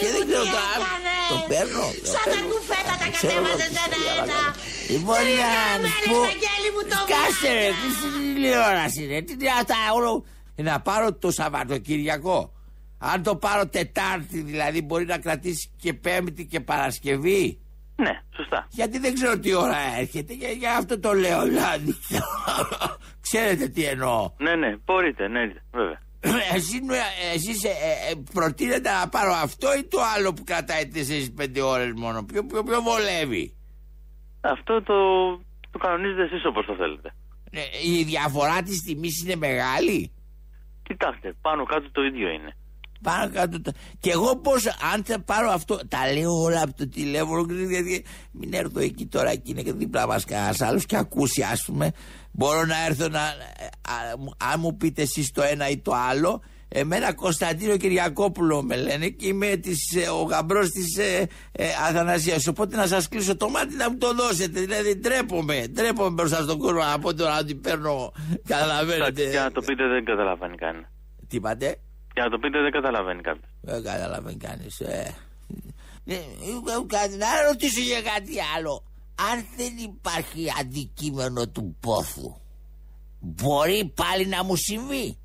Και 0.00 0.06
δεν 0.18 0.26
ξέρω 0.28 0.42
το, 0.42 0.50
το 1.34 1.44
παίρνω. 1.48 1.80
το 2.02 2.06
Σαν 2.06 2.20
τα 2.24 2.30
παίρνω. 2.30 2.48
κουφέτα 2.52 2.92
τα 3.00 3.06
Ξέρω 3.10 3.32
κατέβαζες 3.32 3.66
εγώ 3.66 3.84
τι 3.92 4.00
ένα-ένα. 4.06 4.40
Λοιπόν, 4.94 5.20
για 5.36 5.50
να 5.72 5.78
Βρε, 5.80 5.88
σου 6.02 6.10
πω. 6.10 6.18
Βαγγέλη 6.28 6.68
μου, 6.74 6.82
το 6.92 6.96
Κάσε 7.12 7.52
ρε, 7.52 7.58
βράδυ. 7.68 7.80
τι 7.80 7.88
στην 7.98 8.12
τηλεόραση 8.34 9.06
ρε. 9.06 9.20
Τι 9.26 9.32
είναι 9.32 9.48
αυτά 9.60 9.76
όλο. 9.94 10.24
Ε, 10.56 10.62
Να 10.62 10.80
πάρω 10.80 11.14
το 11.14 11.30
Σαββατοκυριακό. 11.30 12.38
Αν 12.98 13.22
το 13.22 13.36
πάρω 13.36 13.66
Τετάρτη 13.68 14.38
δηλαδή 14.40 14.82
μπορεί 14.82 15.04
να 15.04 15.18
κρατήσει 15.18 15.70
και 15.82 15.92
Πέμπτη 15.94 16.44
και 16.46 16.60
Παρασκευή. 16.60 17.58
Ναι, 17.96 18.22
σωστά. 18.36 18.66
Γιατί 18.70 18.98
δεν 18.98 19.14
ξέρω 19.14 19.38
τι 19.38 19.54
ώρα 19.54 19.76
έρχεται. 19.98 20.32
Για, 20.32 20.50
για 20.50 20.76
αυτό 20.76 21.00
το 21.00 21.12
λέω 21.12 21.42
δηλαδή. 21.42 21.94
Ξέρετε 23.26 23.68
τι 23.68 23.84
εννοώ. 23.84 24.30
Ναι, 24.38 24.54
ναι, 24.54 24.76
μπορείτε, 24.84 25.28
ναι, 25.28 25.40
βέβαια. 25.72 26.00
Εσύ, 26.54 26.80
εσείς 27.34 27.64
ε, 27.64 27.68
ε, 27.68 28.14
προτείνετε 28.32 28.90
να 28.90 29.08
πάρω 29.08 29.32
αυτό 29.32 29.74
ή 29.78 29.84
το 29.84 29.98
άλλο 30.16 30.32
που 30.32 30.44
κρατάει 30.44 30.90
4-5 31.38 31.62
ώρες 31.62 31.92
μόνο; 31.96 32.24
Ποιο, 32.24 32.46
ποιο, 32.46 32.62
ποιο 32.62 32.80
βολεύει; 32.82 33.56
Αυτό 34.40 34.82
το, 34.82 34.96
το 35.70 35.78
κανονίζετε 35.78 36.22
εσείς 36.22 36.44
όπως 36.46 36.66
το 36.66 36.74
θέλετε. 36.74 37.14
Ε, 37.50 37.60
η 37.98 38.02
διαφορά 38.04 38.62
της 38.62 38.82
τιμής 38.82 39.22
είναι 39.22 39.36
μεγάλη; 39.36 40.12
Κοιτάξτε, 40.82 41.34
πάνω 41.40 41.64
κάτω 41.64 41.90
το 41.92 42.02
ίδιο 42.02 42.28
είναι. 42.28 42.56
Πάνω 43.02 43.32
κάτω. 43.32 43.60
το- 43.60 43.72
Και 44.00 44.10
εγώ 44.10 44.36
πώς, 44.36 44.66
αν 44.94 45.04
θα 45.04 45.20
πάρω 45.20 45.50
αυτό. 45.50 45.78
Τα 45.88 46.12
λέω 46.12 46.32
όλα 46.42 46.62
από 46.62 46.72
το 46.76 46.88
τηλέφωνο. 46.88 47.46
Γιατί 47.52 48.04
μην 48.32 48.54
έρθω 48.54 48.80
εκεί 48.80 49.06
τώρα 49.06 49.34
και 49.34 49.50
είναι 49.50 49.62
και 49.62 49.72
δίπλα 49.72 50.06
μας 50.06 50.24
κανένας 50.24 50.60
άλλος 50.60 50.86
και 50.86 50.96
ακούσει, 50.96 51.42
ας 51.42 51.62
πούμε. 51.64 51.90
Μπορώ 52.32 52.64
να 52.64 52.84
έρθω 52.86 53.08
να. 53.08 53.20
α, 53.20 54.16
μου- 54.18 54.34
αν 54.52 54.60
μου 54.60 54.76
πείτε 54.76 55.02
εσείς 55.02 55.30
το 55.30 55.42
ένα 55.42 55.68
ή 55.68 55.78
το 55.78 55.92
άλλο, 55.94 56.42
Εμένα 56.68 57.14
Κωνσταντίνο 57.14 57.76
Κυριακόπουλο 57.76 58.62
με 58.62 58.76
λένε 58.76 59.08
και 59.08 59.26
είμαι 59.26 59.46
της, 59.56 59.94
ε, 59.96 60.08
ο 60.08 60.22
γαμπρός 60.22 60.70
της 60.70 60.96
ε, 60.98 61.26
ε, 61.52 61.66
Αθανασίας. 61.88 62.46
Οπότε 62.46 62.76
να 62.76 62.86
σας 62.86 63.08
κλείσω 63.08 63.36
το 63.36 63.48
μάτι 63.48 63.74
να 63.74 63.90
μου 63.90 63.98
το 63.98 64.14
δώσετε. 64.14 64.60
Δηλαδή 64.60 64.96
τρέπομαι, 64.96 65.64
τρέπομαι 65.74 66.10
μπροστά 66.10 66.42
στον 66.42 66.58
κόσμο 66.58 66.80
από 66.94 67.14
τώρα 67.14 67.34
να 67.34 67.44
την 67.44 67.60
παίρνω. 67.60 68.12
Καταλαβαίνετε. 68.48 69.30
Για 69.30 69.42
να 69.42 69.50
το 69.52 69.60
πείτε 69.60 69.86
δεν 69.86 70.04
καταλαβαίνει 70.04 70.56
κανεί. 70.56 70.82
Τι 71.28 71.36
είπατε. 71.36 71.76
Για 72.16 72.24
να 72.24 72.30
το 72.30 72.38
πείτε 72.38 72.58
δεν 72.60 72.70
καταλαβαίνει 72.70 73.22
κανεί. 73.22 73.40
Δεν 73.60 73.82
καταλαβαίνει 73.82 74.36
κανείς. 74.36 74.80
Ε. 74.80 75.14
Ε, 76.06 76.14
ε, 76.14 77.16
να 77.22 77.28
ρωτήσω 77.48 77.80
για 77.80 78.02
κάτι 78.02 78.34
άλλο. 78.56 78.82
Αν 79.30 79.44
δεν 79.56 79.72
υπάρχει 79.76 80.46
αντικείμενο 80.60 81.48
του 81.48 81.76
πόθου, 81.80 82.36
μπορεί 83.20 83.92
πάλι 83.94 84.26
να 84.26 84.44
μου 84.44 84.56
συμβεί; 84.56 85.18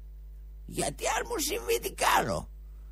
Γιατί 0.66 1.04
αν 1.08 1.22
μου 1.30 1.38
συμβεί 1.38 1.80
τι 1.80 1.92
κάνω, 1.94 2.48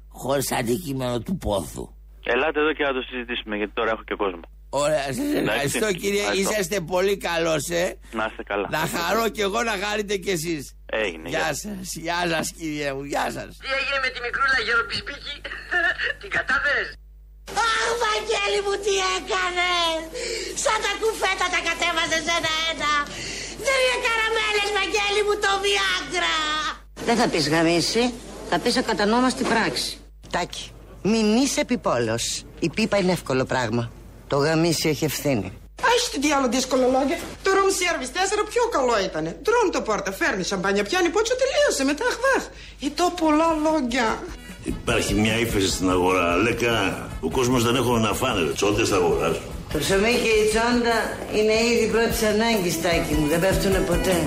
χωρίς 0.07 0.51
αντικείμενο 0.51 1.19
του 1.19 1.37
πόθου; 1.37 1.89
Ελάτε 2.23 2.59
εδώ 2.59 2.73
και 2.73 2.83
να 2.83 2.93
το 2.93 3.01
συζητήσουμε 3.01 3.55
γιατί 3.55 3.73
τώρα 3.73 3.91
έχω 3.91 4.03
και 4.03 4.15
κόσμο. 4.15 4.41
Ωραία, 4.69 5.03
σας 5.03 5.33
ευχαριστώ 5.33 5.93
κύριε, 5.93 6.19
Ευχαριστώ. 6.19 6.51
είσαστε 6.51 6.79
πολύ 6.81 7.17
καλός 7.17 7.69
ε. 7.69 7.97
Να 8.11 8.25
είστε 8.29 8.43
καλά. 8.43 8.67
Να 8.71 8.77
χαρώ 8.77 9.29
κι 9.29 9.41
εγώ 9.41 9.63
να 9.63 9.71
χαρείτε 9.71 10.17
κι 10.17 10.29
εσείς. 10.29 10.78
Έγινε. 10.91 11.29
Γεια 11.29 11.49
σας, 11.61 11.87
γεια 12.05 12.21
σας 12.31 12.47
κύριε 12.57 12.89
μου, 12.93 13.03
γεια 13.11 13.25
σας. 13.35 13.49
Τι 13.63 13.69
έγινε 13.77 13.99
με 14.05 14.09
τη 14.13 14.19
μικρούλα 14.25 14.59
γεροπισπίκη, 14.67 15.35
την 16.21 16.29
κατάφερες. 16.37 16.87
Αχ, 17.67 17.87
Βαγγέλη 18.03 18.59
μου, 18.65 18.75
τι 18.85 18.93
έκανες! 19.15 19.99
Σαν 20.63 20.77
τα 20.85 20.91
κουφέτα 21.01 21.47
τα 21.53 21.59
κατέβαζες 21.67 22.25
ένα-ένα! 22.37 22.93
Δεν 23.65 23.77
είναι 23.83 23.99
καραμέλες, 24.07 24.69
Βαγγέλη 24.77 25.21
μου, 25.27 25.35
το 25.43 25.51
Viagra! 25.63 26.37
Δεν 27.07 27.15
θα 27.19 27.27
πεις 27.31 27.49
γαμίση, 27.49 28.03
θα 28.49 28.59
πεις 28.59 28.77
ακατανόμαστη 28.77 29.43
πράξη. 29.43 29.97
Τάκη, 30.29 30.71
μην 31.01 31.35
είσαι 31.35 31.59
επιπόλος. 31.61 32.43
Η 32.59 32.69
πίπα 32.69 32.97
είναι 32.97 33.11
εύκολο 33.11 33.45
πράγμα. 33.45 33.91
Το 34.27 34.37
γαμίσι 34.37 34.89
έχει 34.89 35.05
ευθύνη. 35.05 35.58
Άχι 35.87 36.07
τι 36.13 36.19
διάλογο 36.25 36.51
δύσκολο 36.57 36.85
λόγια. 36.95 37.17
Το 37.45 37.49
room 37.57 37.71
service 37.81 38.11
4 38.41 38.43
πιο 38.51 38.63
καλό 38.75 38.95
ήταν. 39.07 39.23
Τρώνε 39.45 39.71
το 39.71 39.81
πόρτα, 39.87 40.11
φέρνει 40.19 40.43
σαμπάνια, 40.43 40.83
πιάνει 40.89 41.09
πότσο, 41.15 41.33
τελείωσε 41.41 41.83
μετά 41.89 42.03
αχβάχ. 42.11 42.43
Ή 42.79 42.89
το 42.99 43.05
πολλά 43.21 43.49
λόγια. 43.65 44.07
Υπάρχει 44.63 45.13
μια 45.13 45.35
ύφεση 45.45 45.67
στην 45.67 45.89
αγορά. 45.89 46.35
Λέκα, 46.35 46.73
ο 47.21 47.29
κόσμος 47.29 47.63
δεν 47.63 47.75
έχουν 47.75 48.01
να 48.01 48.13
φάνε. 48.13 48.51
Τσόντες 48.55 48.89
θα 48.89 48.95
αγοράσουν. 48.95 49.41
Το 49.73 49.77
ψωμί 49.79 50.13
και 50.23 50.31
η 50.41 50.45
τσόντα 50.51 50.97
είναι 51.37 51.55
ήδη 51.71 51.85
πρώτης 51.93 52.23
ανάγκης, 52.23 52.81
Τάκη 52.81 53.13
μου. 53.17 53.27
Δεν 53.27 53.39
πέφτουνε 53.39 53.79
ποτέ. 53.79 54.17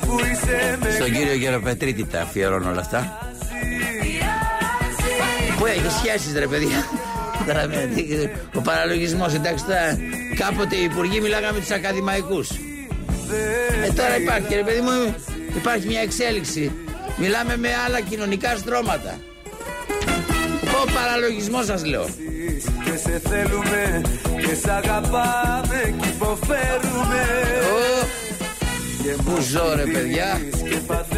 Που 0.00 0.16
είσαι 0.32 0.78
με 0.82 0.90
Στον 0.90 1.12
κύριο 1.12 1.34
Γεροπετρίτη 1.34 2.04
τα 2.04 2.20
αφιερώνω 2.20 2.70
όλα 2.70 2.80
αυτά. 2.80 3.18
Πού 5.58 5.66
έχεις 5.66 5.92
σχέσεις 5.92 6.32
ρε 6.38 6.46
παιδιά. 6.46 6.86
Καταλαβαίνετε, 7.38 8.30
Ο 8.54 8.60
παραλογισμός 8.60 9.34
εντάξει 9.34 9.64
τώρα 9.64 9.98
κάποτε 10.38 10.76
οι 10.76 10.82
υπουργοί 10.84 11.20
μιλάγαμε 11.20 11.58
τους 11.58 11.70
ακαδημαϊκούς. 11.70 12.50
Ε, 13.84 13.92
τώρα 13.94 14.16
υπάρχει 14.16 14.54
ρε 14.54 14.62
παιδί 14.62 14.80
μου 14.80 15.14
υπάρχει 15.56 15.86
μια 15.86 16.00
εξέλιξη. 16.00 16.72
Μιλάμε 17.16 17.56
με 17.56 17.68
άλλα 17.86 18.00
κοινωνικά 18.00 18.56
στρώματα. 18.56 19.18
Ο 20.82 20.90
παραλογισμός 20.92 21.64
σας 21.64 21.84
λέω. 21.84 22.06
Και 22.84 22.96
σε 22.96 23.20
θέλουμε 23.28 24.00
και 24.40 24.54
σε 24.54 24.70
αγαπάμε 24.72 25.94
και 26.00 26.08
υποφέρουμε 26.08 27.22
Πού 29.14 29.40
ζω 29.40 29.74
ρε 29.74 29.84
παιδιά 29.84 30.40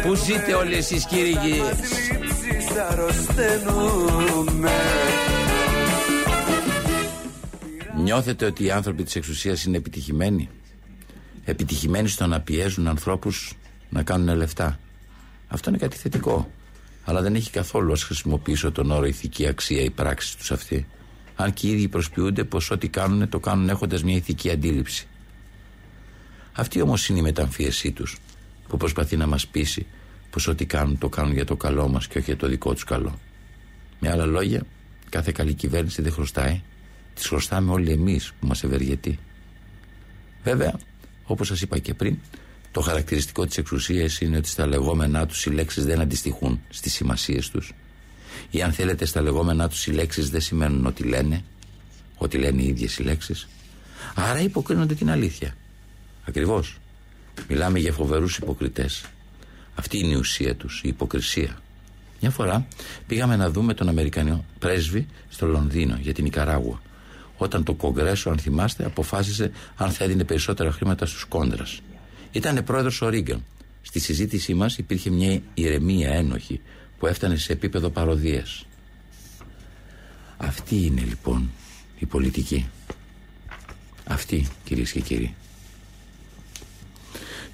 Πού 0.01 0.15
ζείτε 0.15 0.53
όλοι 0.53 0.75
εσείς 0.75 1.05
κύριοι 1.05 1.31
και 1.31 1.47
Λήψεις 1.47 2.77
αρρωσταίνουμε 2.89 4.71
Νιώθετε 8.03 8.45
ότι 8.45 8.63
οι 8.63 8.71
άνθρωποι 8.71 9.03
της 9.03 9.15
εξουσίας 9.15 9.63
είναι 9.63 9.77
επιτυχημένοι; 9.77 10.49
Επιτυχημένοι 11.45 12.07
στο 12.07 12.27
να 12.27 12.41
πιέζουν 12.41 12.87
ανθρώπους 12.87 13.53
να 13.89 14.03
κάνουν 14.03 14.35
λεφτά. 14.35 14.79
Αυτό 15.47 15.69
είναι 15.69 15.77
κάτι 15.77 15.97
θετικό. 15.97 16.51
Αλλά 17.05 17.21
δεν 17.21 17.35
έχει 17.35 17.51
καθόλου 17.51 17.91
ας 17.91 18.03
χρησιμοποιήσω 18.03 18.71
τον 18.71 18.91
όρο 18.91 19.05
ηθική 19.05 19.47
αξία 19.47 19.81
η 19.81 19.89
πράξη 19.89 20.37
τους 20.37 20.51
αυτή. 20.51 20.87
Αν 21.35 21.53
και 21.53 21.67
οι 21.67 21.71
ίδιοι 21.71 21.87
προσποιούνται 21.87 22.43
πως 22.43 22.71
ό,τι 22.71 22.87
κάνουν 22.87 23.29
το 23.29 23.39
κάνουν 23.39 23.69
έχοντας 23.69 24.03
μια 24.03 24.15
ηθική 24.15 24.51
αντίληψη 24.51 25.07
Αυτή 26.59 26.81
όμως 26.81 27.07
είναι 27.07 27.19
η 27.19 27.21
μεταμφίεσή 27.21 27.91
τους 27.91 28.17
Που 28.67 28.77
προσπαθεί 28.77 29.17
να 29.17 29.27
μας 29.27 29.47
πείσει 29.47 29.85
πως 30.29 30.47
ό,τι 30.47 30.65
κάνουν 30.65 30.97
το 30.97 31.09
κάνουν 31.09 31.33
για 31.33 31.45
το 31.45 31.55
καλό 31.55 31.87
μας 31.87 32.07
και 32.07 32.17
όχι 32.17 32.25
για 32.25 32.37
το 32.37 32.47
δικό 32.47 32.73
τους 32.73 32.83
καλό 32.83 33.19
Με 33.99 34.09
άλλα 34.09 34.25
λόγια 34.25 34.61
κάθε 35.09 35.31
καλή 35.31 35.53
κυβέρνηση 35.53 36.01
δεν 36.01 36.11
χρωστάει 36.11 36.61
τις 37.19 37.27
χρωστάμε 37.27 37.71
όλοι 37.71 37.91
εμείς 37.91 38.33
που 38.39 38.47
μας 38.47 38.63
ευεργετεί. 38.63 39.19
Βέβαια, 40.43 40.79
όπως 41.23 41.47
σας 41.47 41.61
είπα 41.61 41.79
και 41.79 41.93
πριν, 41.93 42.17
το 42.71 42.81
χαρακτηριστικό 42.81 43.45
της 43.45 43.57
εξουσίας 43.57 44.21
είναι 44.21 44.37
ότι 44.37 44.47
στα 44.47 44.67
λεγόμενά 44.67 45.25
τους 45.25 45.45
οι 45.45 45.49
λέξεις 45.49 45.85
δεν 45.85 45.99
αντιστοιχούν 45.99 46.61
στις 46.69 46.93
σημασίες 46.93 47.49
τους. 47.49 47.73
Ή 48.49 48.61
αν 48.61 48.71
θέλετε 48.71 49.05
στα 49.05 49.21
λεγόμενά 49.21 49.69
τους 49.69 49.87
οι 49.87 49.91
λέξεις 49.91 50.29
δεν 50.29 50.41
σημαίνουν 50.41 50.85
ότι 50.85 51.03
λένε, 51.03 51.43
ότι 52.17 52.37
λένε 52.37 52.61
οι 52.61 52.67
ίδιες 52.67 52.97
οι 52.97 53.03
λέξεις. 53.03 53.47
Άρα 54.15 54.39
υποκρίνονται 54.39 54.95
την 54.95 55.09
αλήθεια. 55.09 55.55
Ακριβώς. 56.29 56.77
Μιλάμε 57.47 57.79
για 57.79 57.93
φοβερούς 57.93 58.37
υποκριτές. 58.37 59.05
Αυτή 59.75 59.97
είναι 59.97 60.13
η 60.13 60.15
ουσία 60.15 60.55
τους, 60.55 60.81
η 60.83 60.87
υποκρισία. 60.87 61.61
Μια 62.21 62.29
φορά 62.31 62.67
πήγαμε 63.07 63.35
να 63.35 63.49
δούμε 63.49 63.73
τον 63.73 63.89
Αμερικανό 63.89 64.45
πρέσβη 64.59 65.07
στο 65.29 65.45
Λονδίνο 65.45 65.97
για 66.01 66.13
την 66.13 66.25
Ικαράγουα 66.25 66.81
όταν 67.37 67.63
το 67.63 67.73
Κογκρέσο, 67.73 68.29
αν 68.29 68.37
θυμάστε, 68.37 68.85
αποφάσισε 68.85 69.51
αν 69.75 69.91
θα 69.91 70.03
έδινε 70.03 70.23
περισσότερα 70.23 70.71
χρήματα 70.71 71.05
στους 71.05 71.23
κόντρας. 71.23 71.81
Ήταν 72.31 72.63
πρόεδρος 72.63 73.01
ο 73.01 73.09
Ρίγκαν. 73.09 73.43
Στη 73.81 73.99
συζήτησή 73.99 74.53
μας 74.53 74.77
υπήρχε 74.77 75.09
μια 75.09 75.41
ηρεμία 75.53 76.09
ένοχη 76.09 76.61
που 76.99 77.07
έφτανε 77.07 77.35
σε 77.35 77.51
επίπεδο 77.53 77.89
παροδίας. 77.89 78.65
Αυτή 80.37 80.75
είναι 80.85 81.01
λοιπόν 81.01 81.49
η 81.99 82.05
πολιτική. 82.05 82.69
Αυτή 84.05 84.47
κυρίες 84.63 84.91
και 84.91 84.99
κύριοι. 84.99 85.35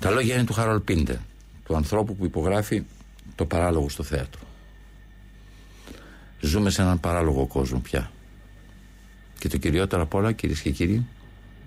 Τα 0.05 0.11
λόγια 0.11 0.35
είναι 0.35 0.43
του 0.43 0.53
Χαρολ 0.53 0.79
Πίντερ, 0.79 1.15
του 1.65 1.75
ανθρώπου 1.75 2.15
που 2.15 2.25
υπογράφει 2.25 2.83
το 3.35 3.45
παράλογο 3.45 3.89
στο 3.89 4.03
θέατρο. 4.03 4.41
Ζούμε 6.39 6.69
σε 6.69 6.81
έναν 6.81 6.99
παράλογο 6.99 7.45
κόσμο 7.45 7.79
πια. 7.79 8.11
Και 9.39 9.47
το 9.47 9.57
κυριότερο 9.57 10.01
απ' 10.01 10.13
όλα, 10.13 10.31
κυρίες 10.31 10.61
και 10.61 10.71
κύριοι, 10.71 11.05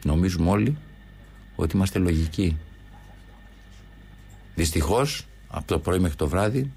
νομίζουμε 0.05 0.51
όλοι 0.51 0.76
ότι 1.57 1.76
είμαστε 1.76 1.99
λογικοί. 1.99 2.57
Δυστυχώς, 4.55 5.26
από 5.49 5.66
το 5.66 5.78
πρωί 5.78 5.99
μέχρι 5.99 6.16
το 6.16 6.28
βράδυ, 6.28 6.70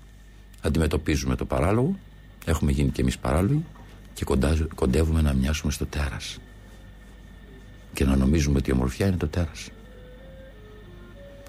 αντιμετωπίζουμε 0.62 1.36
το 1.36 1.46
παράλογο, 1.46 2.00
έχουμε 2.46 2.72
γίνει 2.72 2.90
και 2.90 3.02
εμείς 3.02 3.18
παράλογοι 3.18 3.66
και 4.14 4.26
κοντά, 4.26 4.68
κοντεύουμε 4.76 5.22
να 5.22 5.34
μοιάσουμε 5.34 5.72
στο 5.72 5.86
τέρας. 5.86 6.38
Και 7.94 8.06
να 8.06 8.16
νομίζουμε 8.16 8.58
ότι 8.58 8.70
η 8.70 8.74
ομορφιά 8.74 9.08
είναι 9.08 9.18
το 9.18 9.28
τέρας. 9.28 9.70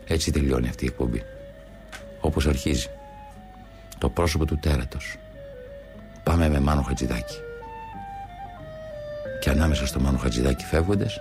Έτσι 0.06 0.32
τελειώνει 0.32 0.68
αυτή 0.68 0.84
η 0.84 0.86
εκπομπή. 0.86 1.22
Όπως 2.20 2.46
αρχίζει. 2.46 2.90
Το 3.98 4.08
πρόσωπο 4.08 4.44
του 4.44 4.58
τέρατος. 4.58 5.16
Πάμε 6.22 6.48
με 6.48 6.60
Μάνο 6.60 6.82
Χατζηδάκη 6.82 7.36
και 9.40 9.50
ανάμεσα 9.50 9.86
στο 9.86 10.00
Μάνο 10.00 10.18
Χατζηδάκη 10.18 10.64
φεύγοντες 10.64 11.20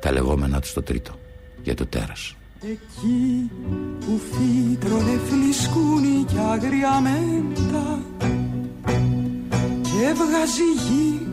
τα 0.00 0.12
λεγόμενά 0.12 0.60
του 0.60 0.66
στο 0.66 0.82
τρίτο 0.82 1.18
για 1.62 1.74
το 1.74 1.86
τέρας. 1.86 2.34
Εκεί 2.62 3.50
που 4.00 4.20
φύτρωνε 4.30 5.18
φλισκούνι 5.28 6.24
και 6.24 6.38
αγριαμέντα 6.38 7.98
και 9.82 10.04
έβγαζε 10.08 10.62
η 10.62 10.74
γη 10.88 11.26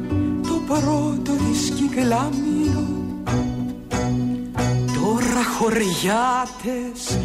το 0.47 0.61
πρώτο 0.67 1.31
της 1.31 1.69
κυκλάμινο 1.69 2.55
τώρα 2.65 3.04
χωριάτες 5.65 7.19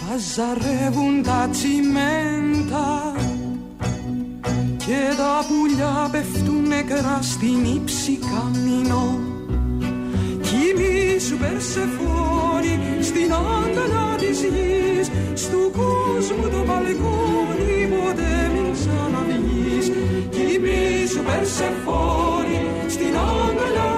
παζαρεύουν 0.00 1.22
τα 1.22 1.48
τσιμέντα 1.50 3.14
και 4.76 5.00
τα 5.16 5.44
πουλιά 5.48 6.08
πέφτουν 6.12 6.68
νεκρά 6.68 7.18
στην 7.22 7.64
ύψη 7.74 8.18
καμίνο 8.30 9.18
Κοιμήσου 10.42 11.36
Περσεφόνη 11.36 12.74
στην 13.00 13.32
αγκαλιά 13.32 14.16
της 14.18 14.40
γης 14.42 15.10
Στου 15.34 15.70
κόσμου 15.78 16.48
το 16.50 16.64
μπαλκόνι 16.66 17.88
ποτέ 17.90 18.50
μην 18.54 18.72
ξαναβγείς. 18.72 19.86
Κοιμήσου 20.30 21.22
Περσεφόνη 21.22 22.60
στην 22.88 23.14
αγκαλιά 23.16 23.60
της 23.64 23.80
γης 23.80 23.91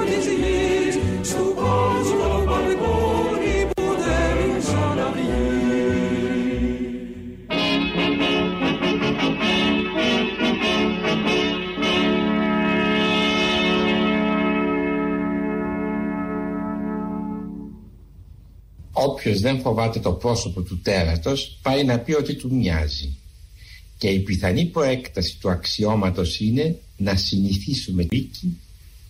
Όποιος 19.27 19.41
δεν 19.41 19.61
φοβάται 19.61 19.99
το 20.01 20.13
πρόσωπο 20.13 20.63
του 20.63 20.81
τέρατος 20.81 21.59
πάει 21.63 21.85
να 21.85 21.99
πει 21.99 22.13
ότι 22.13 22.35
του 22.35 22.55
μοιάζει. 22.55 23.17
Και 23.99 24.09
η 24.09 24.19
πιθανή 24.19 24.65
προέκταση 24.65 25.39
του 25.41 25.51
αξιώματος 25.51 26.41
είναι 26.41 26.79
να 26.97 27.17
συνηθίσουμε 27.17 28.05
τίκη 28.05 28.59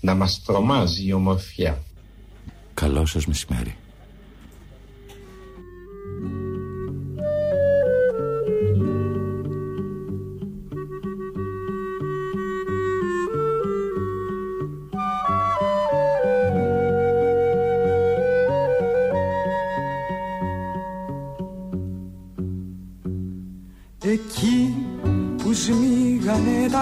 να 0.01 0.15
μας 0.15 0.43
τρομάζει 0.43 1.07
η 1.07 1.13
ομορφιά. 1.13 1.83
Καλό 2.75 3.07
σας 3.07 3.27
μεσημέρι. 3.27 3.77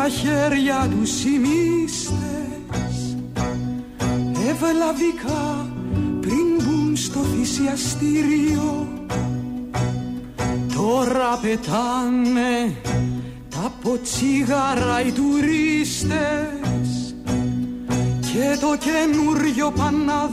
Τα 0.03 0.09
χέρια 0.09 0.88
τους 0.90 1.24
οι 1.24 1.38
μύστες 1.38 3.16
Ευλαβικά 4.48 5.70
πριν 6.20 6.46
μπουν 6.59 6.96
στο 6.96 7.20
θυσιαστήριο. 7.20 8.88
Τώρα 10.74 11.38
πετάνε 11.42 12.74
τα 13.48 13.72
ποτσίγαρα 13.82 15.00
οι 15.07 15.12
τουρίστες. 15.12 17.14
Και 18.20 18.59
το 18.61 18.76
καινούριο 18.76 19.70
πάνε 19.70 20.05
να 20.05 20.28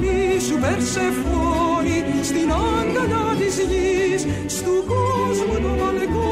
δουν 0.00 0.10
δηληστήριο 0.10 0.30
Κοιμήσου 0.40 0.58
Περσεφόνη 0.58 1.98
στην 2.22 2.50
αγκαλιά 2.52 3.26
της 3.38 3.56
γης 3.70 4.26
Στου 4.46 4.84
κόσμου 4.90 5.58
το 5.62 5.84
μαλεκό 5.84 6.29